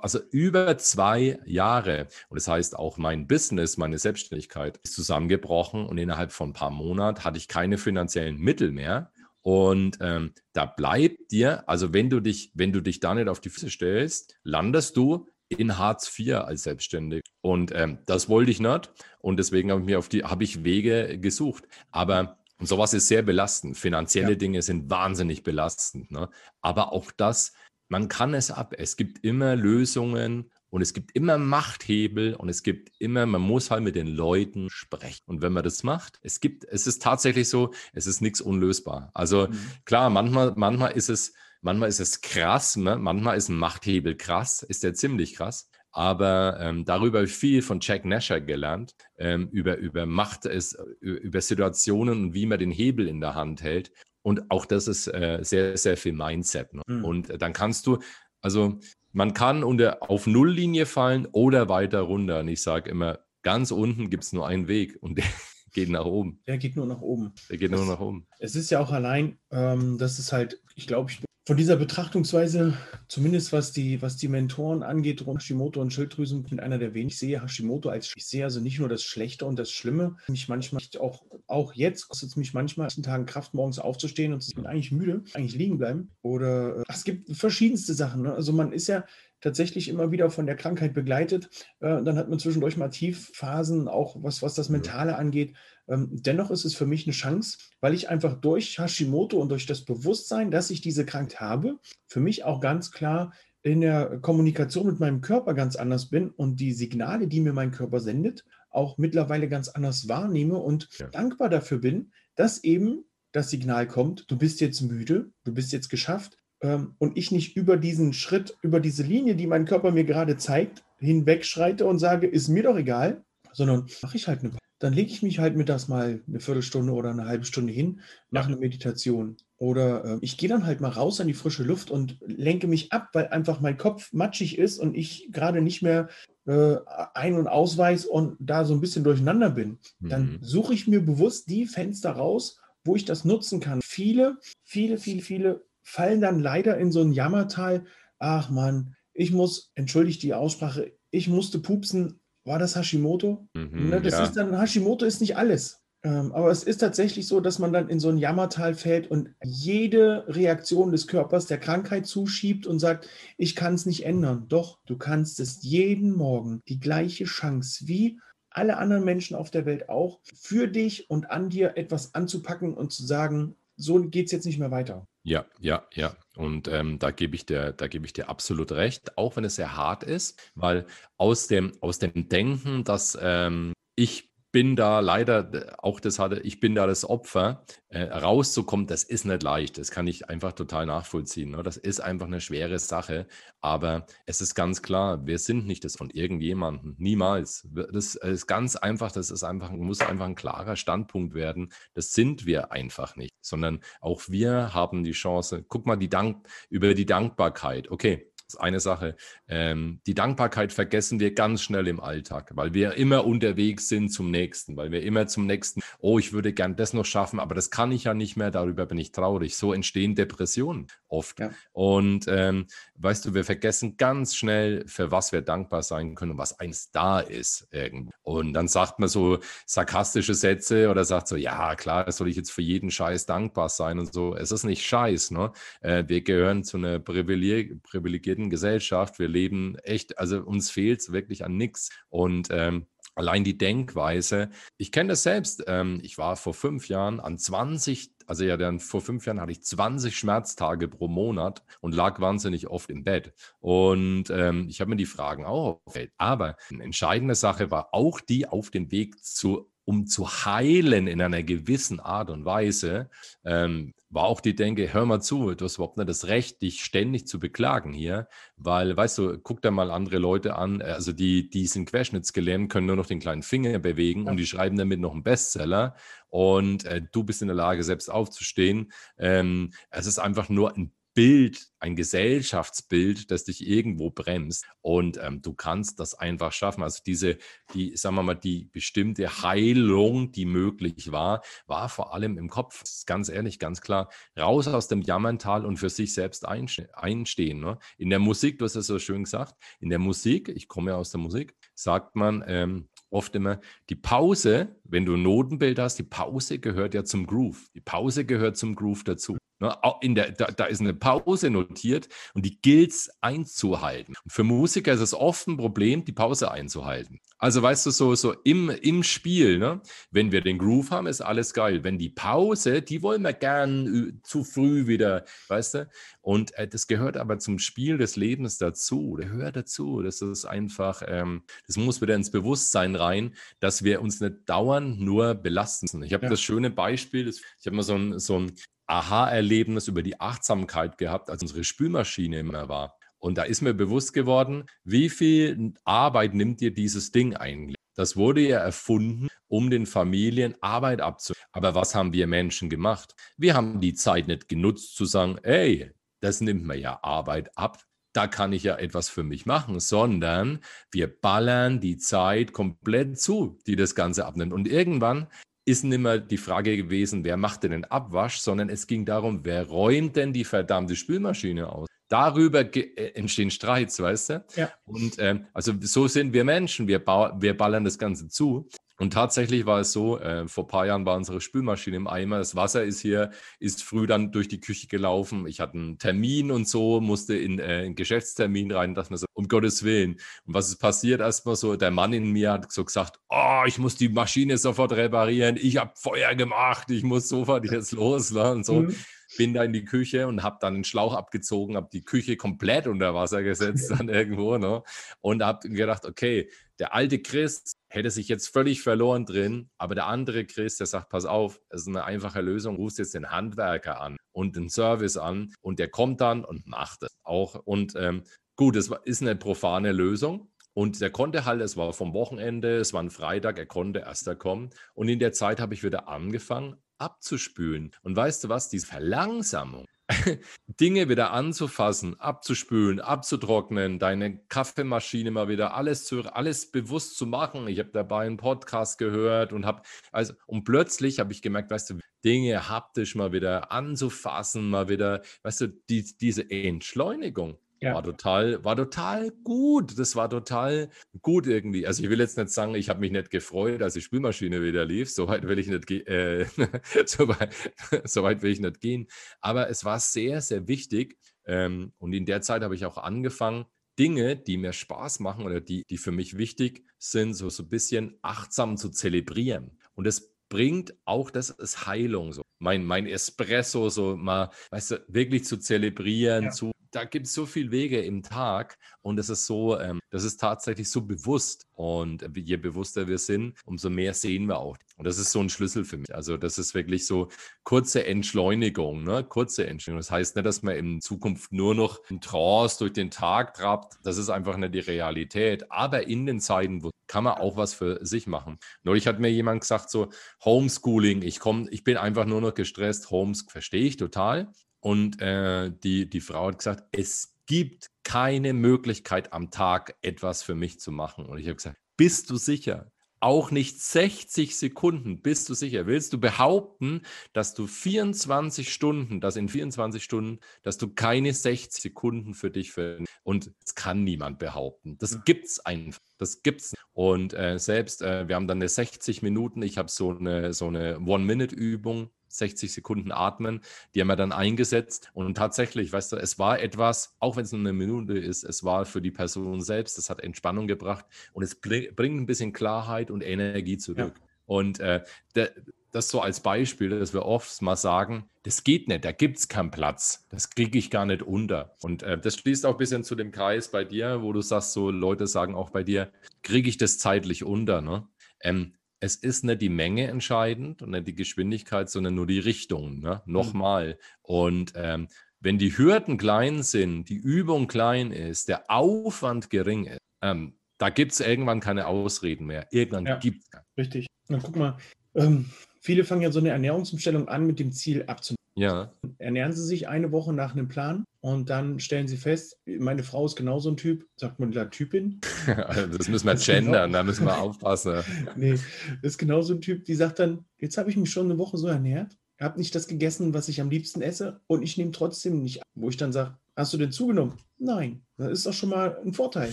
also 0.00 0.20
über 0.30 0.76
zwei 0.78 1.38
Jahre. 1.44 2.08
Und 2.28 2.36
das 2.36 2.48
heißt, 2.48 2.76
auch 2.76 2.96
mein 2.98 3.26
Business, 3.26 3.76
meine 3.76 3.98
Selbstständigkeit 3.98 4.78
ist 4.82 4.94
zusammengebrochen 4.94 5.86
und 5.86 5.98
innerhalb 5.98 6.32
von 6.32 6.50
ein 6.50 6.54
paar 6.54 6.70
Monaten 6.70 7.24
hatte 7.24 7.38
ich 7.38 7.48
keine 7.48 7.78
finanziellen 7.78 8.38
Mittel 8.38 8.72
mehr. 8.72 9.12
Und 9.42 9.98
ähm, 10.00 10.32
da 10.54 10.64
bleibt 10.64 11.30
dir, 11.30 11.68
also 11.68 11.92
wenn 11.92 12.08
du 12.08 12.20
dich, 12.20 12.50
wenn 12.54 12.72
du 12.72 12.80
dich 12.80 13.00
da 13.00 13.14
nicht 13.14 13.28
auf 13.28 13.40
die 13.40 13.50
Füße 13.50 13.68
stellst, 13.68 14.38
landest 14.42 14.96
du 14.96 15.28
in 15.58 15.78
Hartz 15.78 16.18
IV 16.18 16.34
als 16.36 16.64
Selbstständig. 16.64 17.22
Und 17.40 17.72
ähm, 17.74 17.98
das 18.06 18.28
wollte 18.28 18.50
ich 18.50 18.60
nicht. 18.60 18.90
Und 19.20 19.38
deswegen 19.38 19.70
habe 19.70 19.80
ich 19.80 19.86
mir 19.86 19.98
auf 19.98 20.08
die, 20.08 20.24
habe 20.24 20.44
ich 20.44 20.64
Wege 20.64 21.18
gesucht. 21.18 21.64
Aber 21.90 22.38
und 22.58 22.66
sowas 22.66 22.94
ist 22.94 23.08
sehr 23.08 23.22
belastend. 23.22 23.76
Finanzielle 23.76 24.30
ja. 24.30 24.36
Dinge 24.36 24.62
sind 24.62 24.88
wahnsinnig 24.88 25.42
belastend. 25.42 26.10
Ne? 26.10 26.28
Aber 26.60 26.92
auch 26.92 27.10
das, 27.10 27.52
man 27.88 28.08
kann 28.08 28.34
es 28.34 28.50
ab. 28.50 28.74
Es 28.78 28.96
gibt 28.96 29.24
immer 29.24 29.56
Lösungen 29.56 30.50
und 30.70 30.80
es 30.80 30.92
gibt 30.94 31.12
immer 31.12 31.36
Machthebel 31.38 32.34
und 32.34 32.48
es 32.48 32.62
gibt 32.62 32.92
immer, 32.98 33.26
man 33.26 33.42
muss 33.42 33.70
halt 33.70 33.82
mit 33.82 33.96
den 33.96 34.06
Leuten 34.06 34.70
sprechen. 34.70 35.22
Und 35.26 35.42
wenn 35.42 35.52
man 35.52 35.62
das 35.62 35.82
macht, 35.82 36.18
es 36.22 36.40
gibt, 36.40 36.64
es 36.64 36.86
ist 36.86 37.02
tatsächlich 37.02 37.48
so, 37.48 37.72
es 37.92 38.06
ist 38.06 38.20
nichts 38.20 38.40
unlösbar. 38.40 39.10
Also 39.14 39.48
mhm. 39.48 39.58
klar, 39.84 40.10
manchmal, 40.10 40.54
manchmal 40.56 40.92
ist 40.92 41.10
es, 41.10 41.34
manchmal 41.64 41.88
ist 41.88 42.00
es 42.00 42.20
krass, 42.20 42.76
ne? 42.76 42.96
manchmal 42.96 43.36
ist 43.36 43.48
ein 43.48 43.56
Machthebel 43.56 44.16
krass, 44.16 44.62
ist 44.62 44.84
der 44.84 44.94
ziemlich 44.94 45.34
krass. 45.34 45.70
Aber 45.90 46.58
ähm, 46.60 46.84
darüber 46.84 47.18
habe 47.18 47.26
ich 47.26 47.34
viel 47.34 47.62
von 47.62 47.78
Jack 47.80 48.04
Nasher 48.04 48.40
gelernt, 48.40 48.96
ähm, 49.16 49.48
über, 49.52 49.76
über 49.76 50.06
Macht, 50.06 50.44
ist, 50.44 50.76
über 51.00 51.40
Situationen 51.40 52.24
und 52.24 52.34
wie 52.34 52.46
man 52.46 52.58
den 52.58 52.72
Hebel 52.72 53.06
in 53.06 53.20
der 53.20 53.36
Hand 53.36 53.62
hält. 53.62 53.92
Und 54.22 54.50
auch 54.50 54.66
das 54.66 54.88
ist 54.88 55.06
äh, 55.06 55.38
sehr, 55.42 55.76
sehr 55.76 55.96
viel 55.96 56.12
Mindset. 56.12 56.74
Ne? 56.74 56.82
Mhm. 56.86 57.04
Und 57.04 57.42
dann 57.42 57.52
kannst 57.52 57.86
du, 57.86 57.98
also 58.40 58.80
man 59.12 59.34
kann 59.34 59.62
unter, 59.62 60.10
auf 60.10 60.26
Nulllinie 60.26 60.86
fallen 60.86 61.26
oder 61.26 61.68
weiter 61.68 62.00
runter. 62.00 62.40
Und 62.40 62.48
ich 62.48 62.62
sage 62.62 62.90
immer, 62.90 63.20
ganz 63.42 63.70
unten 63.70 64.10
gibt 64.10 64.24
es 64.24 64.32
nur 64.32 64.48
einen 64.48 64.66
Weg 64.66 64.98
und 65.00 65.18
der 65.18 65.24
geht 65.72 65.90
nach 65.90 66.04
oben. 66.04 66.40
Der 66.48 66.58
geht 66.58 66.74
nur 66.74 66.86
nach 66.86 67.00
oben. 67.00 67.34
Der 67.48 67.56
geht 67.56 67.72
das, 67.72 67.78
nur 67.78 67.88
nach 67.88 68.00
oben. 68.00 68.26
Es 68.40 68.56
ist 68.56 68.70
ja 68.70 68.80
auch 68.80 68.90
allein, 68.90 69.38
ähm, 69.52 69.96
das 69.98 70.18
ist 70.18 70.32
halt, 70.32 70.60
ich 70.74 70.86
glaube, 70.86 71.10
ich 71.10 71.18
bin 71.18 71.26
von 71.46 71.58
dieser 71.58 71.76
Betrachtungsweise, 71.76 72.72
zumindest 73.06 73.52
was 73.52 73.70
die, 73.72 74.00
was 74.00 74.16
die 74.16 74.28
Mentoren 74.28 74.82
angeht, 74.82 75.26
rund 75.26 75.42
Hashimoto 75.42 75.78
und 75.78 75.92
Schilddrüsen, 75.92 76.44
bin 76.44 76.58
einer 76.58 76.78
der 76.78 76.94
wenigen. 76.94 77.08
Ich 77.08 77.18
sehe 77.18 77.42
Hashimoto 77.42 77.90
als, 77.90 78.14
ich 78.16 78.26
sehe 78.26 78.44
also 78.44 78.60
nicht 78.60 78.78
nur 78.78 78.88
das 78.88 79.02
Schlechte 79.02 79.44
und 79.44 79.58
das 79.58 79.70
Schlimme. 79.70 80.16
Mich 80.26 80.48
manchmal 80.48 80.82
auch, 80.98 81.22
auch 81.46 81.74
jetzt 81.74 82.08
kostet 82.08 82.30
es 82.30 82.36
mich 82.36 82.54
manchmal 82.54 82.88
in 82.96 83.02
Tagen 83.02 83.26
Kraft, 83.26 83.52
morgens 83.52 83.78
aufzustehen 83.78 84.32
und 84.32 84.42
ich 84.42 84.54
bin 84.54 84.64
eigentlich 84.64 84.90
müde, 84.90 85.22
eigentlich 85.34 85.54
liegen 85.54 85.76
bleiben. 85.76 86.12
Oder 86.22 86.78
äh, 86.78 86.82
es 86.88 87.04
gibt 87.04 87.30
verschiedenste 87.36 87.92
Sachen. 87.92 88.22
Ne? 88.22 88.32
Also 88.32 88.54
man 88.54 88.72
ist 88.72 88.86
ja, 88.86 89.04
tatsächlich 89.44 89.88
immer 89.88 90.10
wieder 90.10 90.30
von 90.30 90.46
der 90.46 90.56
Krankheit 90.56 90.94
begleitet. 90.94 91.50
Äh, 91.80 92.02
dann 92.02 92.16
hat 92.16 92.30
man 92.30 92.38
zwischendurch 92.38 92.78
mal 92.78 92.88
Tiefphasen, 92.88 93.88
auch 93.88 94.16
was, 94.22 94.40
was 94.40 94.54
das 94.54 94.70
Mentale 94.70 95.16
angeht. 95.16 95.54
Ähm, 95.88 96.08
dennoch 96.10 96.50
ist 96.50 96.64
es 96.64 96.74
für 96.74 96.86
mich 96.86 97.06
eine 97.06 97.12
Chance, 97.12 97.58
weil 97.80 97.94
ich 97.94 98.08
einfach 98.08 98.40
durch 98.40 98.78
Hashimoto 98.78 99.38
und 99.38 99.48
durch 99.50 99.66
das 99.66 99.84
Bewusstsein, 99.84 100.50
dass 100.50 100.70
ich 100.70 100.80
diese 100.80 101.04
Krankheit 101.04 101.40
habe, 101.40 101.78
für 102.06 102.20
mich 102.20 102.44
auch 102.44 102.60
ganz 102.60 102.90
klar 102.90 103.32
in 103.62 103.80
der 103.80 104.18
Kommunikation 104.20 104.86
mit 104.86 105.00
meinem 105.00 105.20
Körper 105.20 105.54
ganz 105.54 105.76
anders 105.76 106.10
bin 106.10 106.30
und 106.30 106.60
die 106.60 106.72
Signale, 106.72 107.28
die 107.28 107.40
mir 107.40 107.52
mein 107.52 107.70
Körper 107.70 108.00
sendet, 108.00 108.44
auch 108.70 108.98
mittlerweile 108.98 109.48
ganz 109.48 109.68
anders 109.68 110.08
wahrnehme 110.08 110.58
und 110.58 110.88
ja. 110.98 111.06
dankbar 111.08 111.48
dafür 111.48 111.78
bin, 111.78 112.12
dass 112.34 112.62
eben 112.62 113.04
das 113.32 113.50
Signal 113.50 113.86
kommt, 113.86 114.30
du 114.30 114.36
bist 114.36 114.60
jetzt 114.60 114.80
müde, 114.82 115.30
du 115.44 115.54
bist 115.54 115.72
jetzt 115.72 115.88
geschafft, 115.88 116.36
ähm, 116.60 116.94
und 116.98 117.16
ich 117.16 117.30
nicht 117.30 117.56
über 117.56 117.76
diesen 117.76 118.12
Schritt, 118.12 118.56
über 118.62 118.80
diese 118.80 119.02
Linie, 119.02 119.34
die 119.34 119.46
mein 119.46 119.66
Körper 119.66 119.90
mir 119.92 120.04
gerade 120.04 120.36
zeigt, 120.36 120.84
hinwegschreite 120.98 121.84
und 121.86 121.98
sage, 121.98 122.26
ist 122.26 122.48
mir 122.48 122.62
doch 122.62 122.76
egal, 122.76 123.24
sondern 123.52 123.86
mache 124.02 124.16
ich 124.16 124.28
halt 124.28 124.40
eine 124.40 124.52
dann 124.78 124.92
lege 124.92 125.10
ich 125.10 125.22
mich 125.22 125.38
halt 125.38 125.56
mittags 125.56 125.88
mal 125.88 126.22
eine 126.26 126.40
Viertelstunde 126.40 126.92
oder 126.92 127.10
eine 127.10 127.26
halbe 127.26 127.44
Stunde 127.44 127.72
hin, 127.72 128.00
mache 128.30 128.48
eine 128.48 128.56
Meditation. 128.56 129.36
Oder 129.56 130.04
äh, 130.04 130.18
ich 130.20 130.36
gehe 130.36 130.48
dann 130.48 130.66
halt 130.66 130.80
mal 130.80 130.90
raus 130.90 131.20
an 131.20 131.26
die 131.26 131.34
frische 131.34 131.62
Luft 131.62 131.90
und 131.90 132.18
lenke 132.26 132.66
mich 132.66 132.92
ab, 132.92 133.10
weil 133.12 133.28
einfach 133.28 133.60
mein 133.60 133.78
Kopf 133.78 134.12
matschig 134.12 134.58
ist 134.58 134.78
und 134.78 134.94
ich 134.94 135.28
gerade 135.30 135.62
nicht 135.62 135.82
mehr 135.82 136.08
äh, 136.46 136.76
ein- 137.14 137.38
und 137.38 137.48
ausweis 137.48 138.04
und 138.04 138.36
da 138.40 138.64
so 138.64 138.74
ein 138.74 138.80
bisschen 138.80 139.04
durcheinander 139.04 139.50
bin. 139.50 139.78
Mhm. 140.00 140.08
Dann 140.08 140.38
suche 140.42 140.74
ich 140.74 140.86
mir 140.86 141.00
bewusst 141.00 141.48
die 141.48 141.66
Fenster 141.66 142.10
raus, 142.10 142.60
wo 142.84 142.96
ich 142.96 143.04
das 143.04 143.24
nutzen 143.24 143.60
kann. 143.60 143.80
Viele, 143.82 144.38
viele, 144.64 144.98
viele, 144.98 145.22
viele 145.22 145.64
fallen 145.82 146.20
dann 146.20 146.40
leider 146.40 146.76
in 146.76 146.92
so 146.92 147.00
ein 147.00 147.12
Jammertal. 147.12 147.84
Ach 148.18 148.50
man, 148.50 148.96
ich 149.12 149.32
muss, 149.32 149.70
entschuldigt 149.74 150.22
die 150.22 150.34
Aussprache, 150.34 150.92
ich 151.10 151.28
musste 151.28 151.60
pupsen. 151.60 152.20
War 152.44 152.58
das 152.58 152.76
Hashimoto? 152.76 153.48
Mhm, 153.54 153.90
ne, 153.90 154.00
das 154.00 154.14
ja. 154.14 154.24
ist 154.24 154.32
dann, 154.36 154.58
Hashimoto 154.58 155.04
ist 155.04 155.20
nicht 155.20 155.36
alles. 155.36 155.84
Ähm, 156.02 156.32
aber 156.32 156.50
es 156.50 156.62
ist 156.62 156.78
tatsächlich 156.78 157.26
so, 157.26 157.40
dass 157.40 157.58
man 157.58 157.72
dann 157.72 157.88
in 157.88 157.98
so 157.98 158.10
ein 158.10 158.18
Jammertal 158.18 158.74
fällt 158.74 159.10
und 159.10 159.30
jede 159.42 160.24
Reaktion 160.28 160.92
des 160.92 161.06
Körpers 161.06 161.46
der 161.46 161.58
Krankheit 161.58 162.06
zuschiebt 162.06 162.66
und 162.66 162.78
sagt, 162.78 163.08
ich 163.38 163.56
kann 163.56 163.72
es 163.72 163.86
nicht 163.86 164.04
ändern. 164.04 164.44
Doch, 164.48 164.78
du 164.84 164.98
kannst 164.98 165.40
es 165.40 165.62
jeden 165.62 166.12
Morgen 166.12 166.60
die 166.68 166.78
gleiche 166.78 167.24
Chance 167.24 167.88
wie 167.88 168.20
alle 168.50 168.76
anderen 168.76 169.04
Menschen 169.04 169.34
auf 169.34 169.50
der 169.50 169.64
Welt 169.64 169.88
auch, 169.88 170.20
für 170.34 170.68
dich 170.68 171.10
und 171.10 171.30
an 171.30 171.48
dir 171.48 171.76
etwas 171.76 172.14
anzupacken 172.14 172.74
und 172.74 172.92
zu 172.92 173.04
sagen, 173.04 173.56
so 173.76 174.00
geht 174.02 174.26
es 174.26 174.32
jetzt 174.32 174.44
nicht 174.44 174.58
mehr 174.58 174.70
weiter. 174.70 175.08
Ja, 175.26 175.46
ja, 175.58 175.86
ja. 175.94 176.14
Und 176.36 176.68
ähm, 176.68 176.98
da 176.98 177.10
gebe 177.10 177.34
ich 177.34 177.46
dir, 177.46 177.72
da 177.72 177.86
gebe 177.88 178.04
ich 178.04 178.12
dir 178.12 178.28
absolut 178.28 178.72
recht, 178.72 179.16
auch 179.16 179.36
wenn 179.36 179.44
es 179.44 179.56
sehr 179.56 179.74
hart 179.74 180.02
ist, 180.04 180.38
weil 180.54 180.86
aus 181.16 181.46
dem, 181.46 181.72
aus 181.80 181.98
dem 181.98 182.28
Denken, 182.28 182.84
dass 182.84 183.16
ähm, 183.20 183.72
ich 183.96 184.30
bin 184.54 184.76
da 184.76 185.00
leider, 185.00 185.74
auch 185.78 185.98
das 185.98 186.20
hatte, 186.20 186.38
ich 186.44 186.60
bin 186.60 186.76
da 186.76 186.86
das 186.86 187.04
Opfer, 187.04 187.64
äh, 187.88 188.04
rauszukommen, 188.04 188.86
das 188.86 189.02
ist 189.02 189.24
nicht 189.24 189.42
leicht. 189.42 189.78
Das 189.78 189.90
kann 189.90 190.06
ich 190.06 190.30
einfach 190.30 190.52
total 190.52 190.86
nachvollziehen. 190.86 191.50
Ne? 191.50 191.64
Das 191.64 191.76
ist 191.76 191.98
einfach 191.98 192.26
eine 192.26 192.40
schwere 192.40 192.78
Sache. 192.78 193.26
Aber 193.60 194.06
es 194.26 194.40
ist 194.40 194.54
ganz 194.54 194.80
klar, 194.80 195.26
wir 195.26 195.40
sind 195.40 195.66
nicht 195.66 195.84
das 195.84 195.96
von 195.96 196.08
irgendjemandem. 196.08 196.94
Niemals. 196.98 197.66
Das 197.72 198.14
ist 198.14 198.46
ganz 198.46 198.76
einfach, 198.76 199.10
das 199.10 199.32
ist 199.32 199.42
einfach, 199.42 199.72
muss 199.72 200.02
einfach 200.02 200.26
ein 200.26 200.36
klarer 200.36 200.76
Standpunkt 200.76 201.34
werden. 201.34 201.72
Das 201.94 202.12
sind 202.12 202.46
wir 202.46 202.70
einfach 202.70 203.16
nicht, 203.16 203.34
sondern 203.40 203.80
auch 204.00 204.22
wir 204.28 204.72
haben 204.72 205.02
die 205.02 205.12
Chance. 205.12 205.64
Guck 205.66 205.84
mal, 205.84 205.96
die 205.96 206.08
Dank, 206.08 206.46
über 206.68 206.94
die 206.94 207.06
Dankbarkeit. 207.06 207.90
Okay, 207.90 208.30
ist 208.54 208.60
eine 208.60 208.80
Sache. 208.80 209.16
Ähm, 209.48 210.00
die 210.06 210.14
Dankbarkeit 210.14 210.72
vergessen 210.72 211.20
wir 211.20 211.34
ganz 211.34 211.62
schnell 211.62 211.88
im 211.88 212.00
Alltag, 212.00 212.52
weil 212.54 212.74
wir 212.74 212.94
immer 212.94 213.24
unterwegs 213.24 213.88
sind 213.88 214.10
zum 214.10 214.30
nächsten, 214.30 214.76
weil 214.76 214.90
wir 214.92 215.02
immer 215.02 215.26
zum 215.26 215.46
nächsten, 215.46 215.80
oh, 215.98 216.18
ich 216.18 216.32
würde 216.32 216.52
gern 216.52 216.76
das 216.76 216.92
noch 216.92 217.04
schaffen, 217.04 217.40
aber 217.40 217.54
das 217.54 217.70
kann 217.70 217.92
ich 217.92 218.04
ja 218.04 218.14
nicht 218.14 218.36
mehr, 218.36 218.50
darüber 218.50 218.86
bin 218.86 218.98
ich 218.98 219.12
traurig. 219.12 219.56
So 219.56 219.72
entstehen 219.72 220.14
Depressionen 220.14 220.86
oft. 221.08 221.38
Ja. 221.40 221.50
Und 221.72 222.26
ähm, 222.28 222.66
weißt 222.96 223.24
du, 223.26 223.34
wir 223.34 223.44
vergessen 223.44 223.96
ganz 223.96 224.34
schnell, 224.34 224.84
für 224.86 225.10
was 225.10 225.32
wir 225.32 225.42
dankbar 225.42 225.82
sein 225.82 226.14
können 226.14 226.32
und 226.32 226.38
was 226.38 226.58
eins 226.60 226.90
da 226.90 227.20
ist. 227.20 227.68
Irgendwo. 227.70 228.12
Und 228.22 228.52
dann 228.52 228.68
sagt 228.68 228.98
man 228.98 229.08
so 229.08 229.38
sarkastische 229.66 230.34
Sätze 230.34 230.90
oder 230.90 231.04
sagt 231.04 231.28
so, 231.28 231.36
ja, 231.36 231.74
klar, 231.74 232.10
soll 232.10 232.28
ich 232.28 232.36
jetzt 232.36 232.52
für 232.52 232.62
jeden 232.62 232.90
Scheiß 232.90 233.26
dankbar 233.26 233.68
sein 233.68 233.98
und 233.98 234.12
so. 234.12 234.34
Es 234.36 234.50
ist 234.50 234.64
nicht 234.64 234.84
Scheiß, 234.84 235.30
ne? 235.30 235.52
Äh, 235.80 236.04
wir 236.06 236.22
gehören 236.22 236.64
zu 236.64 236.76
einer 236.76 236.98
privilegierten 236.98 238.43
Gesellschaft. 238.50 239.18
Wir 239.18 239.28
leben 239.28 239.76
echt, 239.82 240.18
also 240.18 240.42
uns 240.42 240.70
fehlt 240.70 241.00
es 241.00 241.12
wirklich 241.12 241.44
an 241.44 241.56
nichts. 241.56 241.90
Und 242.08 242.48
ähm, 242.50 242.86
Allein 243.16 243.44
die 243.44 243.56
Denkweise. 243.56 244.50
Ich 244.76 244.90
kenne 244.90 245.10
das 245.10 245.22
selbst. 245.22 245.64
Ähm, 245.68 246.00
ich 246.02 246.18
war 246.18 246.36
vor 246.36 246.52
fünf 246.52 246.88
Jahren 246.88 247.20
an 247.20 247.38
20, 247.38 248.10
also 248.26 248.44
ja, 248.44 248.56
dann 248.56 248.80
vor 248.80 249.00
fünf 249.00 249.24
Jahren 249.26 249.40
hatte 249.40 249.52
ich 249.52 249.62
20 249.62 250.16
Schmerztage 250.16 250.88
pro 250.88 251.06
Monat 251.06 251.62
und 251.80 251.94
lag 251.94 252.20
wahnsinnig 252.20 252.66
oft 252.66 252.90
im 252.90 253.04
Bett. 253.04 253.32
Und 253.60 254.30
ähm, 254.30 254.66
ich 254.68 254.80
habe 254.80 254.90
mir 254.90 254.96
die 254.96 255.06
Fragen 255.06 255.44
auch 255.44 255.76
aufgefällt. 255.76 256.10
Aber 256.16 256.56
eine 256.70 256.82
entscheidende 256.82 257.36
Sache 257.36 257.70
war 257.70 257.94
auch 257.94 258.20
die 258.20 258.48
auf 258.48 258.70
dem 258.70 258.90
Weg 258.90 259.22
zu 259.22 259.70
um 259.86 260.06
zu 260.06 260.26
heilen 260.26 261.06
in 261.06 261.20
einer 261.20 261.42
gewissen 261.42 262.00
Art 262.00 262.30
und 262.30 262.46
Weise, 262.46 263.10
ähm, 263.44 263.92
war 264.14 264.24
auch 264.24 264.40
die 264.40 264.54
Denke, 264.54 264.94
hör 264.94 265.04
mal 265.06 265.20
zu, 265.20 265.54
du 265.54 265.64
hast 265.64 265.76
überhaupt 265.76 265.96
nicht 265.96 266.08
das 266.08 266.28
Recht, 266.28 266.62
dich 266.62 266.84
ständig 266.84 267.26
zu 267.26 267.40
beklagen 267.40 267.92
hier, 267.92 268.28
weil, 268.56 268.96
weißt 268.96 269.18
du, 269.18 269.38
guck 269.38 269.60
dir 269.60 269.72
mal 269.72 269.90
andere 269.90 270.18
Leute 270.18 270.54
an, 270.54 270.80
äh, 270.80 270.84
also 270.84 271.12
die, 271.12 271.50
die 271.50 271.66
sind 271.66 271.90
querschnittsgelähmt, 271.90 272.70
können 272.70 272.86
nur 272.86 272.96
noch 272.96 273.06
den 273.06 273.18
kleinen 273.18 273.42
Finger 273.42 273.78
bewegen 273.80 274.24
ja. 274.24 274.30
und 274.30 274.36
die 274.36 274.46
schreiben 274.46 274.78
damit 274.78 275.00
noch 275.00 275.12
einen 275.12 275.24
Bestseller 275.24 275.96
und 276.28 276.84
äh, 276.84 277.02
du 277.10 277.24
bist 277.24 277.42
in 277.42 277.48
der 277.48 277.56
Lage, 277.56 277.82
selbst 277.82 278.08
aufzustehen. 278.08 278.92
Ähm, 279.18 279.72
es 279.90 280.06
ist 280.06 280.20
einfach 280.20 280.48
nur 280.48 280.76
ein 280.76 280.92
Bild, 281.14 281.68
ein 281.78 281.96
Gesellschaftsbild, 281.96 283.30
das 283.30 283.44
dich 283.44 283.66
irgendwo 283.66 284.10
bremst. 284.10 284.66
Und 284.80 285.18
ähm, 285.22 285.42
du 285.42 285.54
kannst 285.54 286.00
das 286.00 286.14
einfach 286.14 286.52
schaffen. 286.52 286.82
Also 286.82 287.02
diese, 287.06 287.38
die, 287.72 287.96
sagen 287.96 288.16
wir 288.16 288.22
mal, 288.22 288.34
die 288.34 288.64
bestimmte 288.66 289.42
Heilung, 289.42 290.32
die 290.32 290.44
möglich 290.44 291.12
war, 291.12 291.42
war 291.66 291.88
vor 291.88 292.14
allem 292.14 292.36
im 292.36 292.48
Kopf. 292.48 292.82
Ganz 293.06 293.28
ehrlich, 293.28 293.58
ganz 293.58 293.80
klar, 293.80 294.10
raus 294.38 294.66
aus 294.66 294.88
dem 294.88 295.02
Jammerntal 295.02 295.64
und 295.64 295.76
für 295.76 295.90
sich 295.90 296.14
selbst 296.14 296.46
einstehen. 296.46 297.60
Ne? 297.60 297.78
In 297.96 298.10
der 298.10 298.18
Musik, 298.18 298.58
du 298.58 298.64
hast 298.64 298.74
es 298.74 298.86
so 298.86 298.98
schön 298.98 299.24
gesagt, 299.24 299.54
in 299.78 299.90
der 299.90 300.00
Musik, 300.00 300.48
ich 300.48 300.66
komme 300.68 300.90
ja 300.90 300.96
aus 300.96 301.10
der 301.10 301.20
Musik, 301.20 301.54
sagt 301.74 302.16
man, 302.16 302.42
ähm, 302.46 302.88
oft 303.10 303.34
immer, 303.36 303.60
die 303.88 303.94
Pause, 303.94 304.76
wenn 304.82 305.06
du 305.06 305.14
ein 305.14 305.22
Notenbild 305.22 305.78
hast, 305.78 305.98
die 305.98 306.02
Pause 306.02 306.58
gehört 306.58 306.94
ja 306.94 307.04
zum 307.04 307.26
Groove. 307.26 307.68
Die 307.74 307.80
Pause 307.80 308.24
gehört 308.24 308.56
zum 308.56 308.74
Groove 308.74 309.04
dazu. 309.04 309.38
Ne, 309.60 309.72
in 310.00 310.16
der, 310.16 310.32
da, 310.32 310.46
da, 310.46 310.64
ist 310.64 310.80
eine 310.80 310.94
Pause 310.94 311.48
notiert 311.48 312.08
und 312.34 312.44
die 312.44 312.60
gilt 312.60 312.90
es 312.90 313.10
einzuhalten. 313.20 314.14
Und 314.24 314.32
für 314.32 314.42
Musiker 314.42 314.92
ist 314.92 315.00
es 315.00 315.14
oft 315.14 315.46
ein 315.46 315.56
Problem, 315.56 316.04
die 316.04 316.12
Pause 316.12 316.50
einzuhalten. 316.50 317.20
Also 317.38 317.62
weißt 317.62 317.86
du, 317.86 317.90
so, 317.90 318.14
so 318.14 318.32
im, 318.44 318.70
im 318.70 319.02
Spiel, 319.02 319.58
ne? 319.58 319.80
wenn 320.10 320.32
wir 320.32 320.40
den 320.40 320.58
Groove 320.58 320.90
haben, 320.90 321.06
ist 321.06 321.20
alles 321.20 321.52
geil. 321.54 321.84
Wenn 321.84 321.98
die 321.98 322.08
Pause, 322.08 322.82
die 322.82 323.02
wollen 323.02 323.22
wir 323.22 323.32
gern 323.32 324.20
zu 324.24 324.44
früh 324.44 324.86
wieder, 324.86 325.24
weißt 325.48 325.74
du? 325.74 325.88
Und 326.20 326.54
äh, 326.54 326.66
das 326.66 326.86
gehört 326.86 327.16
aber 327.16 327.38
zum 327.38 327.58
Spiel 327.58 327.98
des 327.98 328.16
Lebens 328.16 328.58
dazu. 328.58 329.16
Der 329.18 329.28
gehört 329.28 329.56
dazu. 329.56 330.02
Das 330.02 330.22
ist 330.22 330.46
einfach, 330.46 331.02
ähm, 331.06 331.42
das 331.66 331.76
muss 331.76 332.00
wieder 332.00 332.14
ins 332.14 332.30
Bewusstsein 332.30 332.96
rein, 332.96 333.34
dass 333.60 333.84
wir 333.84 334.00
uns 334.00 334.20
nicht 334.20 334.36
dauernd 334.46 335.00
nur 335.00 335.34
belasten. 335.34 336.02
Ich 336.02 336.14
habe 336.14 336.24
ja. 336.24 336.30
das 336.30 336.40
schöne 336.40 336.70
Beispiel, 336.70 337.28
ich 337.28 337.66
habe 337.66 337.76
mal 337.76 337.82
so 337.82 337.94
ein, 337.94 338.18
so 338.18 338.38
ein 338.38 338.52
Aha-Erlebnis 338.86 339.88
über 339.88 340.02
die 340.02 340.20
Achtsamkeit 340.20 340.98
gehabt, 340.98 341.30
als 341.30 341.42
unsere 341.42 341.64
Spülmaschine 341.64 342.38
immer 342.38 342.68
war. 342.68 342.98
Und 343.18 343.38
da 343.38 343.44
ist 343.44 343.62
mir 343.62 343.72
bewusst 343.72 344.12
geworden, 344.12 344.66
wie 344.84 345.08
viel 345.08 345.72
Arbeit 345.84 346.34
nimmt 346.34 346.60
dir 346.60 346.74
dieses 346.74 347.10
Ding 347.10 347.34
eigentlich? 347.34 347.76
Das 347.94 348.16
wurde 348.16 348.40
ja 348.40 348.58
erfunden, 348.58 349.28
um 349.46 349.70
den 349.70 349.86
Familien 349.86 350.56
Arbeit 350.60 351.00
abzunehmen. 351.00 351.42
Aber 351.52 351.74
was 351.74 351.94
haben 351.94 352.12
wir 352.12 352.26
Menschen 352.26 352.68
gemacht? 352.68 353.14
Wir 353.36 353.54
haben 353.54 353.80
die 353.80 353.94
Zeit 353.94 354.26
nicht 354.26 354.48
genutzt 354.48 354.96
zu 354.96 355.04
sagen, 355.04 355.38
ey, 355.42 355.92
das 356.20 356.40
nimmt 356.40 356.64
mir 356.64 356.76
ja 356.76 356.98
Arbeit 357.02 357.56
ab. 357.56 357.82
Da 358.12 358.26
kann 358.26 358.52
ich 358.52 358.62
ja 358.62 358.76
etwas 358.76 359.08
für 359.08 359.22
mich 359.22 359.46
machen, 359.46 359.80
sondern 359.80 360.60
wir 360.90 361.08
ballern 361.08 361.80
die 361.80 361.96
Zeit 361.96 362.52
komplett 362.52 363.18
zu, 363.18 363.58
die 363.66 363.76
das 363.76 363.94
Ganze 363.94 364.26
abnimmt. 364.26 364.52
Und 364.52 364.68
irgendwann 364.68 365.28
ist 365.64 365.84
nicht 365.84 365.98
mehr 365.98 366.18
die 366.18 366.36
Frage 366.36 366.76
gewesen, 366.76 367.24
wer 367.24 367.36
macht 367.36 367.62
denn 367.62 367.70
den 367.70 367.84
Abwasch, 367.84 368.38
sondern 368.38 368.68
es 368.68 368.86
ging 368.86 369.04
darum, 369.04 369.40
wer 369.44 369.66
räumt 369.66 370.16
denn 370.16 370.32
die 370.32 370.44
verdammte 370.44 370.96
Spülmaschine 370.96 371.70
aus? 371.70 371.88
Darüber 372.08 372.60
äh, 372.76 373.12
entstehen 373.14 373.50
Streits, 373.50 373.98
weißt 373.98 374.30
du? 374.30 374.44
Ja. 374.56 374.70
Und 374.84 375.16
ähm, 375.18 375.46
also 375.54 375.72
so 375.80 376.06
sind 376.06 376.32
wir 376.32 376.44
Menschen, 376.44 376.86
wir, 376.86 377.00
wir 377.00 377.56
ballern 377.56 377.84
das 377.84 377.98
Ganze 377.98 378.28
zu. 378.28 378.68
Und 378.96 379.12
tatsächlich 379.12 379.66
war 379.66 379.80
es 379.80 379.92
so, 379.92 380.18
äh, 380.20 380.46
vor 380.46 380.64
ein 380.64 380.68
paar 380.68 380.86
Jahren 380.86 381.04
war 381.04 381.16
unsere 381.16 381.40
Spülmaschine 381.40 381.96
im 381.96 382.06
Eimer. 382.06 382.38
Das 382.38 382.54
Wasser 382.54 382.84
ist 382.84 383.00
hier, 383.00 383.30
ist 383.58 383.82
früh 383.82 384.06
dann 384.06 384.30
durch 384.30 384.46
die 384.46 384.60
Küche 384.60 384.86
gelaufen. 384.86 385.46
Ich 385.46 385.60
hatte 385.60 385.74
einen 385.74 385.98
Termin 385.98 386.52
und 386.52 386.68
so, 386.68 387.00
musste 387.00 387.36
in 387.36 387.58
äh, 387.58 387.84
einen 387.84 387.96
Geschäftstermin 387.96 388.70
rein, 388.70 388.94
dachte 388.94 389.12
mir 389.12 389.18
so, 389.18 389.26
um 389.32 389.48
Gottes 389.48 389.82
Willen. 389.82 390.20
Und 390.46 390.54
was 390.54 390.68
ist 390.68 390.78
passiert? 390.78 391.20
Erstmal 391.20 391.56
so, 391.56 391.74
der 391.74 391.90
Mann 391.90 392.12
in 392.12 392.30
mir 392.30 392.52
hat 392.52 392.70
so 392.70 392.84
gesagt, 392.84 393.18
oh, 393.28 393.62
ich 393.66 393.78
muss 393.78 393.96
die 393.96 394.08
Maschine 394.08 394.58
sofort 394.58 394.92
reparieren. 394.92 395.58
Ich 395.60 395.76
habe 395.76 395.92
Feuer 395.96 396.34
gemacht. 396.36 396.90
Ich 396.90 397.02
muss 397.02 397.28
sofort 397.28 397.68
jetzt 397.70 397.92
los. 397.92 398.30
Ne? 398.30 398.52
Und 398.52 398.64
so. 398.64 398.82
Mhm 398.82 398.94
bin 399.36 399.54
da 399.54 399.64
in 399.64 399.72
die 399.72 399.84
Küche 399.84 400.26
und 400.26 400.42
habe 400.42 400.58
dann 400.60 400.74
den 400.74 400.84
Schlauch 400.84 401.14
abgezogen, 401.14 401.76
habe 401.76 401.88
die 401.92 402.04
Küche 402.04 402.36
komplett 402.36 402.86
unter 402.86 403.14
Wasser 403.14 403.42
gesetzt 403.42 403.90
dann 403.98 404.08
irgendwo 404.08 404.58
ne? 404.58 404.82
und 405.20 405.42
habe 405.42 405.68
gedacht, 405.68 406.04
okay, 406.06 406.50
der 406.78 406.94
alte 406.94 407.20
Christ 407.20 407.76
hätte 407.94 408.10
sich 408.10 408.28
jetzt 408.28 408.48
völlig 408.48 408.82
verloren 408.82 409.26
drin, 409.26 409.70
aber 409.78 409.94
der 409.94 410.06
andere 410.06 410.44
Christ, 410.44 410.80
der 410.80 410.86
sagt, 410.86 411.10
pass 411.10 411.24
auf, 411.24 411.60
es 411.68 411.82
ist 411.82 411.88
eine 411.88 412.04
einfache 412.04 412.40
Lösung, 412.40 412.76
rufst 412.76 412.98
jetzt 412.98 413.14
den 413.14 413.30
Handwerker 413.30 414.00
an 414.00 414.16
und 414.32 414.56
den 414.56 414.68
Service 414.68 415.16
an 415.16 415.52
und 415.60 415.78
der 415.78 415.88
kommt 415.88 416.20
dann 416.20 416.44
und 416.44 416.66
macht 416.66 417.02
es 417.02 417.16
auch 417.22 417.54
und 417.54 417.94
ähm, 417.96 418.24
gut, 418.56 418.76
es 418.76 418.90
ist 419.04 419.22
eine 419.22 419.36
profane 419.36 419.92
Lösung, 419.92 420.50
und 420.76 421.00
der 421.00 421.10
konnte 421.10 421.44
halt, 421.44 421.60
es 421.60 421.76
war 421.76 421.92
vom 421.92 422.12
Wochenende, 422.12 422.78
es 422.78 422.92
war 422.92 423.00
ein 423.00 423.10
Freitag, 423.10 423.58
er 423.58 423.66
konnte 423.66 424.00
erst 424.00 424.26
da 424.26 424.34
kommen. 424.34 424.70
Und 424.94 425.08
in 425.08 425.20
der 425.20 425.32
Zeit 425.32 425.60
habe 425.60 425.72
ich 425.72 425.84
wieder 425.84 426.08
angefangen, 426.08 426.76
abzuspülen. 426.98 427.92
Und 428.02 428.16
weißt 428.16 428.42
du 428.42 428.48
was, 428.48 428.68
diese 428.68 428.86
Verlangsamung, 428.86 429.86
Dinge 430.80 431.08
wieder 431.08 431.30
anzufassen, 431.30 432.18
abzuspülen, 432.20 433.00
abzutrocknen, 433.00 433.98
deine 433.98 434.38
Kaffeemaschine 434.48 435.30
mal 435.30 435.48
wieder 435.48 435.74
alles 435.74 436.04
zu, 436.04 436.22
alles 436.22 436.70
bewusst 436.70 437.16
zu 437.16 437.26
machen. 437.26 437.68
Ich 437.68 437.78
habe 437.78 437.90
dabei 437.92 438.26
einen 438.26 438.36
Podcast 438.36 438.98
gehört 438.98 439.52
und 439.52 439.64
habe 439.64 439.82
also 440.12 440.34
und 440.46 440.64
plötzlich 440.64 441.20
habe 441.20 441.32
ich 441.32 441.42
gemerkt, 441.42 441.70
weißt 441.70 441.90
du, 441.90 441.98
Dinge 442.24 442.68
haptisch 442.68 443.14
mal 443.14 443.32
wieder 443.32 443.72
anzufassen, 443.72 444.68
mal 444.68 444.88
wieder, 444.88 445.22
weißt 445.42 445.60
du, 445.62 445.68
die, 445.88 446.04
diese 446.18 446.50
Entschleunigung. 446.50 447.58
Ja. 447.80 447.94
War 447.94 448.02
total, 448.02 448.64
war 448.64 448.76
total 448.76 449.30
gut. 449.42 449.98
Das 449.98 450.16
war 450.16 450.30
total 450.30 450.90
gut 451.20 451.46
irgendwie. 451.46 451.86
Also 451.86 452.02
ich 452.02 452.10
will 452.10 452.20
jetzt 452.20 452.38
nicht 452.38 452.50
sagen, 452.50 452.74
ich 452.74 452.88
habe 452.88 453.00
mich 453.00 453.12
nicht 453.12 453.30
gefreut, 453.30 453.82
als 453.82 453.94
die 453.94 454.00
Spülmaschine 454.00 454.62
wieder 454.62 454.84
lief. 454.84 455.10
So 455.10 455.28
weit 455.28 455.46
will 455.46 455.58
ich 455.58 455.66
nicht 455.66 455.86
gehen. 455.86 456.06
Äh, 456.06 456.46
so, 457.06 457.28
weit, 457.28 457.54
so 458.04 458.22
weit 458.22 458.42
will 458.42 458.52
ich 458.52 458.60
nicht 458.60 458.80
gehen. 458.80 459.08
Aber 459.40 459.68
es 459.68 459.84
war 459.84 460.00
sehr, 460.00 460.40
sehr 460.40 460.66
wichtig. 460.66 461.18
Ähm, 461.46 461.92
und 461.98 462.12
in 462.12 462.26
der 462.26 462.40
Zeit 462.40 462.62
habe 462.62 462.74
ich 462.74 462.86
auch 462.86 462.96
angefangen, 462.96 463.66
Dinge, 463.98 464.36
die 464.36 464.56
mir 464.56 464.72
Spaß 464.72 465.20
machen 465.20 465.44
oder 465.44 465.60
die, 465.60 465.84
die 465.88 465.98
für 465.98 466.10
mich 466.10 466.36
wichtig 466.36 466.84
sind, 466.98 467.34
so, 467.34 467.48
so 467.48 467.62
ein 467.62 467.68
bisschen 467.68 468.18
achtsam 468.22 468.76
zu 468.76 468.88
zelebrieren. 468.90 469.78
Und 469.94 470.04
das 470.04 470.32
bringt 470.48 470.94
auch, 471.04 471.30
das 471.30 471.50
ist 471.50 471.86
Heilung. 471.86 472.32
So. 472.32 472.42
Mein, 472.58 472.84
mein 472.84 473.06
Espresso, 473.06 473.88
so 473.88 474.16
mal, 474.16 474.50
weißt 474.70 474.90
du, 474.92 475.04
wirklich 475.08 475.44
zu 475.44 475.58
zelebrieren, 475.58 476.44
ja. 476.44 476.50
zu 476.50 476.72
da 476.94 477.04
gibt 477.04 477.26
es 477.26 477.34
so 477.34 477.44
viele 477.44 477.72
Wege 477.72 478.00
im 478.00 478.22
Tag 478.22 478.78
und 479.02 479.18
es 479.18 479.28
ist 479.28 479.46
so, 479.46 479.78
ähm, 479.78 479.98
das 480.10 480.22
ist 480.22 480.38
tatsächlich 480.40 480.88
so 480.88 481.02
bewusst. 481.02 481.66
Und 481.74 482.24
je 482.36 482.56
bewusster 482.56 483.08
wir 483.08 483.18
sind, 483.18 483.56
umso 483.64 483.90
mehr 483.90 484.14
sehen 484.14 484.46
wir 484.46 484.58
auch. 484.58 484.76
Und 484.96 485.04
das 485.04 485.18
ist 485.18 485.32
so 485.32 485.40
ein 485.40 485.48
Schlüssel 485.48 485.84
für 485.84 485.96
mich. 485.96 486.14
Also 486.14 486.36
das 486.36 486.56
ist 486.56 486.72
wirklich 486.72 487.04
so 487.04 487.28
kurze 487.64 488.06
Entschleunigung, 488.06 489.02
ne? 489.02 489.24
kurze 489.24 489.66
Entschleunigung. 489.66 490.00
Das 490.00 490.12
heißt 490.12 490.36
nicht, 490.36 490.46
dass 490.46 490.62
man 490.62 490.76
in 490.76 491.00
Zukunft 491.00 491.52
nur 491.52 491.74
noch 491.74 491.98
in 492.08 492.20
Trance 492.20 492.78
durch 492.78 492.92
den 492.92 493.10
Tag 493.10 493.54
trabt. 493.54 493.98
Das 494.04 494.16
ist 494.16 494.30
einfach 494.30 494.56
nicht 494.56 494.74
die 494.74 494.80
Realität. 494.80 495.70
Aber 495.72 496.06
in 496.06 496.26
den 496.26 496.38
Zeiten, 496.38 496.84
wo 496.84 496.90
kann 497.08 497.24
man 497.24 497.34
auch 497.34 497.56
was 497.56 497.74
für 497.74 498.04
sich 498.04 498.26
machen. 498.26 498.58
Neulich 498.82 499.06
hat 499.06 499.20
mir 499.20 499.28
jemand 499.30 499.60
gesagt, 499.60 499.90
so 499.90 500.10
Homeschooling, 500.44 501.22
ich 501.22 501.38
komme, 501.38 501.68
ich 501.70 501.84
bin 501.84 501.96
einfach 501.96 502.24
nur 502.24 502.40
noch 502.40 502.54
gestresst, 502.54 503.10
Homes 503.10 503.44
verstehe 503.48 503.84
ich 503.84 503.96
total. 503.96 504.52
Und 504.84 505.22
äh, 505.22 505.72
die, 505.82 506.10
die 506.10 506.20
Frau 506.20 506.48
hat 506.48 506.58
gesagt, 506.58 506.84
es 506.92 507.38
gibt 507.46 507.90
keine 508.02 508.52
Möglichkeit 508.52 509.32
am 509.32 509.50
Tag 509.50 509.96
etwas 510.02 510.42
für 510.42 510.54
mich 510.54 510.78
zu 510.78 510.92
machen. 510.92 511.24
Und 511.24 511.38
ich 511.38 511.46
habe 511.46 511.56
gesagt, 511.56 511.78
bist 511.96 512.28
du 512.28 512.36
sicher? 512.36 512.92
Auch 513.18 513.50
nicht 513.50 513.80
60 513.80 514.54
Sekunden, 514.54 515.22
bist 515.22 515.48
du 515.48 515.54
sicher? 515.54 515.86
Willst 515.86 516.12
du 516.12 516.20
behaupten, 516.20 517.00
dass 517.32 517.54
du 517.54 517.66
24 517.66 518.70
Stunden, 518.70 519.22
dass 519.22 519.36
in 519.36 519.48
24 519.48 520.04
Stunden, 520.04 520.38
dass 520.62 520.76
du 520.76 520.88
keine 520.88 521.32
60 521.32 521.80
Sekunden 521.80 522.34
für 522.34 522.50
dich 522.50 522.72
verwendest? 522.72 523.10
Und 523.22 523.52
das 523.62 523.74
kann 523.74 524.04
niemand 524.04 524.38
behaupten. 524.38 524.98
Das 524.98 525.24
gibt 525.24 525.46
es 525.46 525.64
einfach. 525.64 526.02
Das 526.18 526.42
gibt's. 526.42 526.74
Und 526.92 527.32
äh, 527.32 527.58
selbst, 527.58 528.02
äh, 528.02 528.28
wir 528.28 528.36
haben 528.36 528.48
dann 528.48 528.58
eine 528.58 528.68
60 528.68 529.22
Minuten, 529.22 529.62
ich 529.62 529.78
habe 529.78 529.90
so 529.90 530.10
eine, 530.10 530.52
so 530.52 530.66
eine 530.66 531.00
One-Minute-Übung 531.00 532.10
60 532.36 532.72
Sekunden 532.72 533.12
atmen, 533.12 533.60
die 533.94 534.00
haben 534.00 534.08
wir 534.08 534.16
dann 534.16 534.32
eingesetzt. 534.32 535.10
Und 535.14 535.36
tatsächlich, 535.36 535.92
weißt 535.92 536.12
du, 536.12 536.16
es 536.16 536.38
war 536.38 536.60
etwas, 536.60 537.14
auch 537.18 537.36
wenn 537.36 537.44
es 537.44 537.52
nur 537.52 537.60
eine 537.60 537.72
Minute 537.72 538.18
ist, 538.18 538.44
es 538.44 538.64
war 538.64 538.84
für 538.84 539.00
die 539.00 539.10
Person 539.10 539.60
selbst, 539.60 539.98
es 539.98 540.10
hat 540.10 540.20
Entspannung 540.20 540.66
gebracht 540.66 541.06
und 541.32 541.42
es 541.42 541.54
bringt 541.56 541.98
ein 541.98 542.26
bisschen 542.26 542.52
Klarheit 542.52 543.10
und 543.10 543.22
Energie 543.22 543.78
zurück. 543.78 544.14
Ja. 544.16 544.24
Und 544.46 544.80
äh, 544.80 545.02
der, 545.34 545.52
das 545.94 546.08
so 546.08 546.20
als 546.20 546.40
Beispiel, 546.40 546.90
dass 546.90 547.14
wir 547.14 547.24
oft 547.24 547.62
mal 547.62 547.76
sagen, 547.76 548.28
das 548.42 548.64
geht 548.64 548.88
nicht, 548.88 549.04
da 549.04 549.12
gibt 549.12 549.38
es 549.38 549.48
keinen 549.48 549.70
Platz, 549.70 550.26
das 550.28 550.50
kriege 550.50 550.76
ich 550.76 550.90
gar 550.90 551.06
nicht 551.06 551.22
unter. 551.22 551.76
Und 551.82 552.02
äh, 552.02 552.18
das 552.18 552.36
schließt 552.36 552.66
auch 552.66 552.72
ein 552.72 552.78
bisschen 552.78 553.04
zu 553.04 553.14
dem 553.14 553.30
Kreis 553.30 553.68
bei 553.68 553.84
dir, 553.84 554.20
wo 554.20 554.32
du 554.32 554.40
sagst, 554.42 554.72
so 554.72 554.90
Leute 554.90 555.28
sagen 555.28 555.54
auch 555.54 555.70
bei 555.70 555.84
dir, 555.84 556.10
kriege 556.42 556.68
ich 556.68 556.78
das 556.78 556.98
zeitlich 556.98 557.44
unter. 557.44 557.80
Ne? 557.80 558.08
Ähm, 558.40 558.74
es 559.00 559.16
ist 559.16 559.44
nicht 559.44 559.60
die 559.60 559.68
Menge 559.68 560.06
entscheidend 560.06 560.82
und 560.82 560.90
nicht 560.90 561.06
die 561.06 561.14
Geschwindigkeit, 561.14 561.90
sondern 561.90 562.14
nur 562.14 562.26
die 562.26 562.38
Richtung. 562.38 563.00
Ne? 563.00 563.22
Mhm. 563.24 563.32
Nochmal. 563.32 563.98
Und 564.22 564.72
ähm, 564.76 565.08
wenn 565.40 565.58
die 565.58 565.76
Hürden 565.76 566.16
klein 566.16 566.62
sind, 566.62 567.08
die 567.08 567.16
Übung 567.16 567.66
klein 567.66 568.12
ist, 568.12 568.48
der 568.48 568.70
Aufwand 568.70 569.50
gering 569.50 569.84
ist, 569.84 569.98
ähm, 570.22 570.56
da 570.78 570.88
gibt 570.88 571.12
es 571.12 571.20
irgendwann 571.20 571.60
keine 571.60 571.86
Ausreden 571.86 572.46
mehr. 572.46 572.66
Irgendwann 572.70 573.06
ja, 573.06 573.16
gibt 573.16 573.44
es 573.44 573.50
keine. 573.50 573.64
Richtig. 573.76 574.06
Na, 574.28 574.38
guck 574.42 574.56
mal, 574.56 574.78
ähm, 575.14 575.50
viele 575.80 576.04
fangen 576.04 576.22
ja 576.22 576.32
so 576.32 576.40
eine 576.40 576.48
Ernährungsumstellung 576.48 577.28
an 577.28 577.46
mit 577.46 577.58
dem 577.58 577.72
Ziel 577.72 578.04
abzunehmen. 578.04 578.38
Ja. 578.56 578.92
Ernähren 579.18 579.52
sie 579.52 579.64
sich 579.64 579.88
eine 579.88 580.12
Woche 580.12 580.32
nach 580.32 580.52
einem 580.52 580.68
Plan 580.68 581.04
und 581.20 581.50
dann 581.50 581.80
stellen 581.80 582.06
sie 582.06 582.16
fest, 582.16 582.58
meine 582.66 583.02
Frau 583.02 583.26
ist 583.26 583.34
genauso 583.36 583.70
ein 583.70 583.76
Typ, 583.76 584.06
sagt 584.16 584.38
man 584.38 584.52
da 584.52 584.66
Typin? 584.66 585.20
das 585.46 586.08
müssen 586.08 586.26
wir 586.26 586.34
gendern, 586.36 586.86
genau. 586.86 586.98
da 586.98 587.02
müssen 587.02 587.26
wir 587.26 587.38
aufpassen. 587.38 588.02
nee, 588.36 588.58
ist 589.02 589.18
genauso 589.18 589.54
ein 589.54 589.60
Typ, 589.60 589.84
die 589.84 589.94
sagt 589.94 590.20
dann, 590.20 590.44
jetzt 590.58 590.78
habe 590.78 590.88
ich 590.88 590.96
mich 590.96 591.10
schon 591.10 591.30
eine 591.30 591.38
Woche 591.38 591.58
so 591.58 591.66
ernährt, 591.66 592.16
habe 592.40 592.58
nicht 592.58 592.74
das 592.74 592.86
gegessen, 592.86 593.34
was 593.34 593.48
ich 593.48 593.60
am 593.60 593.70
liebsten 593.70 594.02
esse 594.02 594.40
und 594.46 594.62
ich 594.62 594.78
nehme 594.78 594.92
trotzdem 594.92 595.42
nicht 595.42 595.60
ab. 595.60 595.66
Wo 595.74 595.88
ich 595.88 595.96
dann 595.96 596.12
sage, 596.12 596.36
hast 596.54 596.72
du 596.72 596.78
denn 596.78 596.92
zugenommen? 596.92 597.38
Nein, 597.58 598.02
das 598.16 598.30
ist 598.30 598.46
doch 598.46 598.52
schon 598.52 598.70
mal 598.70 598.98
ein 599.04 599.14
Vorteil. 599.14 599.52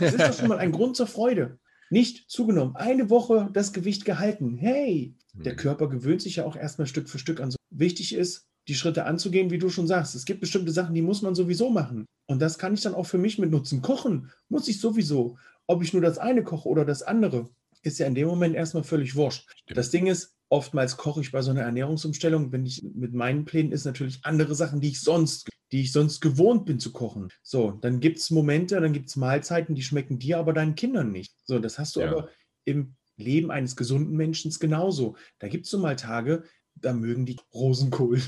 Das 0.00 0.14
ist 0.14 0.20
doch 0.20 0.32
schon 0.32 0.48
mal 0.48 0.58
ein 0.58 0.72
Grund 0.72 0.96
zur 0.96 1.06
Freude. 1.06 1.58
Nicht 1.90 2.30
zugenommen, 2.30 2.74
eine 2.74 3.10
Woche 3.10 3.48
das 3.52 3.72
Gewicht 3.72 4.04
gehalten. 4.04 4.56
Hey, 4.56 5.14
der 5.34 5.52
mhm. 5.52 5.58
Körper 5.58 5.88
gewöhnt 5.88 6.22
sich 6.22 6.36
ja 6.36 6.44
auch 6.44 6.56
erstmal 6.56 6.86
Stück 6.86 7.08
für 7.08 7.18
Stück 7.18 7.40
an. 7.40 7.50
So 7.50 7.58
wichtig 7.70 8.14
ist, 8.14 8.45
die 8.68 8.74
Schritte 8.74 9.04
anzugehen, 9.04 9.50
wie 9.50 9.58
du 9.58 9.68
schon 9.68 9.86
sagst. 9.86 10.14
Es 10.14 10.24
gibt 10.24 10.40
bestimmte 10.40 10.72
Sachen, 10.72 10.94
die 10.94 11.02
muss 11.02 11.22
man 11.22 11.34
sowieso 11.34 11.70
machen. 11.70 12.06
Und 12.26 12.40
das 12.40 12.58
kann 12.58 12.74
ich 12.74 12.80
dann 12.80 12.94
auch 12.94 13.06
für 13.06 13.18
mich 13.18 13.38
mit 13.38 13.50
nutzen. 13.50 13.82
Kochen 13.82 14.30
muss 14.48 14.68
ich 14.68 14.80
sowieso. 14.80 15.38
Ob 15.66 15.82
ich 15.82 15.92
nur 15.92 16.02
das 16.02 16.18
eine 16.18 16.42
koche 16.42 16.68
oder 16.68 16.84
das 16.84 17.02
andere, 17.02 17.48
ist 17.82 17.98
ja 17.98 18.06
in 18.06 18.14
dem 18.14 18.26
Moment 18.26 18.54
erstmal 18.54 18.84
völlig 18.84 19.14
wurscht. 19.14 19.48
Stimmt. 19.50 19.76
Das 19.76 19.90
Ding 19.90 20.06
ist, 20.06 20.34
oftmals 20.48 20.96
koche 20.96 21.20
ich 21.20 21.32
bei 21.32 21.42
so 21.42 21.50
einer 21.50 21.62
Ernährungsumstellung, 21.62 22.52
wenn 22.52 22.66
ich 22.66 22.82
mit 22.82 23.14
meinen 23.14 23.44
Plänen 23.44 23.72
ist 23.72 23.84
natürlich 23.84 24.20
andere 24.22 24.54
Sachen, 24.54 24.80
die 24.80 24.88
ich 24.88 25.00
sonst, 25.00 25.48
die 25.72 25.82
ich 25.82 25.92
sonst 25.92 26.20
gewohnt 26.20 26.66
bin 26.66 26.80
zu 26.80 26.92
kochen. 26.92 27.28
So, 27.42 27.72
dann 27.72 28.00
gibt 28.00 28.18
es 28.18 28.30
Momente, 28.30 28.80
dann 28.80 28.92
gibt 28.92 29.08
es 29.08 29.16
Mahlzeiten, 29.16 29.74
die 29.74 29.82
schmecken 29.82 30.18
dir, 30.18 30.38
aber 30.38 30.52
deinen 30.52 30.74
Kindern 30.74 31.12
nicht. 31.12 31.34
So, 31.44 31.58
das 31.58 31.78
hast 31.78 31.96
du 31.96 32.00
ja. 32.00 32.10
aber 32.10 32.28
im 32.64 32.96
Leben 33.16 33.50
eines 33.50 33.76
gesunden 33.76 34.16
Menschen 34.16 34.52
genauso. 34.58 35.16
Da 35.38 35.48
gibt 35.48 35.64
es 35.64 35.70
so 35.70 35.78
mal 35.78 35.96
Tage, 35.96 36.44
da 36.76 36.92
mögen 36.92 37.26
die 37.26 37.36
Rosenkohl. 37.54 38.20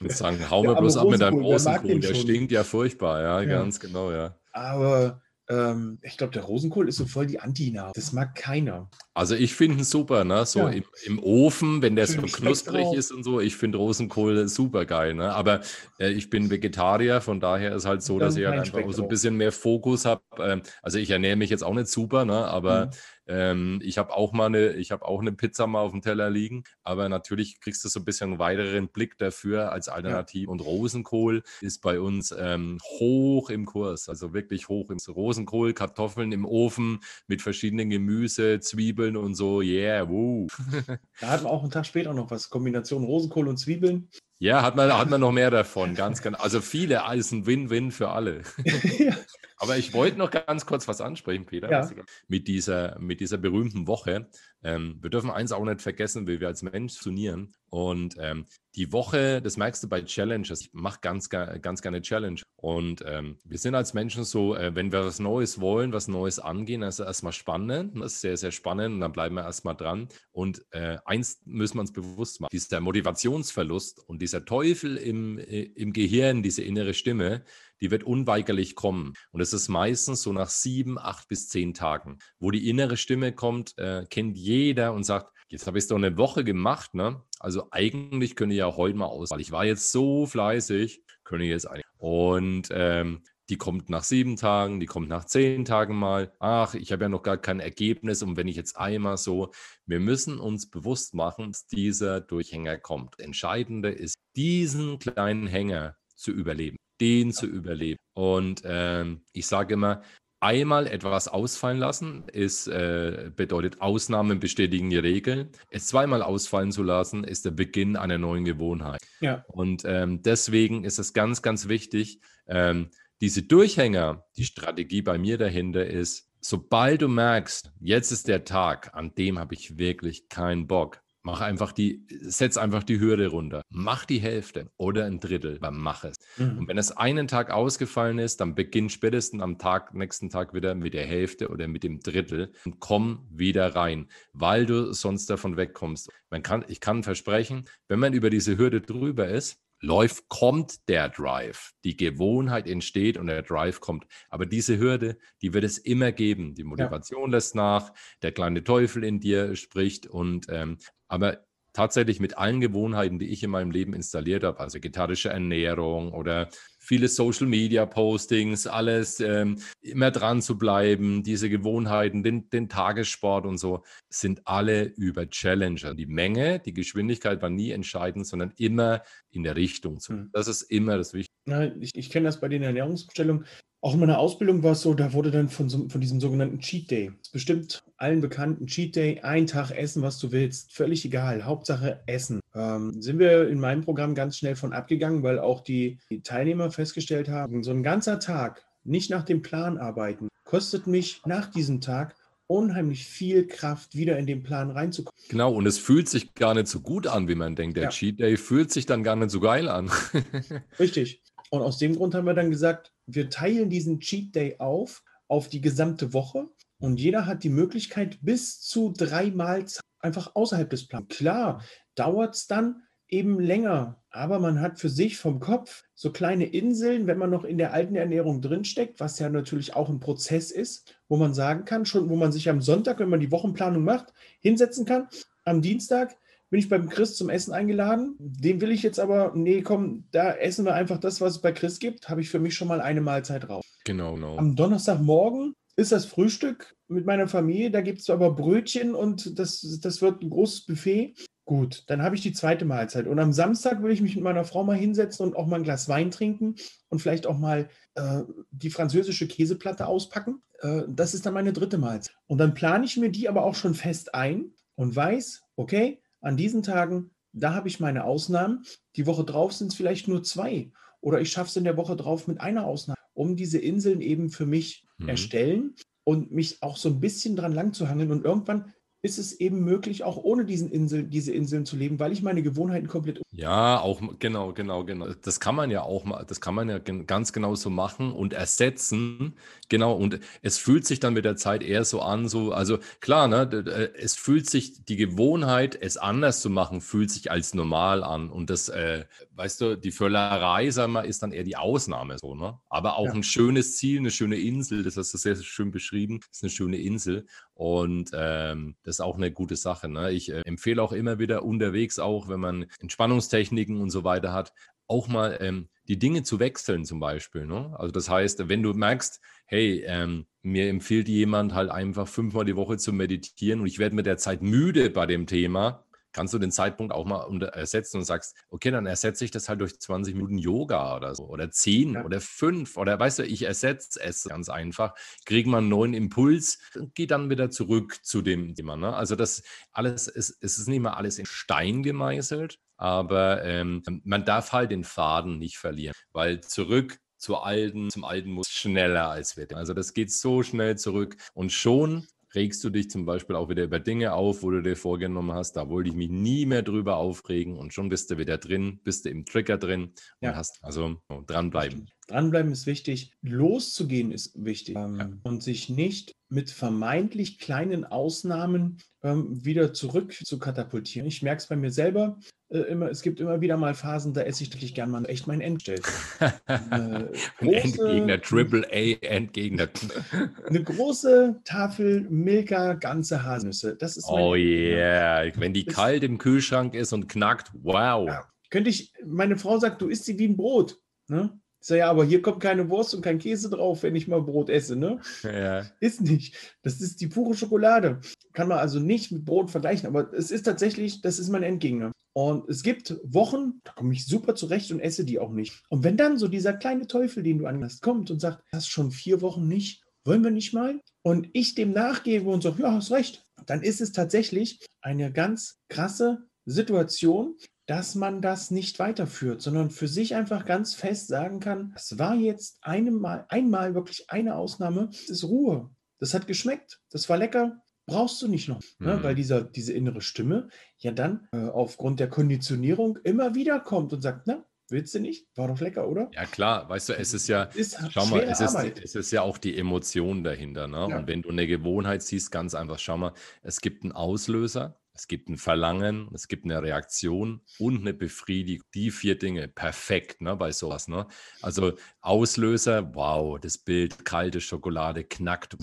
Und 0.00 0.12
sagen, 0.12 0.38
hau 0.50 0.62
mir 0.62 0.74
bloß 0.74 0.96
ab 0.96 1.08
mit 1.08 1.20
deinem 1.20 1.40
Rosenkohl, 1.40 2.00
der 2.00 2.14
stinkt 2.14 2.52
ja 2.52 2.64
furchtbar, 2.64 3.22
ja, 3.22 3.40
ja, 3.40 3.58
ganz 3.58 3.80
genau, 3.80 4.10
ja. 4.10 4.36
Aber 4.52 5.20
ähm, 5.48 5.98
ich 6.02 6.16
glaube, 6.16 6.32
der 6.32 6.42
Rosenkohl 6.42 6.88
ist 6.88 6.96
so 6.96 7.06
voll 7.06 7.26
die 7.26 7.38
Anti-Nahrung. 7.38 7.92
Das 7.94 8.12
mag 8.12 8.34
keiner. 8.34 8.90
Also 9.14 9.36
ich 9.36 9.54
finde 9.54 9.78
ihn 9.78 9.84
super, 9.84 10.24
ne? 10.24 10.44
So 10.44 10.60
ja. 10.60 10.70
im, 10.70 10.84
im, 11.04 11.22
Ofen, 11.22 11.82
wenn 11.82 11.94
der 11.94 12.06
Schön 12.06 12.26
so 12.26 12.36
knusprig 12.36 12.92
ist 12.94 13.12
und 13.12 13.22
so. 13.22 13.40
Ich 13.40 13.56
finde 13.56 13.78
Rosenkohl 13.78 14.48
super 14.48 14.86
geil, 14.86 15.14
ne? 15.14 15.32
Aber 15.32 15.60
äh, 16.00 16.10
ich 16.10 16.30
bin 16.30 16.50
Vegetarier, 16.50 17.20
von 17.20 17.38
daher 17.38 17.76
ist 17.76 17.86
halt 17.86 18.02
so, 18.02 18.18
dass 18.18 18.36
ich 18.36 18.46
halt 18.46 18.58
einfach 18.58 18.92
so 18.92 19.02
ein 19.02 19.08
bisschen 19.08 19.36
mehr 19.36 19.52
Fokus 19.52 20.04
habe. 20.04 20.22
Ähm, 20.40 20.62
also 20.82 20.98
ich 20.98 21.10
ernähre 21.10 21.36
mich 21.36 21.50
jetzt 21.50 21.62
auch 21.62 21.74
nicht 21.74 21.88
super, 21.88 22.24
ne? 22.24 22.46
Aber 22.46 22.86
mhm. 22.86 22.90
Ähm, 23.26 23.80
ich 23.82 23.98
habe 23.98 24.14
auch 24.14 24.32
mal 24.32 24.46
eine, 24.46 24.72
ich 24.74 24.92
habe 24.92 25.04
auch 25.04 25.20
eine 25.20 25.32
Pizza 25.32 25.66
mal 25.66 25.80
auf 25.80 25.92
dem 25.92 26.02
Teller 26.02 26.30
liegen, 26.30 26.64
aber 26.82 27.08
natürlich 27.08 27.60
kriegst 27.60 27.84
du 27.84 27.88
so 27.88 28.00
ein 28.00 28.04
bisschen 28.04 28.30
einen 28.30 28.38
weiteren 28.38 28.88
Blick 28.88 29.18
dafür 29.18 29.72
als 29.72 29.88
Alternative. 29.88 30.44
Ja. 30.44 30.50
Und 30.50 30.60
Rosenkohl 30.60 31.42
ist 31.60 31.82
bei 31.82 32.00
uns 32.00 32.34
ähm, 32.38 32.78
hoch 32.98 33.50
im 33.50 33.64
Kurs, 33.66 34.08
also 34.08 34.32
wirklich 34.32 34.68
hoch 34.68 34.90
im 34.90 34.98
Rosenkohl, 35.08 35.72
Kartoffeln 35.72 36.32
im 36.32 36.44
Ofen 36.44 37.00
mit 37.26 37.42
verschiedenen 37.42 37.90
Gemüse, 37.90 38.60
Zwiebeln 38.60 39.16
und 39.16 39.34
so. 39.34 39.60
Yeah, 39.60 40.08
woo. 40.08 40.46
da 41.20 41.28
hatten 41.28 41.44
wir 41.44 41.50
auch 41.50 41.62
einen 41.62 41.70
Tag 41.70 41.86
später 41.86 42.12
noch 42.14 42.30
was. 42.30 42.50
Kombination 42.50 43.04
Rosenkohl 43.04 43.48
und 43.48 43.58
Zwiebeln. 43.58 44.08
Ja, 44.38 44.62
hat 44.62 44.76
man, 44.76 44.92
hat 44.92 45.08
man 45.08 45.20
noch 45.20 45.32
mehr 45.32 45.50
davon, 45.50 45.94
ganz 45.94 46.22
genau. 46.22 46.38
Also 46.38 46.60
viele, 46.60 47.04
alles 47.04 47.32
ein 47.32 47.46
Win-Win 47.46 47.90
für 47.90 48.10
alle. 48.10 48.42
ja. 48.98 49.16
Aber 49.58 49.76
ich 49.78 49.94
wollte 49.94 50.18
noch 50.18 50.30
ganz 50.30 50.66
kurz 50.66 50.86
was 50.86 51.00
ansprechen, 51.00 51.46
Peter, 51.46 51.70
ja. 51.70 51.88
mit, 52.28 52.46
dieser, 52.46 52.98
mit 52.98 53.20
dieser 53.20 53.38
berühmten 53.38 53.86
Woche. 53.86 54.28
Ähm, 54.62 54.98
wir 55.00 55.10
dürfen 55.10 55.30
eins 55.30 55.52
auch 55.52 55.64
nicht 55.64 55.80
vergessen, 55.80 56.26
wie 56.26 56.40
wir 56.40 56.48
als 56.48 56.62
Mensch 56.62 56.98
turnieren. 56.98 57.54
Und 57.70 58.16
ähm, 58.18 58.46
die 58.74 58.92
Woche, 58.92 59.40
das 59.40 59.56
merkst 59.56 59.82
du 59.82 59.88
bei 59.88 60.02
Challenges, 60.02 60.60
ich 60.60 60.72
mache 60.72 61.00
ganz, 61.00 61.30
ganz 61.30 61.82
gerne 61.82 62.02
Challenge. 62.02 62.40
Und 62.56 63.02
ähm, 63.06 63.38
wir 63.44 63.58
sind 63.58 63.74
als 63.74 63.94
Menschen 63.94 64.24
so, 64.24 64.54
äh, 64.54 64.74
wenn 64.74 64.92
wir 64.92 65.04
was 65.04 65.18
Neues 65.18 65.60
wollen, 65.60 65.92
was 65.92 66.08
Neues 66.08 66.38
angehen, 66.38 66.80
das 66.80 66.98
ist 66.98 67.06
erstmal 67.06 67.32
spannend. 67.32 67.96
Das 67.96 68.14
ist 68.14 68.20
sehr, 68.20 68.36
sehr 68.36 68.50
spannend 68.50 68.94
und 68.94 69.00
dann 69.00 69.12
bleiben 69.12 69.34
wir 69.34 69.44
erstmal 69.44 69.76
dran. 69.76 70.08
Und 70.32 70.64
äh, 70.70 70.98
eins 71.04 71.40
müssen 71.44 71.76
wir 71.76 71.82
uns 71.82 71.92
bewusst 71.92 72.40
machen: 72.40 72.50
dieser 72.52 72.80
Motivationsverlust 72.80 74.00
und 74.06 74.20
dieser 74.20 74.44
Teufel 74.44 74.96
im, 74.96 75.38
äh, 75.38 75.62
im 75.62 75.92
Gehirn, 75.92 76.42
diese 76.42 76.62
innere 76.62 76.94
Stimme, 76.94 77.44
die 77.80 77.90
wird 77.90 78.04
unweigerlich 78.04 78.74
kommen. 78.74 79.14
Und 79.32 79.40
es 79.40 79.52
ist 79.52 79.68
meistens 79.68 80.22
so 80.22 80.32
nach 80.32 80.48
sieben, 80.48 80.98
acht 80.98 81.28
bis 81.28 81.48
zehn 81.48 81.74
Tagen, 81.74 82.18
wo 82.38 82.50
die 82.50 82.68
innere 82.68 82.96
Stimme 82.96 83.32
kommt, 83.32 83.76
äh, 83.78 84.04
kennt 84.08 84.36
jeder 84.36 84.92
und 84.92 85.04
sagt, 85.04 85.32
jetzt 85.48 85.66
habe 85.66 85.78
ich 85.78 85.84
es 85.84 85.88
doch 85.88 85.96
eine 85.96 86.16
Woche 86.16 86.44
gemacht, 86.44 86.94
ne? 86.94 87.22
Also 87.38 87.68
eigentlich 87.70 88.36
könnte 88.36 88.54
ich 88.54 88.60
ja 88.60 88.76
heute 88.76 88.96
mal 88.96 89.06
aus, 89.06 89.30
weil 89.30 89.40
ich 89.40 89.52
war 89.52 89.64
jetzt 89.64 89.92
so 89.92 90.26
fleißig, 90.26 91.02
könnte 91.24 91.44
ich 91.44 91.50
jetzt 91.50 91.66
eigentlich. 91.66 91.84
Und 91.98 92.68
ähm, 92.70 93.22
die 93.48 93.56
kommt 93.56 93.90
nach 93.90 94.02
sieben 94.02 94.36
Tagen, 94.36 94.80
die 94.80 94.86
kommt 94.86 95.08
nach 95.08 95.24
zehn 95.24 95.64
Tagen 95.64 95.96
mal. 95.96 96.32
Ach, 96.40 96.74
ich 96.74 96.90
habe 96.90 97.04
ja 97.04 97.08
noch 97.08 97.22
gar 97.22 97.36
kein 97.36 97.60
Ergebnis. 97.60 98.22
Und 98.22 98.36
wenn 98.36 98.48
ich 98.48 98.56
jetzt 98.56 98.76
einmal 98.76 99.18
so, 99.18 99.52
wir 99.86 100.00
müssen 100.00 100.40
uns 100.40 100.68
bewusst 100.68 101.14
machen, 101.14 101.52
dass 101.52 101.66
dieser 101.66 102.20
Durchhänger 102.20 102.78
kommt. 102.78 103.20
Entscheidende 103.20 103.90
ist, 103.90 104.16
diesen 104.34 104.98
kleinen 104.98 105.46
Hänger 105.46 105.96
zu 106.16 106.32
überleben 106.32 106.76
den 107.00 107.32
zu 107.32 107.46
überleben. 107.46 107.98
Und 108.14 108.62
ähm, 108.64 109.22
ich 109.32 109.46
sage 109.46 109.74
immer, 109.74 110.02
einmal 110.40 110.86
etwas 110.86 111.28
ausfallen 111.28 111.78
lassen 111.78 112.24
ist, 112.32 112.68
äh, 112.68 113.30
bedeutet 113.34 113.80
Ausnahmen 113.80 114.38
bestätigen 114.38 114.90
die 114.90 114.98
Regeln. 114.98 115.50
Es 115.70 115.86
zweimal 115.86 116.22
ausfallen 116.22 116.72
zu 116.72 116.82
lassen, 116.82 117.24
ist 117.24 117.44
der 117.44 117.50
Beginn 117.50 117.96
einer 117.96 118.18
neuen 118.18 118.44
Gewohnheit. 118.44 119.00
Ja. 119.20 119.44
Und 119.48 119.82
ähm, 119.86 120.22
deswegen 120.22 120.84
ist 120.84 120.98
es 120.98 121.12
ganz, 121.12 121.42
ganz 121.42 121.68
wichtig, 121.68 122.20
ähm, 122.46 122.90
diese 123.20 123.42
Durchhänger, 123.42 124.24
die 124.36 124.44
Strategie 124.44 125.02
bei 125.02 125.16
mir 125.16 125.38
dahinter 125.38 125.86
ist, 125.86 126.28
sobald 126.40 127.02
du 127.02 127.08
merkst, 127.08 127.72
jetzt 127.80 128.12
ist 128.12 128.28
der 128.28 128.44
Tag, 128.44 128.94
an 128.94 129.14
dem 129.14 129.38
habe 129.38 129.54
ich 129.54 129.78
wirklich 129.78 130.28
keinen 130.28 130.66
Bock, 130.66 131.00
Mach 131.26 131.40
einfach 131.40 131.72
die, 131.72 132.06
setz 132.20 132.56
einfach 132.56 132.84
die 132.84 133.00
Hürde 133.00 133.26
runter. 133.26 133.62
Mach 133.68 134.04
die 134.04 134.20
Hälfte 134.20 134.70
oder 134.76 135.06
ein 135.06 135.18
Drittel, 135.18 135.56
aber 135.60 135.72
mach 135.72 136.04
es. 136.04 136.14
Mhm. 136.36 136.58
Und 136.58 136.68
wenn 136.68 136.78
es 136.78 136.96
einen 136.96 137.26
Tag 137.26 137.50
ausgefallen 137.50 138.20
ist, 138.20 138.40
dann 138.40 138.54
beginn 138.54 138.88
spätestens 138.90 139.42
am 139.42 139.58
Tag, 139.58 139.92
nächsten 139.92 140.30
Tag 140.30 140.54
wieder 140.54 140.76
mit 140.76 140.94
der 140.94 141.04
Hälfte 141.04 141.48
oder 141.48 141.66
mit 141.66 141.82
dem 141.82 141.98
Drittel 141.98 142.52
und 142.64 142.78
komm 142.78 143.26
wieder 143.28 143.74
rein, 143.74 144.06
weil 144.34 144.66
du 144.66 144.92
sonst 144.92 145.28
davon 145.28 145.56
wegkommst. 145.56 146.12
Man 146.30 146.44
kann, 146.44 146.64
ich 146.68 146.78
kann 146.78 147.02
versprechen, 147.02 147.64
wenn 147.88 147.98
man 147.98 148.12
über 148.12 148.30
diese 148.30 148.56
Hürde 148.56 148.80
drüber 148.80 149.26
ist, 149.26 149.58
läuft, 149.80 150.28
kommt 150.28 150.88
der 150.88 151.08
Drive. 151.08 151.72
Die 151.84 151.96
Gewohnheit 151.96 152.66
entsteht 152.66 153.18
und 153.18 153.26
der 153.26 153.42
Drive 153.42 153.80
kommt. 153.80 154.06
Aber 154.30 154.46
diese 154.46 154.78
Hürde, 154.78 155.18
die 155.42 155.52
wird 155.54 155.64
es 155.64 155.78
immer 155.78 156.12
geben. 156.12 156.54
Die 156.54 156.64
Motivation 156.64 157.30
ja. 157.30 157.36
lässt 157.36 157.54
nach, 157.54 157.92
der 158.22 158.32
kleine 158.32 158.64
Teufel 158.64 159.04
in 159.04 159.20
dir 159.20 159.54
spricht 159.56 160.06
und 160.06 160.46
ähm, 160.48 160.78
aber 161.08 161.46
tatsächlich 161.76 162.20
mit 162.20 162.38
allen 162.38 162.60
Gewohnheiten, 162.60 163.18
die 163.18 163.28
ich 163.28 163.42
in 163.42 163.50
meinem 163.50 163.70
Leben 163.70 163.92
installiert 163.92 164.44
habe, 164.44 164.60
also 164.60 164.76
vegetarische 164.76 165.28
Ernährung 165.28 166.12
oder 166.12 166.48
viele 166.78 167.08
Social 167.08 167.46
Media 167.46 167.84
Postings, 167.84 168.66
alles 168.66 169.20
ähm, 169.20 169.58
immer 169.82 170.10
dran 170.10 170.40
zu 170.40 170.56
bleiben, 170.56 171.22
diese 171.22 171.50
Gewohnheiten, 171.50 172.22
den, 172.22 172.48
den 172.48 172.70
Tagessport 172.70 173.44
und 173.44 173.58
so, 173.58 173.84
sind 174.08 174.40
alle 174.46 174.84
über 174.84 175.28
Challenger. 175.28 175.94
Die 175.94 176.06
Menge, 176.06 176.60
die 176.60 176.72
Geschwindigkeit 176.72 177.42
war 177.42 177.50
nie 177.50 177.72
entscheidend, 177.72 178.26
sondern 178.26 178.54
immer 178.56 179.02
in 179.30 179.42
der 179.42 179.56
Richtung. 179.56 180.00
Zu. 180.00 180.14
Hm. 180.14 180.30
Das 180.32 180.48
ist 180.48 180.62
immer 180.62 180.96
das 180.96 181.12
Wichtige. 181.12 181.76
ich, 181.80 181.94
ich 181.94 182.08
kenne 182.08 182.24
das 182.24 182.40
bei 182.40 182.48
den 182.48 182.62
Ernährungsumstellungen. 182.62 183.44
Auch 183.86 183.94
in 183.94 184.00
meiner 184.00 184.18
Ausbildung 184.18 184.64
war 184.64 184.72
es 184.72 184.80
so, 184.80 184.94
da 184.94 185.12
wurde 185.12 185.30
dann 185.30 185.48
von, 185.48 185.68
so, 185.68 185.88
von 185.88 186.00
diesem 186.00 186.20
sogenannten 186.20 186.58
Cheat 186.58 186.90
Day, 186.90 187.12
das 187.18 187.28
ist 187.28 187.32
bestimmt 187.32 187.84
allen 187.98 188.20
bekannten 188.20 188.66
Cheat 188.66 188.96
Day, 188.96 189.20
ein 189.20 189.46
Tag 189.46 189.70
essen, 189.70 190.02
was 190.02 190.18
du 190.18 190.32
willst, 190.32 190.72
völlig 190.72 191.04
egal, 191.04 191.44
Hauptsache 191.44 192.00
essen. 192.06 192.40
Ähm, 192.52 193.00
sind 193.00 193.20
wir 193.20 193.48
in 193.48 193.60
meinem 193.60 193.82
Programm 193.82 194.16
ganz 194.16 194.38
schnell 194.38 194.56
von 194.56 194.72
abgegangen, 194.72 195.22
weil 195.22 195.38
auch 195.38 195.60
die, 195.60 196.00
die 196.10 196.20
Teilnehmer 196.20 196.72
festgestellt 196.72 197.28
haben, 197.28 197.62
so 197.62 197.70
ein 197.70 197.84
ganzer 197.84 198.18
Tag 198.18 198.66
nicht 198.82 199.08
nach 199.08 199.22
dem 199.22 199.40
Plan 199.40 199.78
arbeiten, 199.78 200.30
kostet 200.42 200.88
mich 200.88 201.20
nach 201.24 201.52
diesem 201.52 201.80
Tag 201.80 202.16
unheimlich 202.48 203.06
viel 203.06 203.46
Kraft, 203.46 203.94
wieder 203.94 204.18
in 204.18 204.26
den 204.26 204.42
Plan 204.42 204.72
reinzukommen. 204.72 205.16
Genau, 205.28 205.52
und 205.52 205.64
es 205.64 205.78
fühlt 205.78 206.08
sich 206.08 206.34
gar 206.34 206.54
nicht 206.54 206.66
so 206.66 206.80
gut 206.80 207.06
an, 207.06 207.28
wie 207.28 207.36
man 207.36 207.54
denkt. 207.54 207.76
Der 207.76 207.84
ja. 207.84 207.90
Cheat 207.90 208.18
Day 208.18 208.36
fühlt 208.36 208.72
sich 208.72 208.86
dann 208.86 209.04
gar 209.04 209.14
nicht 209.14 209.30
so 209.30 209.38
geil 209.38 209.68
an. 209.68 209.92
Richtig. 210.80 211.22
Und 211.50 211.62
aus 211.62 211.78
dem 211.78 211.94
Grund 211.94 212.16
haben 212.16 212.26
wir 212.26 212.34
dann 212.34 212.50
gesagt, 212.50 212.92
wir 213.06 213.30
teilen 213.30 213.70
diesen 213.70 214.00
Cheat 214.00 214.34
Day 214.34 214.56
auf 214.58 215.02
auf 215.28 215.48
die 215.48 215.60
gesamte 215.60 216.12
Woche 216.12 216.48
und 216.78 217.00
jeder 217.00 217.26
hat 217.26 217.42
die 217.42 217.48
Möglichkeit 217.48 218.18
bis 218.20 218.60
zu 218.60 218.92
drei 218.96 219.30
Mahlzeiten 219.30 219.86
einfach 220.00 220.34
außerhalb 220.34 220.68
des 220.70 220.86
Plans. 220.86 221.08
Klar, 221.08 221.62
dauert 221.94 222.34
es 222.34 222.46
dann 222.46 222.82
eben 223.08 223.38
länger, 223.40 224.02
aber 224.10 224.40
man 224.40 224.60
hat 224.60 224.80
für 224.80 224.88
sich 224.88 225.16
vom 225.16 225.38
Kopf 225.38 225.84
so 225.94 226.10
kleine 226.10 226.46
Inseln, 226.46 227.06
wenn 227.06 227.18
man 227.18 227.30
noch 227.30 227.44
in 227.44 227.58
der 227.58 227.72
alten 227.72 227.94
Ernährung 227.94 228.42
drinsteckt, 228.42 228.98
was 228.98 229.18
ja 229.18 229.28
natürlich 229.28 229.74
auch 229.74 229.88
ein 229.88 230.00
Prozess 230.00 230.50
ist, 230.50 230.94
wo 231.08 231.16
man 231.16 231.32
sagen 231.32 231.64
kann, 231.64 231.86
schon, 231.86 232.08
wo 232.08 232.16
man 232.16 232.32
sich 232.32 232.48
am 232.48 232.60
Sonntag, 232.60 232.98
wenn 232.98 233.08
man 233.08 233.20
die 233.20 233.30
Wochenplanung 233.30 233.84
macht, 233.84 234.12
hinsetzen 234.40 234.84
kann. 234.84 235.08
Am 235.44 235.62
Dienstag 235.62 236.16
bin 236.50 236.60
ich 236.60 236.68
beim 236.68 236.88
Chris 236.88 237.16
zum 237.16 237.28
Essen 237.28 237.52
eingeladen. 237.52 238.16
Den 238.18 238.60
will 238.60 238.70
ich 238.70 238.82
jetzt 238.82 239.00
aber, 239.00 239.32
nee, 239.34 239.62
komm, 239.62 240.04
da 240.12 240.32
essen 240.32 240.64
wir 240.64 240.74
einfach 240.74 240.98
das, 240.98 241.20
was 241.20 241.34
es 241.34 241.40
bei 241.40 241.52
Chris 241.52 241.78
gibt. 241.78 242.08
Habe 242.08 242.20
ich 242.20 242.30
für 242.30 242.38
mich 242.38 242.54
schon 242.54 242.68
mal 242.68 242.80
eine 242.80 243.00
Mahlzeit 243.00 243.48
raus. 243.48 243.64
Genau, 243.84 244.14
genau. 244.14 244.36
Am 244.36 244.54
Donnerstagmorgen 244.56 245.54
ist 245.76 245.92
das 245.92 246.06
Frühstück 246.06 246.74
mit 246.88 247.04
meiner 247.06 247.28
Familie. 247.28 247.70
Da 247.70 247.80
gibt 247.80 248.00
es 248.00 248.10
aber 248.10 248.34
Brötchen 248.34 248.94
und 248.94 249.38
das, 249.38 249.78
das 249.80 250.02
wird 250.02 250.22
ein 250.22 250.30
großes 250.30 250.66
Buffet. 250.66 251.14
Gut, 251.44 251.84
dann 251.86 252.02
habe 252.02 252.16
ich 252.16 252.22
die 252.22 252.32
zweite 252.32 252.64
Mahlzeit. 252.64 253.06
Und 253.06 253.20
am 253.20 253.32
Samstag 253.32 253.80
will 253.82 253.92
ich 253.92 254.00
mich 254.00 254.16
mit 254.16 254.24
meiner 254.24 254.44
Frau 254.44 254.64
mal 254.64 254.76
hinsetzen 254.76 255.26
und 255.26 255.36
auch 255.36 255.46
mal 255.46 255.56
ein 255.56 255.62
Glas 255.62 255.88
Wein 255.88 256.10
trinken 256.10 256.56
und 256.88 256.98
vielleicht 256.98 257.26
auch 257.26 257.38
mal 257.38 257.68
äh, 257.94 258.22
die 258.50 258.70
französische 258.70 259.28
Käseplatte 259.28 259.86
auspacken. 259.86 260.42
Äh, 260.60 260.82
das 260.88 261.14
ist 261.14 261.24
dann 261.24 261.34
meine 261.34 261.52
dritte 261.52 261.78
Mahlzeit. 261.78 262.16
Und 262.26 262.38
dann 262.38 262.54
plane 262.54 262.84
ich 262.84 262.96
mir 262.96 263.10
die 263.10 263.28
aber 263.28 263.44
auch 263.44 263.54
schon 263.54 263.74
fest 263.74 264.12
ein 264.12 264.54
und 264.74 264.96
weiß, 264.96 265.42
okay, 265.54 266.02
an 266.26 266.36
diesen 266.36 266.62
Tagen, 266.62 267.12
da 267.32 267.54
habe 267.54 267.68
ich 267.68 267.78
meine 267.78 268.04
Ausnahmen. 268.04 268.64
Die 268.96 269.06
Woche 269.06 269.24
drauf 269.24 269.52
sind 269.52 269.68
es 269.68 269.76
vielleicht 269.76 270.08
nur 270.08 270.22
zwei. 270.22 270.72
Oder 271.00 271.20
ich 271.20 271.30
schaffe 271.30 271.50
es 271.50 271.56
in 271.56 271.64
der 271.64 271.76
Woche 271.76 271.94
drauf 271.94 272.26
mit 272.26 272.40
einer 272.40 272.66
Ausnahme, 272.66 272.98
um 273.14 273.36
diese 273.36 273.58
Inseln 273.58 274.00
eben 274.00 274.28
für 274.28 274.46
mich 274.46 274.84
mhm. 274.98 275.08
erstellen 275.08 275.74
und 276.02 276.32
mich 276.32 276.62
auch 276.62 276.76
so 276.76 276.88
ein 276.88 277.00
bisschen 277.00 277.36
dran 277.36 277.52
lang 277.52 277.72
zu 277.72 277.88
hangeln. 277.88 278.10
Und 278.10 278.24
irgendwann 278.24 278.72
ist 279.06 279.18
es 279.18 279.40
eben 279.40 279.64
möglich, 279.64 280.04
auch 280.04 280.18
ohne 280.18 280.44
diesen 280.44 280.70
Insel, 280.70 281.04
diese 281.04 281.32
Inseln 281.32 281.64
zu 281.64 281.76
leben, 281.76 281.98
weil 281.98 282.12
ich 282.12 282.22
meine 282.22 282.42
Gewohnheiten 282.42 282.88
komplett. 282.88 283.22
Ja, 283.32 283.80
auch 283.80 284.02
genau, 284.18 284.52
genau, 284.52 284.84
genau. 284.84 285.06
Das 285.22 285.40
kann 285.40 285.54
man 285.54 285.70
ja 285.70 285.82
auch 285.82 286.04
mal, 286.04 286.24
das 286.26 286.40
kann 286.40 286.54
man 286.54 286.68
ja 286.68 286.78
ganz 286.78 287.32
genau 287.32 287.54
so 287.54 287.70
machen 287.70 288.12
und 288.12 288.32
ersetzen. 288.32 289.34
Genau, 289.68 289.94
und 289.94 290.20
es 290.42 290.58
fühlt 290.58 290.86
sich 290.86 291.00
dann 291.00 291.14
mit 291.14 291.24
der 291.24 291.36
Zeit 291.36 291.62
eher 291.62 291.84
so 291.84 292.02
an, 292.02 292.28
so, 292.28 292.52
also 292.52 292.78
klar, 293.00 293.28
ne, 293.28 293.92
es 293.98 294.14
fühlt 294.14 294.50
sich 294.50 294.84
die 294.84 294.96
Gewohnheit, 294.96 295.78
es 295.80 295.96
anders 295.96 296.40
zu 296.40 296.50
machen, 296.50 296.80
fühlt 296.80 297.10
sich 297.10 297.30
als 297.30 297.54
normal 297.54 298.04
an. 298.04 298.28
Und 298.28 298.50
das, 298.50 298.68
äh, 298.68 299.04
weißt 299.36 299.60
du, 299.60 299.76
die 299.76 299.92
Völlerei, 299.92 300.70
sag 300.70 300.88
mal, 300.88 301.02
ist 301.02 301.22
dann 301.22 301.32
eher 301.32 301.44
die 301.44 301.56
Ausnahme 301.56 302.18
so, 302.18 302.34
ne? 302.34 302.58
Aber 302.68 302.96
auch 302.96 303.06
ja. 303.06 303.12
ein 303.12 303.22
schönes 303.22 303.76
Ziel, 303.76 303.98
eine 304.00 304.10
schöne 304.10 304.36
Insel, 304.36 304.82
das 304.82 304.96
hast 304.96 305.12
du 305.14 305.18
sehr, 305.18 305.36
sehr 305.36 305.44
schön 305.44 305.70
beschrieben, 305.70 306.20
ist 306.30 306.42
eine 306.42 306.50
schöne 306.50 306.78
Insel. 306.78 307.26
Und 307.54 308.10
ähm, 308.14 308.76
das 308.82 308.96
ist 308.96 309.00
auch 309.00 309.16
eine 309.16 309.30
gute 309.30 309.56
Sache. 309.56 309.88
Ne? 309.88 310.12
Ich 310.12 310.30
äh, 310.30 310.40
empfehle 310.44 310.82
auch 310.82 310.92
immer 310.92 311.18
wieder 311.18 311.44
unterwegs, 311.44 311.98
auch 311.98 312.28
wenn 312.28 312.40
man 312.40 312.66
Entspannungstechniken 312.80 313.80
und 313.80 313.90
so 313.90 314.04
weiter 314.04 314.32
hat, 314.32 314.52
auch 314.88 315.08
mal 315.08 315.38
ähm, 315.40 315.68
die 315.88 315.98
Dinge 315.98 316.22
zu 316.22 316.38
wechseln 316.38 316.84
zum 316.84 317.00
Beispiel. 317.00 317.46
Ne? 317.46 317.74
Also 317.78 317.92
das 317.92 318.08
heißt, 318.08 318.48
wenn 318.48 318.62
du 318.62 318.72
merkst, 318.72 319.20
hey, 319.46 319.84
ähm, 319.86 320.26
mir 320.42 320.68
empfiehlt 320.68 321.08
jemand 321.08 321.54
halt 321.54 321.70
einfach 321.70 322.08
fünfmal 322.08 322.44
die 322.44 322.56
Woche 322.56 322.76
zu 322.78 322.92
meditieren 322.92 323.60
und 323.60 323.66
ich 323.66 323.78
werde 323.78 323.96
mit 323.96 324.06
der 324.06 324.16
Zeit 324.16 324.42
müde 324.42 324.90
bei 324.90 325.06
dem 325.06 325.26
Thema, 325.26 325.84
kannst 326.16 326.32
du 326.32 326.38
den 326.38 326.50
Zeitpunkt 326.50 326.94
auch 326.94 327.04
mal 327.04 327.42
ersetzen 327.42 327.98
und 327.98 328.04
sagst, 328.04 328.34
okay, 328.48 328.70
dann 328.70 328.86
ersetze 328.86 329.22
ich 329.22 329.30
das 329.30 329.50
halt 329.50 329.60
durch 329.60 329.78
20 329.78 330.14
Minuten 330.14 330.38
Yoga 330.38 330.96
oder 330.96 331.14
so 331.14 331.24
oder 331.24 331.50
10 331.50 331.92
ja. 331.92 332.04
oder 332.06 332.22
5 332.22 332.78
oder 332.78 332.98
weißt 332.98 333.18
du, 333.18 333.24
ich 333.24 333.42
ersetze 333.42 334.00
es 334.02 334.24
ganz 334.24 334.48
einfach, 334.48 334.94
kriege 335.26 335.50
mal 335.50 335.58
einen 335.58 335.68
neuen 335.68 335.92
Impuls 335.92 336.58
und 336.74 336.94
gehe 336.94 337.06
dann 337.06 337.28
wieder 337.28 337.50
zurück 337.50 337.98
zu 338.02 338.22
dem 338.22 338.54
Thema. 338.54 338.78
Ne? 338.78 338.96
Also 338.96 339.14
das 339.14 339.42
alles, 339.72 340.08
ist, 340.08 340.38
es 340.40 340.58
ist 340.58 340.68
nicht 340.68 340.80
mal 340.80 340.94
alles 340.94 341.18
in 341.18 341.26
Stein 341.26 341.82
gemeißelt, 341.82 342.60
aber 342.78 343.44
ähm, 343.44 343.82
man 344.04 344.24
darf 344.24 344.52
halt 344.52 344.70
den 344.70 344.84
Faden 344.84 345.38
nicht 345.38 345.58
verlieren, 345.58 345.92
weil 346.14 346.40
zurück 346.40 346.98
zur 347.18 347.44
alten, 347.44 347.90
zum 347.90 348.04
alten 348.04 348.30
muss 348.30 348.48
schneller 348.48 349.10
als 349.10 349.36
wir. 349.36 349.48
Also 349.54 349.74
das 349.74 349.92
geht 349.92 350.10
so 350.10 350.42
schnell 350.42 350.78
zurück 350.78 351.16
und 351.34 351.52
schon 351.52 352.06
regst 352.36 352.62
du 352.62 352.70
dich 352.70 352.90
zum 352.90 353.06
Beispiel 353.06 353.34
auch 353.34 353.48
wieder 353.48 353.64
über 353.64 353.80
Dinge 353.80 354.12
auf, 354.12 354.42
wo 354.42 354.50
du 354.50 354.62
dir 354.62 354.76
vorgenommen 354.76 355.32
hast, 355.32 355.54
da 355.54 355.68
wollte 355.68 355.88
ich 355.88 355.96
mich 355.96 356.10
nie 356.10 356.46
mehr 356.46 356.62
drüber 356.62 356.98
aufregen 356.98 357.56
und 357.56 357.72
schon 357.72 357.88
bist 357.88 358.10
du 358.10 358.18
wieder 358.18 358.38
drin, 358.38 358.80
bist 358.84 359.04
du 359.04 359.10
im 359.10 359.24
Trigger 359.24 359.58
drin 359.58 359.94
ja. 360.20 360.30
und 360.30 360.36
hast 360.36 360.62
also 360.62 361.02
dranbleiben. 361.26 361.90
Dranbleiben 362.06 362.52
ist 362.52 362.66
wichtig, 362.66 363.12
loszugehen 363.22 364.12
ist 364.12 364.32
wichtig 364.44 364.76
ähm, 364.76 364.96
ja. 364.98 365.10
und 365.24 365.42
sich 365.42 365.68
nicht 365.68 366.12
mit 366.28 366.50
vermeintlich 366.50 367.38
kleinen 367.38 367.84
Ausnahmen 367.84 368.78
ähm, 369.02 369.44
wieder 369.44 369.72
zurück 369.72 370.12
zu 370.12 370.38
katapultieren. 370.38 371.06
Ich 371.06 371.22
merke 371.22 371.42
es 371.42 371.46
bei 371.48 371.56
mir 371.56 371.70
selber 371.70 372.18
äh, 372.48 372.58
immer, 372.58 372.88
es 372.88 373.02
gibt 373.02 373.18
immer 373.18 373.40
wieder 373.40 373.56
mal 373.56 373.74
Phasen, 373.74 374.14
da 374.14 374.20
esse 374.22 374.44
ich 374.44 374.50
natürlich 374.50 374.74
gern 374.74 374.90
mal 374.90 375.04
echt 375.06 375.26
mein 375.26 375.40
Endstell. 375.40 375.80
Ein 376.46 377.10
Endgegner, 377.40 378.20
Triple 378.20 378.64
A 378.70 379.04
Endgegner. 379.04 379.68
eine 380.46 380.62
große 380.62 381.40
Tafel 381.44 382.06
Milka 382.08 382.74
ganze 382.74 383.24
Haselnüsse. 383.24 383.76
Das 383.76 383.96
ist 383.96 384.08
oh 384.08 384.34
yeah, 384.36 385.24
wenn 385.36 385.54
die 385.54 385.64
das 385.64 385.74
kalt 385.74 386.04
im 386.04 386.18
Kühlschrank 386.18 386.74
ist 386.74 386.92
und 386.92 387.08
knackt, 387.08 387.50
wow. 387.52 388.06
Ja. 388.06 388.28
Könnte 388.50 388.70
ich, 388.70 388.92
meine 389.04 389.36
Frau 389.36 389.58
sagt, 389.58 389.82
du 389.82 389.88
isst 389.88 390.04
sie 390.04 390.18
wie 390.18 390.28
ein 390.28 390.36
Brot. 390.36 390.78
Ne? 391.08 391.38
Ich 391.66 391.68
sage, 391.68 391.80
ja, 391.80 391.90
aber 391.90 392.04
hier 392.04 392.22
kommt 392.22 392.38
keine 392.38 392.70
Wurst 392.70 392.94
und 392.94 393.00
kein 393.00 393.18
Käse 393.18 393.50
drauf, 393.50 393.82
wenn 393.82 393.96
ich 393.96 394.06
mal 394.06 394.22
Brot 394.22 394.50
esse, 394.50 394.76
ne? 394.76 395.00
Ja. 395.24 395.66
Ist 395.80 396.00
nicht. 396.00 396.56
Das 396.62 396.80
ist 396.80 397.00
die 397.00 397.08
pure 397.08 397.34
Schokolade. 397.34 397.98
Kann 398.34 398.46
man 398.46 398.58
also 398.58 398.78
nicht 398.78 399.10
mit 399.10 399.24
Brot 399.24 399.50
vergleichen, 399.50 399.88
aber 399.88 400.12
es 400.12 400.30
ist 400.30 400.44
tatsächlich, 400.44 401.00
das 401.00 401.18
ist 401.18 401.28
mein 401.28 401.42
Endgegner. 401.42 401.90
Und 402.12 402.48
es 402.48 402.62
gibt 402.62 402.96
Wochen, 403.02 403.62
da 403.64 403.72
komme 403.72 403.94
ich 403.94 404.06
super 404.06 404.36
zurecht 404.36 404.70
und 404.70 404.78
esse 404.78 405.04
die 405.04 405.18
auch 405.18 405.32
nicht. 405.32 405.60
Und 405.68 405.82
wenn 405.82 405.96
dann 405.96 406.18
so 406.18 406.28
dieser 406.28 406.52
kleine 406.52 406.86
Teufel, 406.86 407.24
den 407.24 407.40
du 407.40 407.46
angehst, 407.46 407.82
kommt 407.82 408.12
und 408.12 408.20
sagt, 408.20 408.44
das 408.52 408.68
schon 408.68 408.92
vier 408.92 409.20
Wochen 409.20 409.48
nicht, 409.48 409.82
wollen 410.04 410.22
wir 410.22 410.30
nicht 410.30 410.52
mal? 410.52 410.80
Und 411.02 411.30
ich 411.32 411.56
dem 411.56 411.72
nachgebe 411.72 412.30
und 412.30 412.44
sage, 412.44 412.62
ja, 412.62 412.74
hast 412.74 412.92
recht, 412.92 413.26
dann 413.44 413.62
ist 413.62 413.80
es 413.80 413.90
tatsächlich 413.90 414.64
eine 414.82 415.12
ganz 415.12 415.58
krasse 415.68 416.28
Situation, 416.44 417.34
dass 417.66 417.96
man 417.96 418.22
das 418.22 418.50
nicht 418.50 418.78
weiterführt, 418.78 419.42
sondern 419.42 419.70
für 419.70 419.88
sich 419.88 420.14
einfach 420.14 420.44
ganz 420.44 420.74
fest 420.74 421.08
sagen 421.08 421.40
kann, 421.40 421.72
es 421.76 421.98
war 421.98 422.14
jetzt 422.14 422.58
einmal, 422.62 423.26
einmal 423.28 423.74
wirklich 423.74 424.08
eine 424.08 424.36
Ausnahme, 424.36 424.88
es 424.92 425.10
ist 425.10 425.24
Ruhe. 425.24 425.70
Das 425.98 426.14
hat 426.14 426.26
geschmeckt, 426.26 426.80
das 426.90 427.08
war 427.08 427.16
lecker, 427.16 427.60
brauchst 427.86 428.20
du 428.22 428.28
nicht 428.28 428.48
noch, 428.48 428.60
ne? 428.60 428.66
mhm. 428.78 428.86
ne? 428.86 429.02
weil 429.02 429.14
dieser, 429.14 429.42
diese 429.42 429.72
innere 429.72 430.00
Stimme 430.00 430.48
ja 430.78 430.92
dann 430.92 431.28
äh, 431.32 431.48
aufgrund 431.48 432.00
der 432.00 432.08
Konditionierung 432.08 432.98
immer 433.04 433.34
wieder 433.34 433.60
kommt 433.60 433.92
und 433.92 434.02
sagt, 434.02 434.26
na, 434.26 434.44
willst 434.68 434.94
du 434.94 435.00
nicht? 435.00 435.26
War 435.36 435.48
doch 435.48 435.60
lecker, 435.60 435.88
oder? 435.88 436.10
Ja, 436.12 436.26
klar, 436.26 436.68
weißt 436.68 436.90
du, 436.90 436.92
es 436.94 437.14
ist 437.14 437.28
ja, 437.28 437.44
ist 437.44 437.78
schau 437.90 438.06
mal, 438.06 438.22
es 438.22 438.40
ist, 438.40 438.54
es 438.54 438.94
ist, 438.94 439.10
ja 439.12 439.22
auch 439.22 439.38
die 439.38 439.56
Emotion 439.56 440.24
dahinter. 440.24 440.66
Ne? 440.66 440.86
Ja. 440.90 440.98
Und 440.98 441.06
wenn 441.06 441.22
du 441.22 441.30
eine 441.30 441.46
Gewohnheit 441.46 442.02
siehst, 442.02 442.30
ganz 442.30 442.54
einfach, 442.54 442.78
schau 442.78 442.96
mal, 442.96 443.12
es 443.42 443.60
gibt 443.60 443.84
einen 443.84 443.92
Auslöser, 443.92 444.78
es 444.96 445.08
gibt 445.08 445.28
ein 445.28 445.36
Verlangen, 445.36 446.08
es 446.14 446.26
gibt 446.26 446.44
eine 446.44 446.62
Reaktion 446.62 447.42
und 447.58 447.80
eine 447.80 447.92
Befriedigung. 447.92 448.66
Die 448.74 448.90
vier 448.90 449.18
Dinge, 449.18 449.46
perfekt 449.46 450.22
ne, 450.22 450.36
bei 450.36 450.52
sowas. 450.52 450.88
Ne? 450.88 451.06
Also 451.42 451.74
Auslöser, 452.00 452.94
wow, 452.94 453.38
das 453.38 453.58
Bild, 453.58 454.04
kalte 454.04 454.40
Schokolade 454.40 455.04
knackt, 455.04 455.56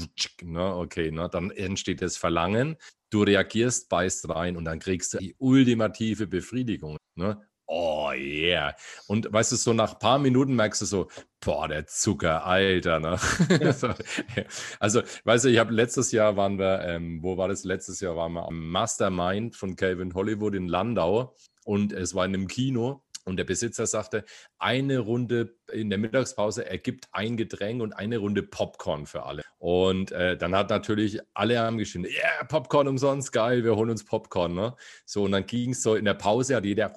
ne, 0.44 0.76
okay, 0.76 1.12
ne, 1.12 1.30
dann 1.30 1.52
entsteht 1.52 2.02
das 2.02 2.18
Verlangen. 2.18 2.78
Du 3.10 3.24
reagierst, 3.24 3.90
beißt 3.90 4.30
rein 4.30 4.56
und 4.56 4.66
dann 4.66 4.80
kriegst 4.80 5.14
du 5.14 5.18
die 5.18 5.36
ultimative 5.38 6.28
Befriedigung. 6.28 6.98
Ne? 7.16 7.42
Oh 7.66 8.12
yeah. 8.14 8.76
Und 9.08 9.32
weißt 9.32 9.54
du, 9.54 9.56
so 9.56 9.74
nach 9.74 9.94
ein 9.94 10.00
paar 10.00 10.20
Minuten 10.20 10.56
merkst 10.56 10.82
du 10.82 10.86
so, 10.86 11.08
boah, 11.40 11.68
der 11.68 11.88
Zucker, 11.88 12.46
Alter. 12.46 13.00
Ne? 13.00 13.18
Ja. 13.50 13.96
also, 14.80 15.02
weißt 15.24 15.46
du, 15.46 15.50
ich 15.50 15.60
habe 15.60 15.74
letztes 15.74 16.12
Jahr 16.12 16.36
waren 16.36 16.60
wir, 16.60 16.82
ähm, 16.82 17.20
wo 17.22 17.38
war 17.38 17.48
das? 17.48 17.64
Letztes 17.64 18.00
Jahr 18.02 18.16
waren 18.16 18.34
wir 18.34 18.46
am 18.46 18.70
Mastermind 18.70 19.56
von 19.56 19.76
Calvin 19.76 20.14
Hollywood 20.14 20.56
in 20.56 20.68
Landau 20.68 21.36
und 21.64 21.94
es 21.94 22.14
war 22.16 22.26
in 22.26 22.34
einem 22.34 22.48
Kino 22.48 23.04
und 23.26 23.38
der 23.38 23.46
Besitzer 23.46 23.88
sagte, 23.88 24.26
eine 24.60 25.00
Runde 25.00 25.56
in 25.72 25.90
der 25.90 25.98
Mittagspause 25.98 26.66
ergibt 26.66 27.08
ein 27.12 27.38
Getränk 27.38 27.82
und 27.82 27.94
eine 27.94 28.18
Runde 28.18 28.44
Popcorn 28.44 29.06
für 29.06 29.24
alle. 29.24 29.44
Und 29.60 30.12
äh, 30.12 30.38
dann 30.38 30.54
hat 30.56 30.70
natürlich 30.70 31.20
alle 31.34 31.60
haben 31.60 31.78
geschrieben, 31.78 32.06
ja, 32.06 32.12
yeah, 32.12 32.44
Popcorn 32.44 32.88
umsonst, 32.88 33.32
geil, 33.32 33.64
wir 33.64 33.76
holen 33.76 33.90
uns 33.90 34.04
Popcorn. 34.04 34.54
Ne? 34.54 34.76
So, 35.06 35.24
und 35.24 35.32
dann 35.32 35.46
ging 35.46 35.72
es 35.72 35.82
so 35.82 35.96
in 35.96 36.06
der 36.06 36.16
Pause, 36.16 36.58
hat 36.58 36.66
jeder 36.66 36.92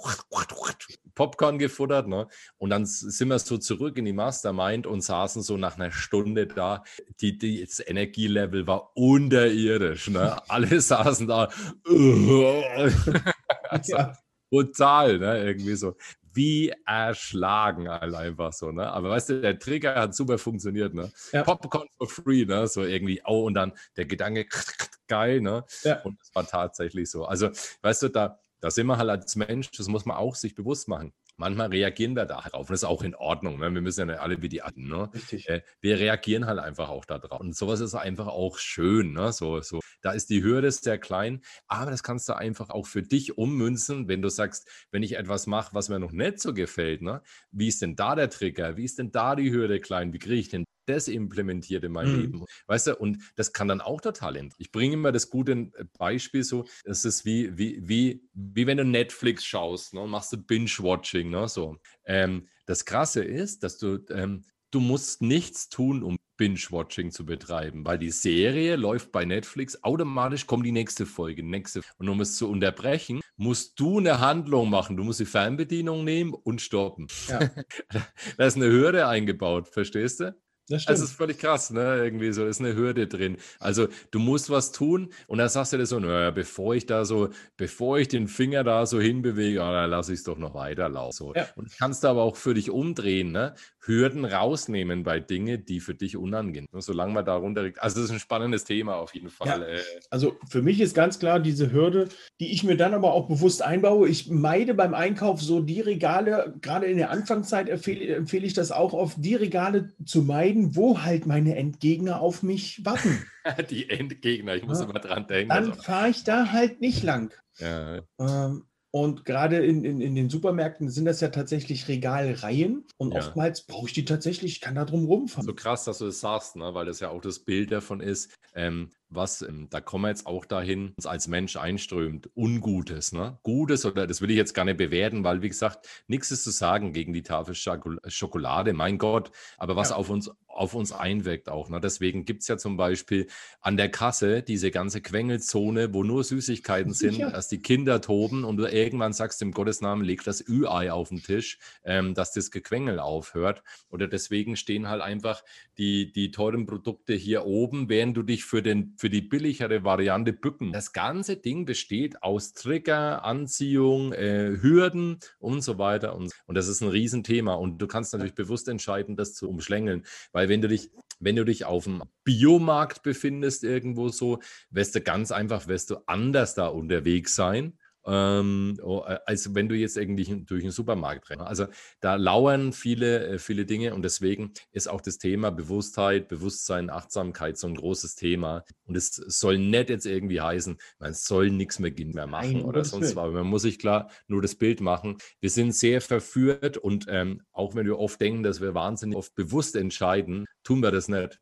Popcorn 1.14 1.59
gefuttert. 1.59 2.09
Ne? 2.09 2.27
Und 2.59 2.70
dann 2.70 2.87
sind 2.87 3.29
wir 3.29 3.39
so 3.39 3.57
zurück 3.59 3.97
in 3.97 4.05
die 4.05 4.12
Mastermind 4.12 4.87
und 4.87 5.03
saßen 5.03 5.43
so 5.43 5.57
nach 5.57 5.77
einer 5.77 5.93
Stunde 5.93 6.49
da. 6.49 6.83
Die, 7.20 7.39
die, 7.39 7.64
das 7.64 7.81
Energielevel 7.87 8.66
war 8.66 8.97
unterirdisch. 8.97 10.09
Ne? 10.11 10.37
Alle 10.49 10.81
saßen 10.81 11.29
da. 11.29 11.51
also, 11.85 13.12
ja 13.85 14.12
brutal, 14.57 15.18
ne? 15.18 15.44
Irgendwie 15.44 15.74
so. 15.74 15.96
Wie 16.32 16.70
erschlagen 16.84 17.88
halt 17.88 18.14
einfach 18.14 18.52
so, 18.52 18.70
ne? 18.70 18.90
Aber 18.90 19.11
weißt 19.11 19.30
du, 19.30 19.40
der 19.40 19.59
Trigger 19.59 19.94
hat 19.94 20.14
super 20.14 20.36
funktioniert, 20.38 20.92
ne? 20.94 21.11
Ja. 21.32 21.44
Popcorn 21.44 21.88
for 21.96 22.09
free, 22.09 22.44
ne? 22.44 22.66
So 22.66 22.82
irgendwie, 22.82 23.22
oh, 23.24 23.44
und 23.44 23.54
dann 23.54 23.72
der 23.96 24.04
Gedanke, 24.04 24.46
geil, 25.09 25.40
ne? 25.40 25.64
Ja. 25.82 26.02
Und 26.02 26.20
es 26.20 26.34
war 26.34 26.46
tatsächlich 26.46 27.11
so. 27.11 27.24
Also, 27.24 27.50
weißt 27.82 28.02
du, 28.02 28.09
da, 28.09 28.38
da 28.61 28.70
sind 28.70 28.86
wir 28.86 28.98
halt 28.98 29.09
als 29.09 29.36
Mensch, 29.36 29.70
das 29.70 29.88
muss 29.88 30.04
man 30.04 30.16
auch 30.16 30.34
sich 30.34 30.54
bewusst 30.54 30.88
machen. 30.88 31.12
Manchmal 31.37 31.68
reagieren 31.68 32.14
wir 32.14 32.24
da 32.24 32.41
drauf. 32.41 32.68
Und 32.68 32.70
das 32.70 32.80
ist 32.80 32.84
auch 32.84 33.03
in 33.03 33.14
Ordnung. 33.14 33.59
Ne? 33.59 33.72
Wir 33.72 33.80
müssen 33.80 34.01
ja 34.01 34.07
nicht 34.07 34.20
alle 34.20 34.43
wie 34.43 34.49
die 34.49 34.62
Atten. 34.62 34.89
Ne? 34.89 35.11
Richtig. 35.12 35.49
Äh, 35.49 35.62
wir 35.80 35.99
reagieren 35.99 36.47
halt 36.47 36.59
einfach 36.59 36.89
auch 36.89 37.05
da 37.05 37.18
drauf. 37.18 37.41
Und 37.41 37.57
sowas 37.57 37.80
ist 37.80 37.95
einfach 37.95 38.26
auch 38.26 38.59
schön. 38.59 39.12
Ne? 39.12 39.32
So, 39.32 39.61
so. 39.61 39.80
Da 40.03 40.12
ist 40.12 40.30
die 40.30 40.43
Hürde 40.43 40.70
sehr 40.70 40.99
klein, 40.99 41.43
aber 41.66 41.91
das 41.91 42.03
kannst 42.03 42.28
du 42.28 42.37
einfach 42.37 42.70
auch 42.70 42.87
für 42.87 43.03
dich 43.03 43.39
ummünzen, 43.39 44.09
wenn 44.09 44.22
du 44.22 44.28
sagst, 44.28 44.68
wenn 44.91 45.03
ich 45.03 45.16
etwas 45.16 45.47
mache, 45.47 45.74
was 45.74 45.89
mir 45.89 45.99
noch 45.99 46.12
nicht 46.12 46.39
so 46.41 46.55
gefällt, 46.55 47.03
ne? 47.03 47.22
wie 47.51 47.68
ist 47.68 47.82
denn 47.82 47.97
da 47.97 48.14
der 48.14 48.30
Trigger? 48.30 48.76
Wie 48.76 48.84
ist 48.84 48.99
denn 48.99 49.11
da 49.11 49.34
die 49.34 49.51
Hürde 49.51 49.80
klein? 49.80 50.12
Wie 50.12 50.18
kriege 50.18 50.37
ich 50.37 50.49
denn 50.49 50.64
das 50.87 51.09
implementiert 51.09 51.84
in 51.84 51.93
mein 51.93 52.12
mhm. 52.12 52.20
Leben. 52.20 52.45
Weißt 52.66 52.89
du, 52.89 52.97
und 52.97 53.18
das 53.37 53.53
kann 53.53 53.68
dann 53.68 53.80
auch 53.80 54.01
total 54.01 54.37
enden. 54.37 54.55
Ich 54.59 54.72
bringe 54.72 54.95
immer 54.95 55.12
das 55.12 55.30
gute 55.30 55.53
äh, 55.53 55.84
Beispiel 55.99 56.45
so, 56.45 56.64
es 56.84 57.05
ist 57.05 57.24
wie, 57.24 57.57
wie, 57.57 57.80
wie, 57.87 58.22
wie 58.32 58.66
wenn 58.66 58.78
du 58.78 58.84
Netflix 58.84 59.45
schaust, 59.45 59.95
ne, 59.95 60.07
machst 60.07 60.32
du 60.32 60.39
Binge-Watching, 60.39 61.30
ne, 61.30 61.49
so. 61.49 61.76
Ähm, 62.05 62.49
das 62.66 62.84
Krasse 62.84 63.22
ist, 63.22 63.62
dass 63.62 63.78
du, 63.78 64.05
ähm, 64.11 64.45
du 64.70 64.80
musst 64.80 65.22
nichts 65.22 65.68
tun, 65.68 66.03
um 66.03 66.16
Binge-Watching 66.37 67.11
zu 67.11 67.24
betreiben, 67.24 67.84
weil 67.84 67.99
die 67.99 68.11
Serie 68.11 68.76
läuft 68.76 69.12
bei 69.12 69.24
Netflix, 69.24 69.82
automatisch 69.82 70.47
kommt 70.47 70.66
die 70.66 70.72
nächste 70.72 71.07
Folge, 71.07 71.43
nächste. 71.43 71.80
Und 71.99 72.09
um 72.09 72.20
es 72.20 72.37
zu 72.37 72.49
unterbrechen, 72.49 73.20
musst 73.37 73.78
du 73.80 73.99
eine 73.99 74.20
Handlung 74.20 74.70
machen. 74.70 74.97
Du 74.97 75.05
musst 75.05 75.20
die 75.20 75.26
Fernbedienung 75.26 76.05
nehmen 76.05 76.34
und 76.34 76.61
stoppen. 76.61 77.07
Ja. 77.28 77.51
da 78.37 78.47
ist 78.47 78.57
eine 78.57 78.66
Hürde 78.66 79.09
eingebaut, 79.09 79.68
verstehst 79.68 80.20
du? 80.20 80.37
Das. 80.68 80.86
Also 80.88 81.04
ist 81.04 81.12
völlig 81.12 81.38
krass, 81.38 81.70
ne? 81.70 82.02
Irgendwie 82.02 82.32
so, 82.32 82.44
ist 82.46 82.60
eine 82.60 82.74
Hürde 82.74 83.06
drin. 83.06 83.36
Also 83.60 83.88
du 84.10 84.18
musst 84.18 84.50
was 84.50 84.72
tun 84.72 85.12
und 85.28 85.38
dann 85.38 85.48
sagst 85.48 85.72
du 85.72 85.76
dir 85.76 85.86
so, 85.86 86.00
naja, 86.00 86.30
bevor 86.32 86.74
ich 86.74 86.86
da 86.86 87.04
so, 87.04 87.30
bevor 87.56 87.98
ich 87.98 88.08
den 88.08 88.26
Finger 88.26 88.64
da 88.64 88.84
so 88.86 89.00
hinbewege, 89.00 89.60
oh, 89.60 89.70
dann 89.70 89.90
lasse 89.90 90.12
ich 90.12 90.18
es 90.18 90.24
doch 90.24 90.38
noch 90.38 90.54
weiterlaufen. 90.54 91.12
So. 91.12 91.34
Ja. 91.34 91.46
Und 91.54 91.70
kannst 91.78 92.02
du 92.02 92.08
aber 92.08 92.22
auch 92.22 92.36
für 92.36 92.54
dich 92.54 92.70
umdrehen, 92.70 93.30
ne? 93.30 93.54
Hürden 93.87 94.24
rausnehmen 94.24 95.03
bei 95.03 95.20
Dingen, 95.20 95.64
die 95.64 95.80
für 95.80 95.95
dich 95.95 96.16
unangenehm 96.16 96.68
sind. 96.70 96.82
Solange 96.82 97.12
man 97.12 97.24
da 97.24 97.37
runterregt. 97.37 97.82
Also 97.82 97.97
das 97.97 98.07
ist 98.07 98.12
ein 98.12 98.20
spannendes 98.20 98.64
Thema 98.64 98.97
auf 98.97 99.14
jeden 99.14 99.30
Fall. 99.30 99.61
Ja. 99.61 99.66
Äh. 99.66 99.80
Also 100.11 100.37
für 100.49 100.62
mich 100.62 100.80
ist 100.80 100.95
ganz 100.95 101.18
klar 101.18 101.41
diese 101.41 101.72
Hürde, 101.72 102.09
die 102.41 102.53
ich 102.53 102.64
mir 102.64 102.76
dann 102.76 102.95
aber 102.95 103.12
auch 103.12 103.28
bewusst 103.28 103.62
einbaue. 103.62 104.09
Ich 104.09 104.30
meide 104.30 104.74
beim 104.74 104.95
Einkauf 104.95 105.43
so 105.43 105.61
die 105.61 105.80
Regale, 105.80 106.55
gerade 106.61 106.87
in 106.87 106.97
der 106.97 107.11
Anfangszeit 107.11 107.68
empfehle, 107.68 108.14
empfehle 108.14 108.47
ich 108.47 108.55
das 108.55 108.72
auch 108.72 108.95
auf 108.95 109.14
die 109.16 109.34
Regale 109.34 109.95
zu 110.05 110.22
meiden 110.22 110.76
wo 110.76 111.03
halt 111.03 111.26
meine 111.26 111.57
Endgegner 111.57 112.20
auf 112.20 112.43
mich 112.43 112.84
warten. 112.84 113.24
Die 113.70 113.89
Endgegner, 113.89 114.55
ich 114.57 114.64
muss 114.64 114.80
ja. 114.80 114.84
immer 114.84 114.99
dran 114.99 115.26
denken. 115.26 115.51
Dann 115.51 115.70
also. 115.70 115.82
fahre 115.82 116.09
ich 116.09 116.24
da 116.24 116.53
halt 116.53 116.80
nicht 116.80 117.03
lang. 117.03 117.32
Ja. 117.59 118.03
Ähm, 118.18 118.64
und 118.97 119.26
gerade 119.26 119.59
in, 119.59 119.84
in, 119.84 120.01
in, 120.01 120.14
den 120.14 120.30
Supermärkten 120.30 120.88
sind 120.88 121.05
das 121.05 121.20
ja 121.20 121.28
tatsächlich 121.28 121.86
Regalreihen. 121.86 122.86
Und 122.97 123.12
ja. 123.12 123.20
oftmals 123.20 123.66
brauche 123.66 123.88
ich 123.88 123.92
die 123.92 124.07
tatsächlich, 124.07 124.53
ich 124.53 124.61
kann 124.62 124.74
da 124.74 124.86
drum 124.86 125.05
rumfahren. 125.05 125.44
So 125.44 125.53
krass, 125.53 125.84
dass 125.84 125.99
du 125.99 126.07
das 126.07 126.20
sagst, 126.20 126.57
ne? 126.57 126.72
weil 126.72 126.86
das 126.86 127.01
ja 127.01 127.11
auch 127.11 127.20
das 127.20 127.40
Bild 127.40 127.72
davon 127.72 128.01
ist, 128.01 128.34
ähm, 128.55 128.92
was, 129.09 129.42
ähm, 129.42 129.68
da 129.70 129.80
kommen 129.80 130.04
wir 130.04 130.09
jetzt 130.09 130.26
auch 130.26 130.44
dahin, 130.44 130.92
uns 130.96 131.07
als 131.07 131.28
Mensch 131.28 131.57
einströmt. 131.57 132.30
Ungutes, 132.34 133.12
ne? 133.12 133.38
Gutes 133.42 133.84
oder 133.84 134.07
das 134.07 134.20
will 134.20 134.30
ich 134.30 134.36
jetzt 134.36 134.54
gar 134.54 134.64
nicht 134.64 134.78
bewerten, 134.78 135.24
weil, 135.24 135.42
wie 135.42 135.48
gesagt, 135.48 135.88
nichts 136.07 136.30
ist 136.30 136.44
zu 136.44 136.50
sagen 136.50 136.92
gegen 136.92 137.12
die 137.12 137.22
Tafel 137.22 137.54
Schokolade, 137.54 138.72
mein 138.72 138.98
Gott. 138.98 139.30
Aber 139.59 139.76
was 139.76 139.90
ja. 139.90 139.96
auf 139.96 140.11
uns 140.11 140.30
auf 140.57 140.74
uns 140.74 140.92
einwirkt 140.92 141.48
auch. 141.48 141.68
Ne? 141.68 141.80
Deswegen 141.80 142.24
gibt 142.24 142.42
es 142.42 142.48
ja 142.48 142.57
zum 142.57 142.76
Beispiel 142.76 143.28
an 143.61 143.76
der 143.76 143.90
Kasse 143.90 144.42
diese 144.42 144.70
ganze 144.70 145.00
Quengelzone, 145.00 145.92
wo 145.92 146.02
nur 146.02 146.24
Süßigkeiten 146.24 146.92
sind, 146.94 147.18
ja. 147.18 147.30
dass 147.30 147.48
die 147.48 147.61
Kinder 147.61 148.00
toben 148.00 148.44
und 148.44 148.57
du 148.57 148.66
irgendwann 148.66 149.12
sagst 149.12 149.42
im 149.42 149.52
Gottes 149.52 149.80
Namen, 149.80 150.04
leg 150.04 150.24
das 150.24 150.46
Ü-Ei 150.46 150.90
auf 150.90 151.11
den 151.11 151.22
Tisch, 151.22 151.59
ähm, 151.84 152.14
dass 152.14 152.32
das 152.32 152.50
Gequengel 152.50 152.98
aufhört. 152.98 153.62
Oder 153.90 154.09
deswegen 154.09 154.57
stehen 154.57 154.88
halt 154.88 155.02
einfach 155.02 155.42
die, 155.78 156.11
die 156.11 156.30
teuren 156.30 156.66
Produkte 156.66 157.14
hier 157.14 157.44
oben, 157.44 157.88
während 157.88 158.16
du 158.16 158.22
dich 158.22 158.44
für, 158.44 158.62
den, 158.62 158.94
für 158.97 159.11
die 159.11 159.22
billigere 159.22 159.84
Variante 159.84 160.32
bücken. 160.32 160.72
Das 160.72 160.92
ganze 160.92 161.36
Ding 161.36 161.64
besteht 161.64 162.22
aus 162.22 162.53
Trigger, 162.53 163.24
Anziehung, 163.24 164.12
äh, 164.12 164.57
Hürden 164.61 165.18
und 165.38 165.62
so 165.62 165.78
weiter. 165.78 166.14
Und, 166.14 166.32
und 166.47 166.55
das 166.55 166.68
ist 166.68 166.80
ein 166.80 166.88
Riesenthema. 166.88 167.55
Und 167.55 167.78
du 167.78 167.86
kannst 167.86 168.12
natürlich 168.12 168.34
bewusst 168.34 168.68
entscheiden, 168.68 169.16
das 169.16 169.34
zu 169.34 169.49
umschlängeln. 169.49 170.05
Weil 170.32 170.49
wenn 170.49 170.61
du 170.61 170.68
dich, 170.68 170.90
wenn 171.20 171.36
du 171.36 171.44
dich 171.44 171.64
auf 171.64 171.84
dem 171.84 172.03
Biomarkt 172.24 173.03
befindest, 173.03 173.64
irgendwo 173.64 174.09
so, 174.09 174.40
wirst 174.70 174.94
du 174.94 175.01
ganz 175.01 175.32
einfach, 175.32 175.66
wirst 175.68 175.90
du 175.90 175.97
anders 176.07 176.55
da 176.55 176.66
unterwegs 176.68 177.34
sein 177.34 177.78
ähm, 178.07 178.78
als 179.26 179.54
wenn 179.54 179.68
du 179.68 179.74
jetzt 179.74 179.96
irgendwie 179.96 180.44
durch 180.44 180.62
den 180.62 180.70
Supermarkt 180.70 181.30
rennst. 181.30 181.44
Also 181.44 181.66
da 182.00 182.14
lauern 182.14 182.72
viele, 182.72 183.26
äh, 183.26 183.38
viele 183.38 183.66
Dinge 183.66 183.94
und 183.94 184.02
deswegen 184.02 184.52
ist 184.72 184.88
auch 184.88 185.00
das 185.00 185.18
Thema 185.18 185.50
Bewusstheit, 185.50 186.28
Bewusstsein, 186.28 186.90
Achtsamkeit 186.90 187.59
so 187.59 187.66
ein 187.66 187.74
großes 187.74 188.14
Thema. 188.14 188.64
Und 188.84 188.96
es 188.96 189.14
soll 189.14 189.59
nicht 189.59 189.90
jetzt 189.90 190.07
irgendwie 190.07 190.40
heißen, 190.40 190.78
man 190.98 191.14
soll 191.14 191.50
nichts 191.50 191.78
mehr, 191.78 191.92
mehr 191.96 192.26
machen 192.26 192.52
Nein, 192.52 192.64
oder 192.64 192.84
sonst 192.84 193.16
was. 193.16 193.32
Man 193.32 193.46
muss 193.46 193.62
sich 193.62 193.78
klar 193.78 194.11
nur 194.28 194.42
das 194.42 194.54
Bild 194.54 194.80
machen. 194.80 195.18
Wir 195.40 195.50
sind 195.50 195.74
sehr 195.74 196.00
verführt 196.00 196.76
und 196.76 197.07
ähm, 197.09 197.42
auch 197.52 197.74
wenn 197.74 197.86
wir 197.86 197.98
oft 197.98 198.20
denken, 198.20 198.42
dass 198.42 198.61
wir 198.61 198.74
wahnsinnig 198.74 199.16
oft 199.16 199.34
bewusst 199.34 199.76
entscheiden, 199.76 200.46
tun 200.62 200.80
wir 200.80 200.90
das 200.90 201.09
nicht. 201.09 201.40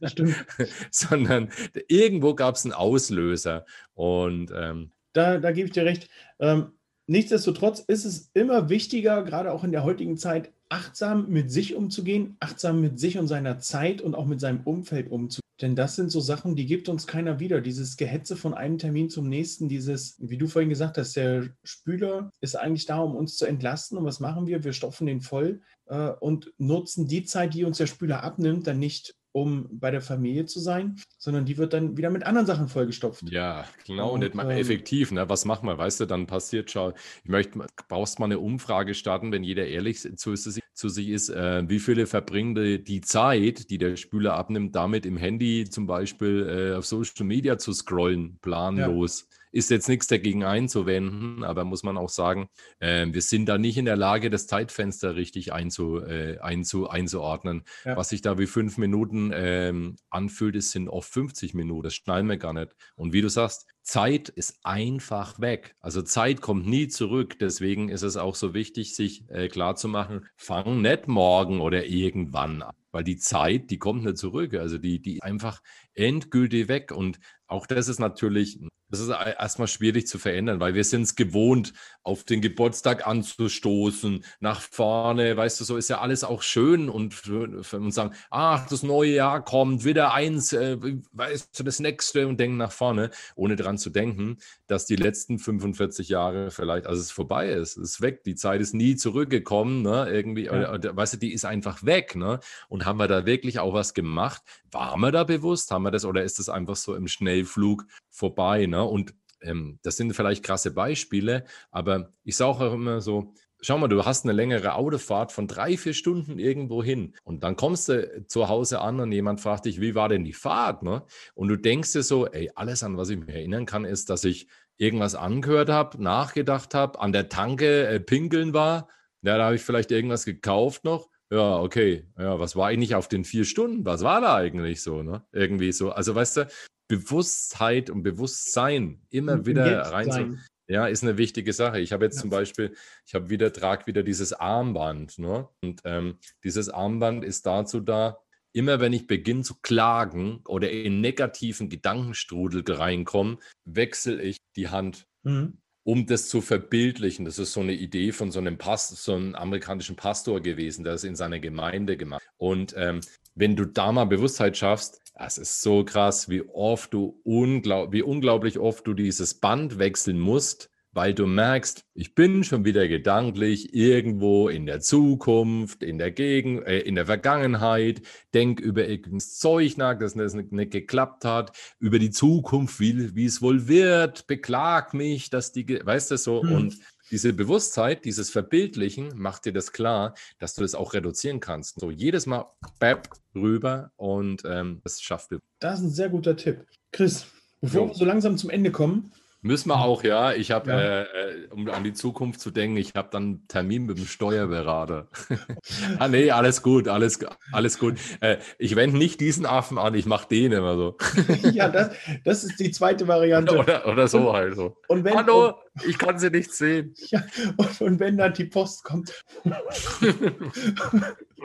Das 0.00 0.12
stimmt. 0.12 0.36
Sondern 0.90 1.50
irgendwo 1.88 2.34
gab 2.34 2.54
es 2.54 2.64
einen 2.64 2.74
Auslöser 2.74 3.64
und 3.94 4.52
ähm, 4.54 4.92
da, 5.12 5.38
da 5.38 5.52
gebe 5.52 5.66
ich 5.66 5.72
dir 5.72 5.84
recht. 5.84 6.08
Ähm, 6.38 6.72
nichtsdestotrotz 7.06 7.80
ist 7.80 8.04
es 8.04 8.30
immer 8.34 8.68
wichtiger, 8.68 9.22
gerade 9.22 9.52
auch 9.52 9.64
in 9.64 9.72
der 9.72 9.84
heutigen 9.84 10.16
Zeit, 10.16 10.52
achtsam 10.68 11.28
mit 11.28 11.50
sich 11.50 11.74
umzugehen, 11.74 12.36
achtsam 12.40 12.80
mit 12.80 12.98
sich 12.98 13.18
und 13.18 13.28
seiner 13.28 13.58
Zeit 13.58 14.00
und 14.00 14.14
auch 14.14 14.26
mit 14.26 14.40
seinem 14.40 14.60
Umfeld 14.64 15.10
umzugehen. 15.10 15.42
Denn 15.60 15.76
das 15.76 15.94
sind 15.94 16.10
so 16.10 16.20
Sachen, 16.20 16.56
die 16.56 16.66
gibt 16.66 16.88
uns 16.88 17.06
keiner 17.06 17.38
wieder. 17.38 17.60
Dieses 17.60 17.96
Gehetze 17.96 18.36
von 18.36 18.52
einem 18.52 18.78
Termin 18.78 19.10
zum 19.10 19.28
nächsten, 19.28 19.68
dieses, 19.68 20.16
wie 20.18 20.38
du 20.38 20.48
vorhin 20.48 20.70
gesagt 20.70 20.98
hast, 20.98 21.14
der 21.14 21.50
Spüler 21.62 22.32
ist 22.40 22.56
eigentlich 22.56 22.86
da, 22.86 22.98
um 22.98 23.14
uns 23.14 23.36
zu 23.36 23.46
entlasten. 23.46 23.96
Und 23.96 24.04
was 24.04 24.18
machen 24.18 24.46
wir? 24.46 24.64
Wir 24.64 24.72
stopfen 24.72 25.06
den 25.06 25.20
voll 25.20 25.60
äh, 25.86 26.08
und 26.08 26.52
nutzen 26.58 27.06
die 27.06 27.24
Zeit, 27.24 27.54
die 27.54 27.64
uns 27.64 27.78
der 27.78 27.86
Spüler 27.86 28.24
abnimmt, 28.24 28.66
dann 28.66 28.80
nicht 28.80 29.14
um 29.32 29.66
bei 29.70 29.90
der 29.90 30.02
Familie 30.02 30.44
zu 30.44 30.60
sein, 30.60 30.96
sondern 31.18 31.44
die 31.46 31.56
wird 31.56 31.72
dann 31.72 31.96
wieder 31.96 32.10
mit 32.10 32.24
anderen 32.24 32.46
Sachen 32.46 32.68
vollgestopft. 32.68 33.22
Ja, 33.30 33.64
genau, 33.86 34.12
und, 34.12 34.20
nicht 34.20 34.34
mal 34.34 34.50
ähm, 34.50 34.58
effektiv. 34.58 35.10
Ne? 35.10 35.28
Was 35.28 35.44
machen 35.44 35.66
wir? 35.66 35.78
Weißt 35.78 36.00
du, 36.00 36.06
dann 36.06 36.26
passiert, 36.26 36.70
schau, 36.70 36.92
ich 37.24 37.30
möchte, 37.30 37.60
brauchst 37.88 38.18
mal 38.18 38.26
eine 38.26 38.38
Umfrage 38.38 38.94
starten, 38.94 39.32
wenn 39.32 39.42
jeder 39.42 39.66
ehrlich 39.66 40.00
zu, 40.00 40.34
zu 40.34 40.88
sich 40.88 41.08
ist, 41.08 41.30
äh, 41.30 41.68
wie 41.68 41.78
viele 41.78 42.06
verbringen 42.06 42.54
die, 42.54 42.84
die, 42.84 43.00
Zeit, 43.00 43.70
die 43.70 43.78
der 43.78 43.96
Spüler 43.96 44.34
abnimmt, 44.34 44.76
damit 44.76 45.06
im 45.06 45.16
Handy 45.16 45.64
zum 45.68 45.86
Beispiel 45.86 46.72
äh, 46.72 46.76
auf 46.76 46.84
Social 46.84 47.26
Media 47.26 47.56
zu 47.58 47.72
scrollen, 47.72 48.38
planlos. 48.42 49.28
Ja. 49.30 49.38
Ist 49.52 49.70
jetzt 49.70 49.88
nichts 49.88 50.06
dagegen 50.06 50.44
einzuwenden, 50.44 51.44
aber 51.44 51.64
muss 51.64 51.82
man 51.82 51.96
auch 51.96 52.08
sagen, 52.08 52.48
äh, 52.80 53.06
wir 53.10 53.22
sind 53.22 53.46
da 53.46 53.58
nicht 53.58 53.76
in 53.76 53.84
der 53.84 53.96
Lage, 53.96 54.30
das 54.30 54.46
Zeitfenster 54.46 55.14
richtig 55.14 55.52
einzu, 55.52 56.00
äh, 56.00 56.38
einzu, 56.38 56.88
einzuordnen. 56.88 57.64
Ja. 57.84 57.96
Was 57.96 58.08
sich 58.08 58.22
da 58.22 58.38
wie 58.38 58.46
fünf 58.46 58.78
Minuten 58.78 59.30
ähm, 59.34 59.96
anfühlt, 60.10 60.56
ist, 60.56 60.70
sind 60.70 60.88
oft 60.88 61.12
50 61.12 61.54
Minuten. 61.54 61.84
Das 61.84 61.94
schneiden 61.94 62.28
wir 62.28 62.38
gar 62.38 62.54
nicht. 62.54 62.74
Und 62.96 63.12
wie 63.12 63.20
du 63.20 63.28
sagst, 63.28 63.66
Zeit 63.82 64.28
ist 64.28 64.60
einfach 64.62 65.40
weg. 65.40 65.74
Also 65.80 66.02
Zeit 66.02 66.40
kommt 66.40 66.66
nie 66.66 66.88
zurück. 66.88 67.38
Deswegen 67.38 67.88
ist 67.88 68.02
es 68.02 68.16
auch 68.16 68.36
so 68.36 68.54
wichtig, 68.54 68.94
sich 68.94 69.28
äh, 69.28 69.48
klarzumachen, 69.48 70.26
fang 70.36 70.80
nicht 70.80 71.08
morgen 71.08 71.60
oder 71.60 71.84
irgendwann 71.84 72.62
an. 72.62 72.74
Weil 72.92 73.04
die 73.04 73.16
Zeit, 73.16 73.70
die 73.70 73.78
kommt 73.78 74.04
nicht 74.04 74.18
zurück. 74.18 74.54
Also 74.54 74.78
die, 74.78 75.00
die 75.00 75.22
einfach 75.22 75.60
endgültig 75.94 76.68
weg. 76.68 76.92
Und 76.92 77.18
auch 77.46 77.66
das 77.66 77.88
ist 77.88 77.98
natürlich 77.98 78.60
das 78.92 79.00
ist 79.00 79.08
erstmal 79.08 79.68
schwierig 79.68 80.06
zu 80.06 80.18
verändern, 80.18 80.60
weil 80.60 80.74
wir 80.74 80.84
sind 80.84 81.02
es 81.02 81.16
gewohnt, 81.16 81.72
auf 82.02 82.24
den 82.24 82.42
Geburtstag 82.42 83.06
anzustoßen, 83.06 84.22
nach 84.40 84.60
vorne, 84.60 85.34
weißt 85.34 85.60
du, 85.60 85.64
so 85.64 85.78
ist 85.78 85.88
ja 85.88 86.00
alles 86.00 86.24
auch 86.24 86.42
schön 86.42 86.90
und, 86.90 87.26
und 87.26 87.92
sagen, 87.92 88.14
ach, 88.28 88.68
das 88.68 88.82
neue 88.82 89.14
Jahr 89.14 89.42
kommt, 89.42 89.86
wieder 89.86 90.12
eins, 90.12 90.52
äh, 90.52 90.76
weißt 91.12 91.58
du, 91.58 91.64
das 91.64 91.80
nächste 91.80 92.28
und 92.28 92.38
denken 92.38 92.58
nach 92.58 92.72
vorne, 92.72 93.10
ohne 93.34 93.56
dran 93.56 93.78
zu 93.78 93.88
denken, 93.88 94.36
dass 94.66 94.84
die 94.84 94.96
letzten 94.96 95.38
45 95.38 96.10
Jahre 96.10 96.50
vielleicht, 96.50 96.86
also 96.86 97.00
es 97.00 97.10
vorbei 97.10 97.48
ist, 97.48 97.78
es 97.78 97.92
ist 97.92 98.00
weg, 98.02 98.24
die 98.24 98.34
Zeit 98.34 98.60
ist 98.60 98.74
nie 98.74 98.96
zurückgekommen, 98.96 99.80
ne, 99.80 100.06
irgendwie, 100.10 100.44
ja. 100.44 100.70
oder, 100.70 100.94
weißt 100.94 101.14
du, 101.14 101.16
die 101.16 101.32
ist 101.32 101.46
einfach 101.46 101.82
weg, 101.82 102.14
ne, 102.14 102.40
und 102.68 102.84
haben 102.84 102.98
wir 102.98 103.08
da 103.08 103.24
wirklich 103.24 103.58
auch 103.58 103.72
was 103.72 103.94
gemacht? 103.94 104.42
Waren 104.70 105.00
wir 105.00 105.12
da 105.12 105.24
bewusst? 105.24 105.70
Haben 105.70 105.84
wir 105.84 105.90
das, 105.90 106.04
oder 106.04 106.22
ist 106.22 106.38
das 106.38 106.48
einfach 106.48 106.76
so 106.76 106.94
im 106.94 107.08
Schnellflug 107.08 107.86
vorbei, 108.12 108.66
ne, 108.66 108.84
und 108.84 109.14
ähm, 109.42 109.80
das 109.82 109.96
sind 109.96 110.14
vielleicht 110.14 110.44
krasse 110.44 110.72
Beispiele, 110.72 111.44
aber 111.70 112.12
ich 112.24 112.36
sage 112.36 112.58
auch 112.58 112.72
immer 112.72 113.00
so, 113.00 113.34
schau 113.60 113.78
mal, 113.78 113.88
du 113.88 114.04
hast 114.04 114.24
eine 114.24 114.32
längere 114.32 114.74
Autofahrt 114.74 115.32
von 115.32 115.48
drei, 115.48 115.76
vier 115.76 115.94
Stunden 115.94 116.38
irgendwo 116.38 116.82
hin 116.82 117.14
und 117.24 117.42
dann 117.44 117.56
kommst 117.56 117.88
du 117.88 118.24
zu 118.26 118.48
Hause 118.48 118.80
an 118.80 119.00
und 119.00 119.12
jemand 119.12 119.40
fragt 119.40 119.64
dich, 119.66 119.80
wie 119.80 119.94
war 119.94 120.08
denn 120.08 120.24
die 120.24 120.32
Fahrt? 120.32 120.82
Ne? 120.82 121.02
Und 121.34 121.48
du 121.48 121.56
denkst 121.56 121.92
dir 121.92 122.02
so, 122.02 122.26
ey, 122.26 122.50
alles 122.54 122.82
an 122.82 122.96
was 122.96 123.10
ich 123.10 123.18
mich 123.18 123.28
erinnern 123.34 123.66
kann, 123.66 123.84
ist, 123.84 124.10
dass 124.10 124.24
ich 124.24 124.48
irgendwas 124.78 125.14
angehört 125.14 125.68
habe, 125.70 126.02
nachgedacht 126.02 126.74
habe, 126.74 127.00
an 127.00 127.12
der 127.12 127.28
Tanke 127.28 127.86
äh, 127.86 128.00
pinkeln 128.00 128.52
war 128.52 128.88
Ja, 129.22 129.38
da 129.38 129.44
habe 129.46 129.56
ich 129.56 129.62
vielleicht 129.62 129.92
irgendwas 129.92 130.24
gekauft 130.24 130.84
noch. 130.84 131.08
Ja, 131.30 131.58
okay. 131.60 132.06
Ja, 132.18 132.38
was 132.38 132.56
war 132.56 132.68
eigentlich 132.68 132.94
auf 132.94 133.08
den 133.08 133.24
vier 133.24 133.44
Stunden? 133.44 133.84
Was 133.86 134.02
war 134.02 134.20
da 134.20 134.34
eigentlich 134.36 134.82
so, 134.82 135.02
ne? 135.02 135.24
Irgendwie 135.32 135.72
so. 135.72 135.90
Also, 135.92 136.14
weißt 136.14 136.38
du, 136.38 136.48
Bewusstheit 136.92 137.88
und 137.88 138.02
Bewusstsein 138.02 139.00
immer 139.08 139.46
wieder 139.46 139.80
rein 139.80 140.10
zu, 140.10 140.38
ja, 140.68 140.86
ist 140.86 141.02
eine 141.02 141.16
wichtige 141.16 141.54
Sache. 141.54 141.80
Ich 141.80 141.90
habe 141.90 142.04
jetzt 142.04 142.16
ja. 142.16 142.20
zum 142.20 142.28
Beispiel, 142.28 142.74
ich 143.06 143.14
habe 143.14 143.30
wieder, 143.30 143.50
trage 143.50 143.86
wieder 143.86 144.02
dieses 144.02 144.34
Armband, 144.34 145.18
ne? 145.18 145.48
Und 145.62 145.80
ähm, 145.84 146.18
dieses 146.44 146.68
Armband 146.68 147.24
ist 147.24 147.46
dazu 147.46 147.80
da, 147.80 148.18
immer 148.52 148.78
wenn 148.80 148.92
ich 148.92 149.06
beginne 149.06 149.42
zu 149.42 149.54
klagen 149.62 150.42
oder 150.46 150.70
in 150.70 151.00
negativen 151.00 151.70
Gedankenstrudel 151.70 152.62
reinkomme, 152.68 153.38
wechsle 153.64 154.20
ich 154.20 154.36
die 154.56 154.68
Hand. 154.68 155.06
Mhm 155.22 155.62
um 155.84 156.06
das 156.06 156.28
zu 156.28 156.40
verbildlichen. 156.40 157.24
Das 157.24 157.38
ist 157.38 157.52
so 157.52 157.60
eine 157.60 157.72
Idee 157.72 158.12
von 158.12 158.30
so 158.30 158.38
einem, 158.38 158.58
Pastor, 158.58 158.96
so 158.96 159.14
einem 159.14 159.34
amerikanischen 159.34 159.96
Pastor 159.96 160.40
gewesen, 160.40 160.84
der 160.84 160.94
es 160.94 161.04
in 161.04 161.16
seiner 161.16 161.40
Gemeinde 161.40 161.96
gemacht. 161.96 162.22
Und 162.36 162.74
ähm, 162.76 163.00
wenn 163.34 163.56
du 163.56 163.66
da 163.66 163.92
mal 163.92 164.04
Bewusstheit 164.04 164.56
schaffst, 164.56 165.00
das 165.14 165.38
ist 165.38 165.62
so 165.62 165.84
krass, 165.84 166.28
wie 166.28 166.42
oft 166.42 166.92
du 166.94 167.20
unglaublich, 167.22 168.00
wie 168.00 168.02
unglaublich 168.02 168.58
oft 168.58 168.86
du 168.86 168.94
dieses 168.94 169.34
Band 169.34 169.78
wechseln 169.78 170.18
musst, 170.18 170.70
weil 170.92 171.14
du 171.14 171.26
merkst, 171.26 171.84
ich 171.94 172.14
bin 172.14 172.44
schon 172.44 172.64
wieder 172.64 172.86
gedanklich 172.86 173.74
irgendwo 173.74 174.48
in 174.48 174.66
der 174.66 174.80
Zukunft, 174.80 175.82
in 175.82 175.98
der 175.98 176.10
Gegend, 176.10 176.66
äh, 176.66 176.80
in 176.80 176.94
der 176.94 177.06
Vergangenheit, 177.06 178.02
denk 178.34 178.60
über 178.60 178.86
irgendein 178.86 179.20
Zeug 179.20 179.76
nach, 179.78 179.98
das 179.98 180.14
nicht, 180.14 180.52
nicht, 180.52 180.70
geklappt 180.70 181.24
hat, 181.24 181.56
über 181.78 181.98
die 181.98 182.10
Zukunft, 182.10 182.78
wie, 182.78 183.14
wie 183.14 183.24
es 183.24 183.40
wohl 183.40 183.68
wird, 183.68 184.26
beklag 184.26 184.92
mich, 184.92 185.30
dass 185.30 185.52
die, 185.52 185.66
weißt 185.66 186.10
du 186.10 186.16
so, 186.18 186.42
hm. 186.42 186.52
und 186.52 186.78
diese 187.12 187.34
Bewusstheit, 187.34 188.06
dieses 188.06 188.30
Verbildlichen 188.30 189.12
macht 189.14 189.44
dir 189.44 189.52
das 189.52 189.72
klar, 189.72 190.14
dass 190.38 190.54
du 190.54 190.62
das 190.62 190.74
auch 190.74 190.94
reduzieren 190.94 191.40
kannst. 191.40 191.78
So 191.78 191.90
jedes 191.90 192.24
Mal 192.26 192.46
bap, 192.80 193.08
rüber 193.34 193.92
und 193.96 194.42
ähm, 194.46 194.80
das 194.82 195.00
schafft. 195.00 195.30
Das 195.60 195.78
ist 195.78 195.84
ein 195.84 195.90
sehr 195.90 196.08
guter 196.08 196.36
Tipp. 196.36 196.66
Chris, 196.90 197.26
bevor 197.60 197.82
jo. 197.82 197.88
wir 197.88 197.94
so 197.94 198.04
langsam 198.06 198.38
zum 198.38 198.48
Ende 198.50 198.72
kommen, 198.72 199.12
Müssen 199.44 199.70
wir 199.70 199.80
auch, 199.80 200.04
ja. 200.04 200.32
Ich 200.32 200.52
habe, 200.52 200.70
ja. 200.70 200.78
äh, 200.78 201.02
äh 201.02 201.48
um 201.50 201.68
an 201.68 201.82
die 201.82 201.92
Zukunft 201.92 202.40
zu 202.40 202.52
denken, 202.52 202.76
ich 202.76 202.94
habe 202.94 203.08
dann 203.10 203.22
einen 203.22 203.48
Termin 203.48 203.86
mit 203.86 203.98
dem 203.98 204.06
Steuerberater. 204.06 205.08
ah, 205.98 206.06
nee, 206.06 206.30
alles 206.30 206.62
gut, 206.62 206.86
alles, 206.86 207.18
alles 207.50 207.80
gut. 207.80 207.96
Äh, 208.20 208.36
ich 208.58 208.76
wende 208.76 208.96
nicht 208.98 209.20
diesen 209.20 209.44
Affen 209.44 209.78
an, 209.78 209.94
ich 209.94 210.06
mache 210.06 210.28
den 210.28 210.52
immer 210.52 210.76
so. 210.76 210.96
ja, 211.52 211.68
das, 211.68 211.90
das 212.24 212.44
ist 212.44 212.60
die 212.60 212.70
zweite 212.70 213.08
Variante. 213.08 213.58
Oder, 213.58 213.88
oder 213.88 214.06
so 214.06 214.28
und, 214.28 214.36
halt 214.36 214.54
so. 214.54 214.76
Und 214.86 215.02
wenn, 215.02 215.16
Hallo, 215.16 215.54
ich 215.88 215.98
kann 215.98 216.20
sie 216.20 216.30
nicht 216.30 216.52
sehen. 216.52 216.94
Ja, 217.12 217.22
und, 217.56 217.80
und 217.80 218.00
wenn 218.00 218.16
dann 218.16 218.32
die 218.32 218.44
Post 218.44 218.84
kommt. 218.84 219.24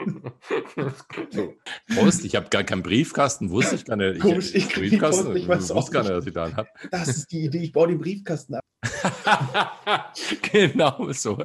Post, 1.94 2.24
ich 2.24 2.36
habe 2.36 2.48
gar 2.48 2.64
keinen 2.64 2.82
Briefkasten, 2.82 3.50
wusste 3.50 3.76
ich 3.76 3.84
gar 3.84 3.96
nicht. 3.96 4.20
Komisch, 4.20 4.54
ich, 4.54 4.66
ich 4.66 4.74
Briefkasten, 4.74 5.26
Post, 5.26 5.36
ich 5.36 5.48
weiß 5.48 5.74
wusste 5.74 5.92
gar 5.92 6.02
nicht, 6.02 6.12
dass 6.12 6.26
ich 6.26 6.32
da 6.32 6.44
einen 6.44 6.56
habe. 6.56 6.68
Das 6.90 7.08
ist 7.08 7.30
die 7.32 7.44
Idee, 7.44 7.58
ich 7.58 7.72
baue 7.72 7.88
den 7.88 7.98
Briefkasten 7.98 8.54
ab. 8.54 8.62
genau 10.52 11.10
so. 11.12 11.44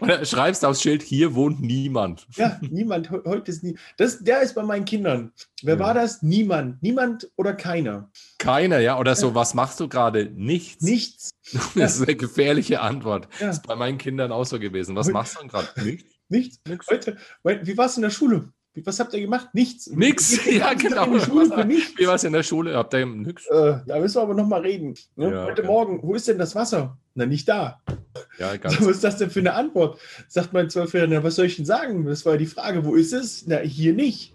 Oder 0.00 0.24
schreibst 0.24 0.64
aufs 0.64 0.82
Schild, 0.82 1.02
hier 1.02 1.34
wohnt 1.34 1.60
niemand. 1.60 2.26
Ja, 2.34 2.58
niemand. 2.60 3.10
Heute 3.10 3.50
ist 3.50 3.62
nie. 3.62 3.78
Das, 3.96 4.18
der 4.18 4.42
ist 4.42 4.54
bei 4.54 4.62
meinen 4.62 4.84
Kindern. 4.84 5.32
Wer 5.62 5.74
ja. 5.74 5.80
war 5.80 5.94
das? 5.94 6.22
Niemand. 6.22 6.82
Niemand 6.82 7.30
oder 7.36 7.54
keiner. 7.54 8.10
Keiner, 8.38 8.80
ja. 8.80 8.98
Oder 8.98 9.14
so, 9.14 9.34
was 9.34 9.54
machst 9.54 9.78
du 9.80 9.88
gerade? 9.88 10.26
Nichts. 10.26 10.82
Nichts. 10.82 11.30
Das 11.74 11.96
ist 11.96 12.02
eine 12.02 12.16
gefährliche 12.16 12.80
Antwort. 12.80 13.28
Ja. 13.38 13.46
Das 13.46 13.58
ist 13.58 13.66
bei 13.66 13.76
meinen 13.76 13.98
Kindern 13.98 14.32
auch 14.32 14.44
so 14.44 14.58
gewesen. 14.58 14.96
Was 14.96 15.08
machst 15.08 15.38
du 15.40 15.46
gerade? 15.46 15.68
Nichts. 15.84 16.17
Nichts. 16.28 16.60
Nichts. 16.66 16.86
Heute, 16.88 17.16
wie 17.42 17.76
war 17.76 17.86
es 17.86 17.96
in 17.96 18.02
der 18.02 18.10
Schule? 18.10 18.52
Was 18.84 19.00
habt 19.00 19.12
ihr 19.14 19.20
gemacht? 19.20 19.48
Nichts. 19.52 19.88
Nix, 19.88 20.44
ja 20.50 20.74
genau. 20.74 21.06
Wie 21.12 22.06
war 22.06 22.14
es 22.14 22.24
in 22.24 22.32
der 22.32 22.42
Schule? 22.42 22.76
Habt 22.76 22.94
ihr 22.94 23.06
nichts? 23.06 23.46
Äh, 23.46 23.78
da 23.86 23.98
müssen 23.98 24.16
wir 24.16 24.22
aber 24.22 24.34
nochmal 24.34 24.60
reden. 24.60 24.94
Ne? 25.16 25.32
Ja, 25.32 25.44
Heute 25.44 25.62
okay. 25.62 25.70
Morgen, 25.70 26.00
wo 26.02 26.14
ist 26.14 26.28
denn 26.28 26.38
das 26.38 26.54
Wasser? 26.54 26.96
Na, 27.14 27.26
nicht 27.26 27.48
da. 27.48 27.80
Ja, 28.38 28.56
ganz 28.60 28.80
Was 28.80 28.86
ist 28.86 29.04
das 29.04 29.16
denn 29.16 29.30
für 29.30 29.40
eine 29.40 29.54
Antwort? 29.54 29.98
Sagt 30.28 30.52
mein 30.52 30.70
Zwölfjähriger, 30.70 31.24
was 31.24 31.36
soll 31.36 31.46
ich 31.46 31.56
denn 31.56 31.64
sagen? 31.64 32.06
Das 32.06 32.24
war 32.24 32.36
die 32.36 32.46
Frage, 32.46 32.84
wo 32.84 32.94
ist 32.94 33.12
es? 33.12 33.46
Na, 33.46 33.58
hier 33.58 33.94
nicht. 33.94 34.34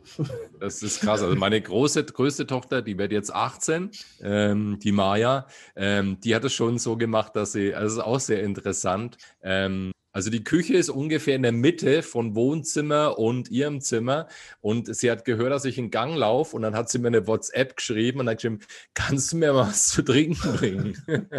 Das 0.60 0.84
ist 0.84 1.00
krass. 1.00 1.22
Also 1.22 1.36
meine 1.36 1.62
große, 1.62 2.04
größte 2.04 2.46
Tochter, 2.46 2.82
die 2.82 2.98
wird 2.98 3.12
jetzt 3.12 3.34
18, 3.34 3.92
ähm, 4.22 4.80
die 4.80 4.92
Maya, 4.92 5.48
ähm, 5.76 6.20
die 6.20 6.36
hat 6.36 6.44
es 6.44 6.54
schon 6.54 6.78
so 6.80 6.98
gemacht, 6.98 7.36
dass 7.36 7.54
sie, 7.54 7.74
also 7.74 8.00
ist 8.00 8.06
auch 8.06 8.20
sehr 8.20 8.44
interessant, 8.44 9.18
ähm, 9.42 9.93
also 10.14 10.30
die 10.30 10.44
Küche 10.44 10.76
ist 10.76 10.90
ungefähr 10.90 11.36
in 11.36 11.42
der 11.42 11.52
Mitte 11.52 12.04
von 12.04 12.36
Wohnzimmer 12.36 13.18
und 13.18 13.50
ihrem 13.50 13.82
Zimmer. 13.82 14.28
Und 14.62 14.96
sie 14.96 15.10
hat 15.10 15.26
gehört, 15.26 15.52
dass 15.52 15.66
ich 15.66 15.80
in 15.80 15.90
Gang 15.90 16.16
laufe. 16.16 16.56
Und 16.56 16.62
dann 16.62 16.76
hat 16.76 16.88
sie 16.90 17.00
mir 17.00 17.08
eine 17.08 17.26
WhatsApp 17.26 17.76
geschrieben 17.76 18.20
und 18.20 18.30
hat 18.30 18.38
geschrieben, 18.38 18.60
kannst 18.94 19.34
du 19.34 19.38
mir 19.38 19.56
was 19.56 19.88
zu 19.88 20.04
trinken 20.04 20.54
bringen? 20.54 21.04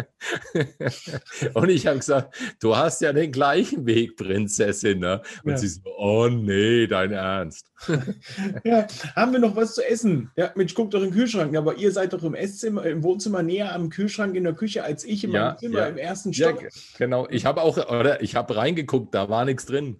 und 1.53 1.69
ich 1.69 1.87
habe 1.87 1.99
gesagt, 1.99 2.35
du 2.59 2.75
hast 2.75 2.99
ja 2.99 3.13
den 3.13 3.31
gleichen 3.31 3.85
Weg, 3.85 4.17
Prinzessin. 4.17 4.99
Ne? 4.99 5.21
Und 5.45 5.51
ja. 5.51 5.57
sie 5.57 5.69
so, 5.69 5.81
oh 5.97 6.27
nee, 6.27 6.85
dein 6.85 7.13
Ernst. 7.13 7.71
ja, 8.63 8.87
haben 9.15 9.33
wir 9.33 9.39
noch 9.39 9.55
was 9.55 9.75
zu 9.75 9.87
essen? 9.87 10.31
Ja, 10.35 10.51
Mensch, 10.55 10.73
guck 10.73 10.91
doch 10.91 10.99
in 10.99 11.09
den 11.09 11.13
Kühlschrank. 11.13 11.53
Ja, 11.53 11.59
aber 11.59 11.75
ihr 11.75 11.91
seid 11.91 12.13
doch 12.13 12.23
im 12.23 12.33
Esszimmer, 12.33 12.85
im 12.85 13.03
Wohnzimmer 13.03 13.43
näher 13.43 13.73
am 13.73 13.89
Kühlschrank 13.89 14.35
in 14.35 14.43
der 14.43 14.53
Küche 14.53 14.83
als 14.83 15.03
ich 15.03 15.23
in 15.23 15.31
meinem 15.31 15.41
ja, 15.41 15.57
Zimmer 15.57 15.79
ja. 15.79 15.87
im 15.87 15.97
ersten 15.97 16.33
Stock. 16.33 16.61
Ja, 16.61 16.69
genau. 16.97 17.27
Ich 17.29 17.45
habe 17.45 17.61
auch, 17.61 17.77
oder 17.77 18.21
ich 18.21 18.35
habe 18.35 18.55
reingeguckt, 18.55 19.13
da 19.13 19.29
war 19.29 19.45
nichts 19.45 19.65
drin. 19.65 19.97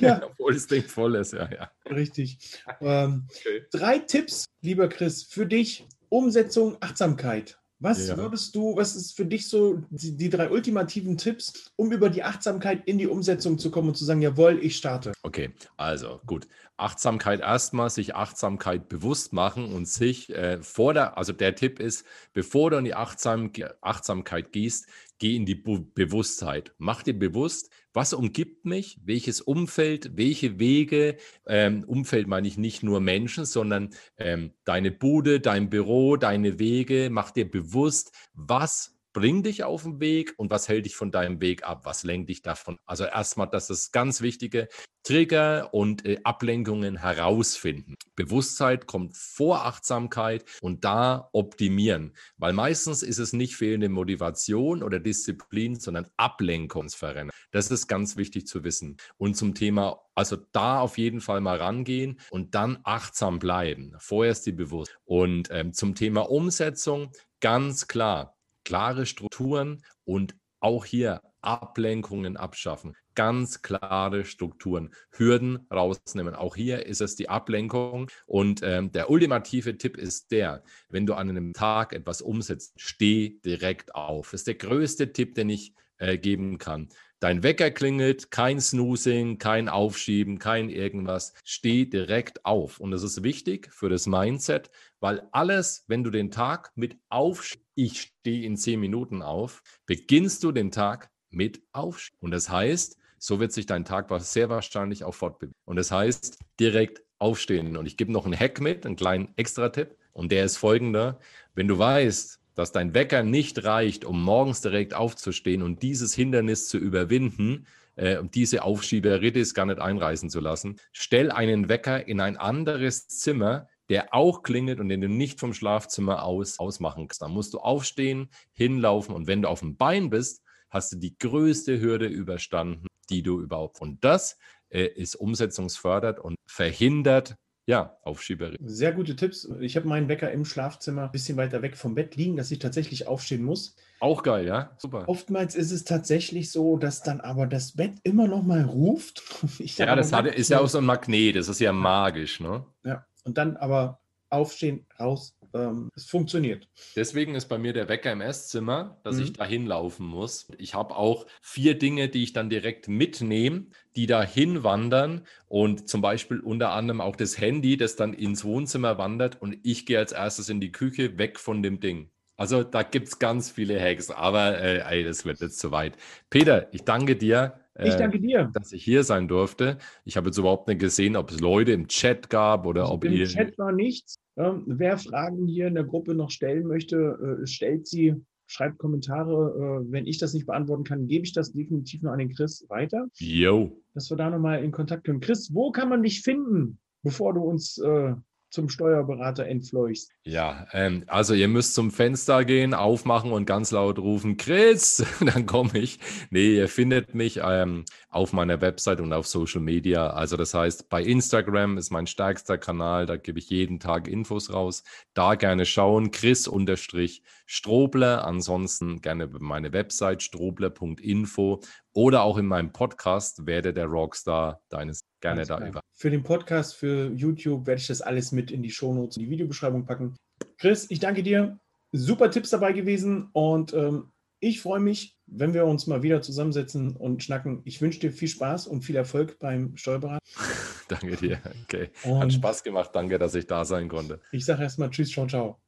Ja. 0.00 0.22
Obwohl 0.26 0.54
das 0.54 0.66
Ding 0.66 0.84
voll 0.84 1.16
ist, 1.16 1.32
ja, 1.32 1.48
ja. 1.50 1.70
Richtig. 1.90 2.38
Ähm, 2.80 3.28
okay. 3.28 3.66
Drei 3.70 3.98
Tipps, 3.98 4.46
lieber 4.60 4.88
Chris, 4.88 5.22
für 5.22 5.46
dich. 5.46 5.86
Umsetzung, 6.08 6.76
Achtsamkeit. 6.80 7.58
Was 7.82 8.06
ja. 8.06 8.16
würdest 8.16 8.54
du, 8.54 8.76
was 8.76 8.94
ist 8.94 9.16
für 9.16 9.26
dich 9.26 9.48
so 9.48 9.82
die, 9.90 10.16
die, 10.16 10.30
drei 10.30 10.50
ultimativen 10.50 11.18
Tipps, 11.18 11.72
um 11.74 11.90
über 11.90 12.10
die 12.10 12.22
Achtsamkeit 12.22 12.86
in 12.86 12.96
die 12.96 13.08
Umsetzung 13.08 13.58
zu 13.58 13.72
kommen 13.72 13.88
und 13.88 13.96
zu 13.96 14.04
sagen, 14.04 14.22
jawohl, 14.22 14.60
ich 14.62 14.76
starte? 14.76 15.12
Okay, 15.24 15.50
also 15.76 16.20
gut. 16.24 16.46
Achtsamkeit 16.76 17.40
erstmal, 17.40 17.90
sich 17.90 18.14
Achtsamkeit 18.14 18.88
bewusst 18.88 19.32
machen 19.32 19.72
und 19.72 19.88
sich 19.88 20.30
äh, 20.30 20.62
vor 20.62 20.94
der, 20.94 21.18
also 21.18 21.32
der 21.32 21.56
Tipp 21.56 21.80
ist, 21.80 22.06
bevor 22.32 22.70
du 22.70 22.76
in 22.76 22.84
die 22.84 22.94
Achtsam, 22.94 23.50
Achtsamkeit 23.80 24.52
gehst, 24.52 24.86
geh 25.18 25.34
in 25.34 25.44
die 25.44 25.56
Be 25.56 25.80
Bewusstheit. 25.80 26.72
Mach 26.78 27.02
dir 27.02 27.18
bewusst, 27.18 27.70
was 27.92 28.12
umgibt 28.12 28.64
mich, 28.64 28.98
welches 29.04 29.40
Umfeld, 29.40 30.16
welche 30.16 30.58
Wege. 30.58 31.16
Ähm, 31.46 31.84
Umfeld 31.84 32.26
meine 32.26 32.48
ich 32.48 32.58
nicht 32.58 32.82
nur 32.82 33.00
Menschen, 33.00 33.44
sondern 33.44 33.90
ähm, 34.16 34.52
deine 34.64 34.90
Bude, 34.90 35.40
dein 35.40 35.70
Büro, 35.70 36.16
deine 36.16 36.58
Wege. 36.58 37.08
Mach 37.10 37.30
dir 37.30 37.50
bewusst, 37.50 38.12
was 38.34 38.96
bringt 39.12 39.46
dich 39.46 39.64
auf 39.64 39.82
den 39.82 40.00
Weg 40.00 40.34
und 40.36 40.50
was 40.50 40.68
hält 40.68 40.86
dich 40.86 40.96
von 40.96 41.10
deinem 41.10 41.40
Weg 41.40 41.64
ab? 41.64 41.84
Was 41.84 42.02
lenkt 42.02 42.30
dich 42.30 42.42
davon? 42.42 42.78
Also 42.86 43.04
erstmal, 43.04 43.48
das 43.48 43.70
ist 43.70 43.92
ganz 43.92 44.20
wichtige 44.20 44.68
Trigger 45.04 45.74
und 45.74 46.04
äh, 46.04 46.20
Ablenkungen 46.22 46.96
herausfinden. 46.96 47.96
Bewusstheit 48.14 48.86
kommt 48.86 49.16
vor 49.16 49.64
Achtsamkeit 49.64 50.44
und 50.60 50.84
da 50.84 51.28
optimieren, 51.32 52.14
weil 52.36 52.52
meistens 52.52 53.02
ist 53.02 53.18
es 53.18 53.32
nicht 53.32 53.56
fehlende 53.56 53.88
Motivation 53.88 54.82
oder 54.82 55.00
Disziplin, 55.00 55.78
sondern 55.78 56.06
Ablenkungsverrenner. 56.16 57.32
Das 57.50 57.70
ist 57.70 57.88
ganz 57.88 58.16
wichtig 58.16 58.46
zu 58.46 58.62
wissen. 58.62 58.96
Und 59.16 59.36
zum 59.36 59.54
Thema, 59.54 60.00
also 60.14 60.36
da 60.52 60.80
auf 60.80 60.98
jeden 60.98 61.20
Fall 61.20 61.40
mal 61.40 61.56
rangehen 61.56 62.20
und 62.30 62.54
dann 62.54 62.78
achtsam 62.84 63.38
bleiben. 63.40 63.94
Vorher 63.98 64.32
ist 64.32 64.46
die 64.46 64.52
bewusst. 64.52 64.96
Und 65.04 65.48
ähm, 65.50 65.72
zum 65.72 65.94
Thema 65.96 66.30
Umsetzung, 66.30 67.10
ganz 67.40 67.88
klar, 67.88 68.36
klare 68.72 69.04
Strukturen 69.04 69.82
und 70.04 70.34
auch 70.60 70.86
hier 70.86 71.20
Ablenkungen 71.42 72.38
abschaffen. 72.38 72.96
Ganz 73.14 73.60
klare 73.60 74.24
Strukturen, 74.24 74.94
Hürden 75.10 75.66
rausnehmen. 75.70 76.34
Auch 76.34 76.56
hier 76.56 76.86
ist 76.86 77.02
es 77.02 77.14
die 77.14 77.28
Ablenkung. 77.28 78.10
Und 78.24 78.62
ähm, 78.62 78.90
der 78.90 79.10
ultimative 79.10 79.76
Tipp 79.76 79.98
ist 79.98 80.32
der, 80.32 80.62
wenn 80.88 81.04
du 81.04 81.12
an 81.12 81.28
einem 81.28 81.52
Tag 81.52 81.92
etwas 81.92 82.22
umsetzt, 82.22 82.72
steh 82.78 83.40
direkt 83.44 83.94
auf. 83.94 84.30
Das 84.30 84.40
ist 84.40 84.46
der 84.46 84.54
größte 84.54 85.12
Tipp, 85.12 85.34
den 85.34 85.50
ich 85.50 85.74
äh, 85.98 86.16
geben 86.16 86.56
kann. 86.56 86.88
Dein 87.20 87.42
Wecker 87.42 87.70
klingelt, 87.70 88.30
kein 88.30 88.58
Snoozing, 88.58 89.36
kein 89.36 89.68
Aufschieben, 89.68 90.38
kein 90.38 90.70
irgendwas. 90.70 91.34
Steh 91.44 91.84
direkt 91.84 92.46
auf. 92.46 92.80
Und 92.80 92.90
das 92.90 93.02
ist 93.02 93.22
wichtig 93.22 93.68
für 93.70 93.90
das 93.90 94.06
Mindset, 94.06 94.70
weil 94.98 95.28
alles, 95.30 95.84
wenn 95.88 96.02
du 96.02 96.10
den 96.10 96.30
Tag 96.30 96.72
mit 96.74 96.96
Aufschieben, 97.10 97.61
ich 97.74 98.00
stehe 98.00 98.44
in 98.44 98.56
zehn 98.56 98.80
Minuten 98.80 99.22
auf, 99.22 99.62
beginnst 99.86 100.44
du 100.44 100.52
den 100.52 100.70
Tag 100.70 101.10
mit 101.30 101.62
Aufschieben. 101.72 102.18
Und 102.20 102.30
das 102.30 102.50
heißt, 102.50 102.96
so 103.18 103.40
wird 103.40 103.52
sich 103.52 103.66
dein 103.66 103.84
Tag 103.84 104.08
sehr 104.20 104.48
wahrscheinlich 104.48 105.04
auch 105.04 105.14
fortbewegen. 105.14 105.54
Und 105.64 105.76
das 105.76 105.90
heißt, 105.90 106.38
direkt 106.58 107.02
aufstehen. 107.18 107.76
Und 107.76 107.86
ich 107.86 107.96
gebe 107.96 108.12
noch 108.12 108.26
einen 108.26 108.38
Hack 108.38 108.60
mit, 108.60 108.84
einen 108.84 108.96
kleinen 108.96 109.32
Extra-Tipp. 109.36 109.96
Und 110.12 110.32
der 110.32 110.44
ist 110.44 110.56
folgender. 110.56 111.20
Wenn 111.54 111.68
du 111.68 111.78
weißt, 111.78 112.40
dass 112.54 112.72
dein 112.72 112.94
Wecker 112.94 113.22
nicht 113.22 113.64
reicht, 113.64 114.04
um 114.04 114.22
morgens 114.22 114.60
direkt 114.60 114.92
aufzustehen 114.92 115.62
und 115.62 115.82
dieses 115.82 116.14
Hindernis 116.14 116.68
zu 116.68 116.78
überwinden, 116.78 117.66
äh, 117.96 118.18
um 118.18 118.30
diese 118.30 118.62
Aufschieberitis 118.62 119.54
gar 119.54 119.66
nicht 119.66 119.78
einreißen 119.78 120.28
zu 120.28 120.40
lassen, 120.40 120.76
stell 120.92 121.30
einen 121.30 121.68
Wecker 121.68 122.06
in 122.06 122.20
ein 122.20 122.36
anderes 122.36 123.08
Zimmer, 123.08 123.68
der 123.92 124.14
auch 124.14 124.42
klingelt 124.42 124.80
und 124.80 124.88
den 124.88 125.02
du 125.02 125.08
nicht 125.10 125.38
vom 125.38 125.52
Schlafzimmer 125.52 126.22
aus 126.22 126.58
ausmachen 126.58 127.08
kannst. 127.08 127.20
Dann 127.20 127.30
musst 127.30 127.52
du 127.52 127.58
aufstehen, 127.58 128.30
hinlaufen 128.54 129.14
und 129.14 129.26
wenn 129.26 129.42
du 129.42 129.50
auf 129.50 129.60
dem 129.60 129.76
Bein 129.76 130.08
bist, 130.08 130.42
hast 130.70 130.92
du 130.92 130.96
die 130.96 131.18
größte 131.18 131.78
Hürde 131.78 132.06
überstanden, 132.06 132.86
die 133.10 133.22
du 133.22 133.38
überhaupt. 133.38 133.82
Und 133.82 134.02
das 134.02 134.38
äh, 134.70 134.86
ist 134.86 135.14
umsetzungsfördert 135.14 136.20
und 136.20 136.36
verhindert 136.46 137.36
ja, 137.66 137.98
Aufschieberin. 138.02 138.56
Sehr 138.66 138.92
gute 138.92 139.14
Tipps. 139.14 139.46
Ich 139.60 139.76
habe 139.76 139.86
meinen 139.86 140.08
Wecker 140.08 140.32
im 140.32 140.46
Schlafzimmer 140.46 141.04
ein 141.04 141.12
bisschen 141.12 141.36
weiter 141.36 141.60
weg 141.60 141.76
vom 141.76 141.94
Bett 141.94 142.16
liegen, 142.16 142.36
dass 142.36 142.50
ich 142.50 142.60
tatsächlich 142.60 143.06
aufstehen 143.06 143.44
muss. 143.44 143.76
Auch 144.00 144.22
geil, 144.22 144.46
ja? 144.46 144.74
Super. 144.78 145.06
Oftmals 145.06 145.54
ist 145.54 145.70
es 145.70 145.84
tatsächlich 145.84 146.50
so, 146.50 146.76
dass 146.78 147.02
dann 147.02 147.20
aber 147.20 147.46
das 147.46 147.76
Bett 147.76 147.98
immer 148.04 148.26
noch 148.26 148.42
mal 148.42 148.62
ruft. 148.62 149.22
ja, 149.58 149.94
das 149.94 150.12
hat, 150.12 150.26
ist 150.26 150.50
ja 150.50 150.60
auch 150.60 150.68
so 150.68 150.78
ein 150.78 150.84
Magnet, 150.84 151.36
das 151.36 151.48
ist 151.48 151.60
ja 151.60 151.72
magisch, 151.72 152.40
ne? 152.40 152.64
Ja, 152.84 153.06
und 153.24 153.38
dann 153.38 153.56
aber 153.56 154.00
aufstehen, 154.30 154.86
raus, 154.98 155.36
ähm, 155.54 155.90
es 155.94 156.06
funktioniert. 156.06 156.68
Deswegen 156.96 157.34
ist 157.34 157.46
bei 157.46 157.58
mir 157.58 157.72
der 157.72 157.88
Wecker 157.88 158.10
im 158.12 158.22
Esszimmer, 158.22 158.98
dass 159.04 159.16
mhm. 159.16 159.22
ich 159.22 159.32
da 159.34 159.44
hinlaufen 159.44 160.06
muss. 160.06 160.48
Ich 160.58 160.74
habe 160.74 160.96
auch 160.96 161.26
vier 161.42 161.78
Dinge, 161.78 162.08
die 162.08 162.22
ich 162.22 162.32
dann 162.32 162.48
direkt 162.48 162.88
mitnehme, 162.88 163.66
die 163.94 164.06
da 164.06 164.22
hinwandern 164.22 165.26
und 165.48 165.88
zum 165.88 166.00
Beispiel 166.00 166.40
unter 166.40 166.70
anderem 166.72 167.00
auch 167.00 167.16
das 167.16 167.38
Handy, 167.38 167.76
das 167.76 167.96
dann 167.96 168.14
ins 168.14 168.44
Wohnzimmer 168.44 168.96
wandert 168.96 169.40
und 169.40 169.58
ich 169.62 169.84
gehe 169.84 169.98
als 169.98 170.12
erstes 170.12 170.48
in 170.48 170.60
die 170.60 170.72
Küche 170.72 171.18
weg 171.18 171.38
von 171.38 171.62
dem 171.62 171.80
Ding. 171.80 172.10
Also 172.36 172.64
da 172.64 172.82
gibt 172.82 173.08
es 173.08 173.18
ganz 173.18 173.50
viele 173.50 173.78
Hacks, 173.78 174.10
aber 174.10 174.58
äh, 174.58 174.78
ey, 174.78 175.04
das 175.04 175.24
wird 175.24 175.40
jetzt 175.40 175.58
zu 175.58 175.70
weit. 175.70 175.96
Peter, 176.30 176.72
ich 176.72 176.82
danke 176.82 177.16
dir. 177.16 177.60
Ich 177.78 177.94
danke 177.94 178.20
dir. 178.20 178.50
Dass 178.52 178.72
ich 178.72 178.84
hier 178.84 179.02
sein 179.02 179.28
durfte. 179.28 179.78
Ich 180.04 180.16
habe 180.16 180.28
jetzt 180.28 180.38
überhaupt 180.38 180.68
nicht 180.68 180.80
gesehen, 180.80 181.16
ob 181.16 181.30
es 181.30 181.40
Leute 181.40 181.72
im 181.72 181.88
Chat 181.88 182.28
gab 182.28 182.66
oder 182.66 182.82
also 182.82 182.94
ob 182.94 183.04
Im 183.04 183.12
ihr. 183.12 183.22
Im 183.22 183.28
Chat 183.28 183.58
war 183.58 183.72
nichts. 183.72 184.16
Wer 184.36 184.98
Fragen 184.98 185.46
hier 185.46 185.66
in 185.66 185.74
der 185.74 185.84
Gruppe 185.84 186.14
noch 186.14 186.30
stellen 186.30 186.66
möchte, 186.66 187.40
äh, 187.42 187.46
stellt 187.46 187.86
sie, 187.86 188.14
schreibt 188.46 188.78
Kommentare. 188.78 189.82
Äh, 189.86 189.92
wenn 189.92 190.06
ich 190.06 190.18
das 190.18 190.34
nicht 190.34 190.46
beantworten 190.46 190.84
kann, 190.84 191.06
gebe 191.06 191.24
ich 191.24 191.32
das 191.32 191.52
definitiv 191.52 192.02
noch 192.02 192.12
an 192.12 192.18
den 192.18 192.34
Chris 192.34 192.64
weiter. 192.68 193.06
Jo. 193.18 193.72
Dass 193.94 194.10
wir 194.10 194.16
da 194.16 194.30
nochmal 194.30 194.62
in 194.64 194.70
Kontakt 194.70 195.04
kommen. 195.04 195.20
Chris, 195.20 195.54
wo 195.54 195.70
kann 195.70 195.88
man 195.88 196.02
dich 196.02 196.22
finden, 196.22 196.78
bevor 197.02 197.34
du 197.34 197.40
uns 197.42 197.78
äh, 197.78 198.14
zum 198.52 198.68
Steuerberater 198.68 199.46
entfleuchst. 199.46 200.12
Ja, 200.24 200.66
ähm, 200.72 201.04
also 201.06 201.32
ihr 201.32 201.48
müsst 201.48 201.72
zum 201.74 201.90
Fenster 201.90 202.44
gehen, 202.44 202.74
aufmachen 202.74 203.32
und 203.32 203.46
ganz 203.46 203.70
laut 203.70 203.98
rufen, 203.98 204.36
Chris, 204.36 205.02
dann 205.20 205.46
komme 205.46 205.78
ich. 205.78 205.98
Nee, 206.30 206.56
ihr 206.56 206.68
findet 206.68 207.14
mich 207.14 207.40
ähm, 207.42 207.86
auf 208.10 208.34
meiner 208.34 208.60
Website 208.60 209.00
und 209.00 209.14
auf 209.14 209.26
Social 209.26 209.62
Media. 209.62 210.10
Also 210.10 210.36
das 210.36 210.52
heißt, 210.52 210.90
bei 210.90 211.02
Instagram 211.02 211.78
ist 211.78 211.90
mein 211.90 212.06
stärkster 212.06 212.58
Kanal, 212.58 213.06
da 213.06 213.16
gebe 213.16 213.38
ich 213.38 213.48
jeden 213.48 213.80
Tag 213.80 214.06
Infos 214.06 214.52
raus. 214.52 214.84
Da 215.14 215.34
gerne 215.34 215.64
schauen, 215.64 216.10
Chris-Strobler. 216.10 218.26
Ansonsten 218.26 219.00
gerne 219.00 219.30
meine 219.40 219.72
Website 219.72 220.22
strobler.info 220.22 221.62
oder 221.94 222.22
auch 222.22 222.38
in 222.38 222.46
meinem 222.46 222.72
Podcast 222.72 223.46
werde 223.46 223.72
der 223.72 223.86
Rockstar 223.86 224.60
deines 224.68 225.00
gerne 225.20 225.44
da 225.44 225.66
über. 225.66 225.80
Für 225.94 226.10
den 226.10 226.22
Podcast, 226.22 226.74
für 226.74 227.10
YouTube 227.14 227.66
werde 227.66 227.80
ich 227.80 227.86
das 227.86 228.00
alles 228.00 228.32
mit 228.32 228.50
in 228.50 228.62
die 228.62 228.70
Shownotes, 228.70 229.16
in 229.16 229.24
die 229.24 229.30
Videobeschreibung 229.30 229.84
packen. 229.84 230.16
Chris, 230.58 230.90
ich 230.90 231.00
danke 231.00 231.22
dir. 231.22 231.58
Super 231.92 232.30
Tipps 232.30 232.50
dabei 232.50 232.72
gewesen 232.72 233.28
und 233.32 233.74
ähm, 233.74 234.12
ich 234.40 234.60
freue 234.60 234.80
mich, 234.80 235.16
wenn 235.26 235.54
wir 235.54 235.66
uns 235.66 235.86
mal 235.86 236.02
wieder 236.02 236.20
zusammensetzen 236.20 236.96
und 236.96 237.22
schnacken. 237.22 237.62
Ich 237.64 237.80
wünsche 237.80 238.00
dir 238.00 238.10
viel 238.10 238.26
Spaß 238.26 238.66
und 238.66 238.82
viel 238.82 238.96
Erfolg 238.96 239.38
beim 239.38 239.76
Steuerberater. 239.76 240.18
danke 240.88 241.16
dir. 241.16 241.40
Okay. 241.64 241.90
Und 242.02 242.20
Hat 242.20 242.32
Spaß 242.32 242.64
gemacht. 242.64 242.90
Danke, 242.92 243.18
dass 243.18 243.36
ich 243.36 243.46
da 243.46 243.64
sein 243.64 243.88
konnte. 243.88 244.20
Ich 244.32 244.44
sage 244.44 244.62
erstmal 244.62 244.90
Tschüss, 244.90 245.10
ciao, 245.10 245.26
ciao. 245.28 245.61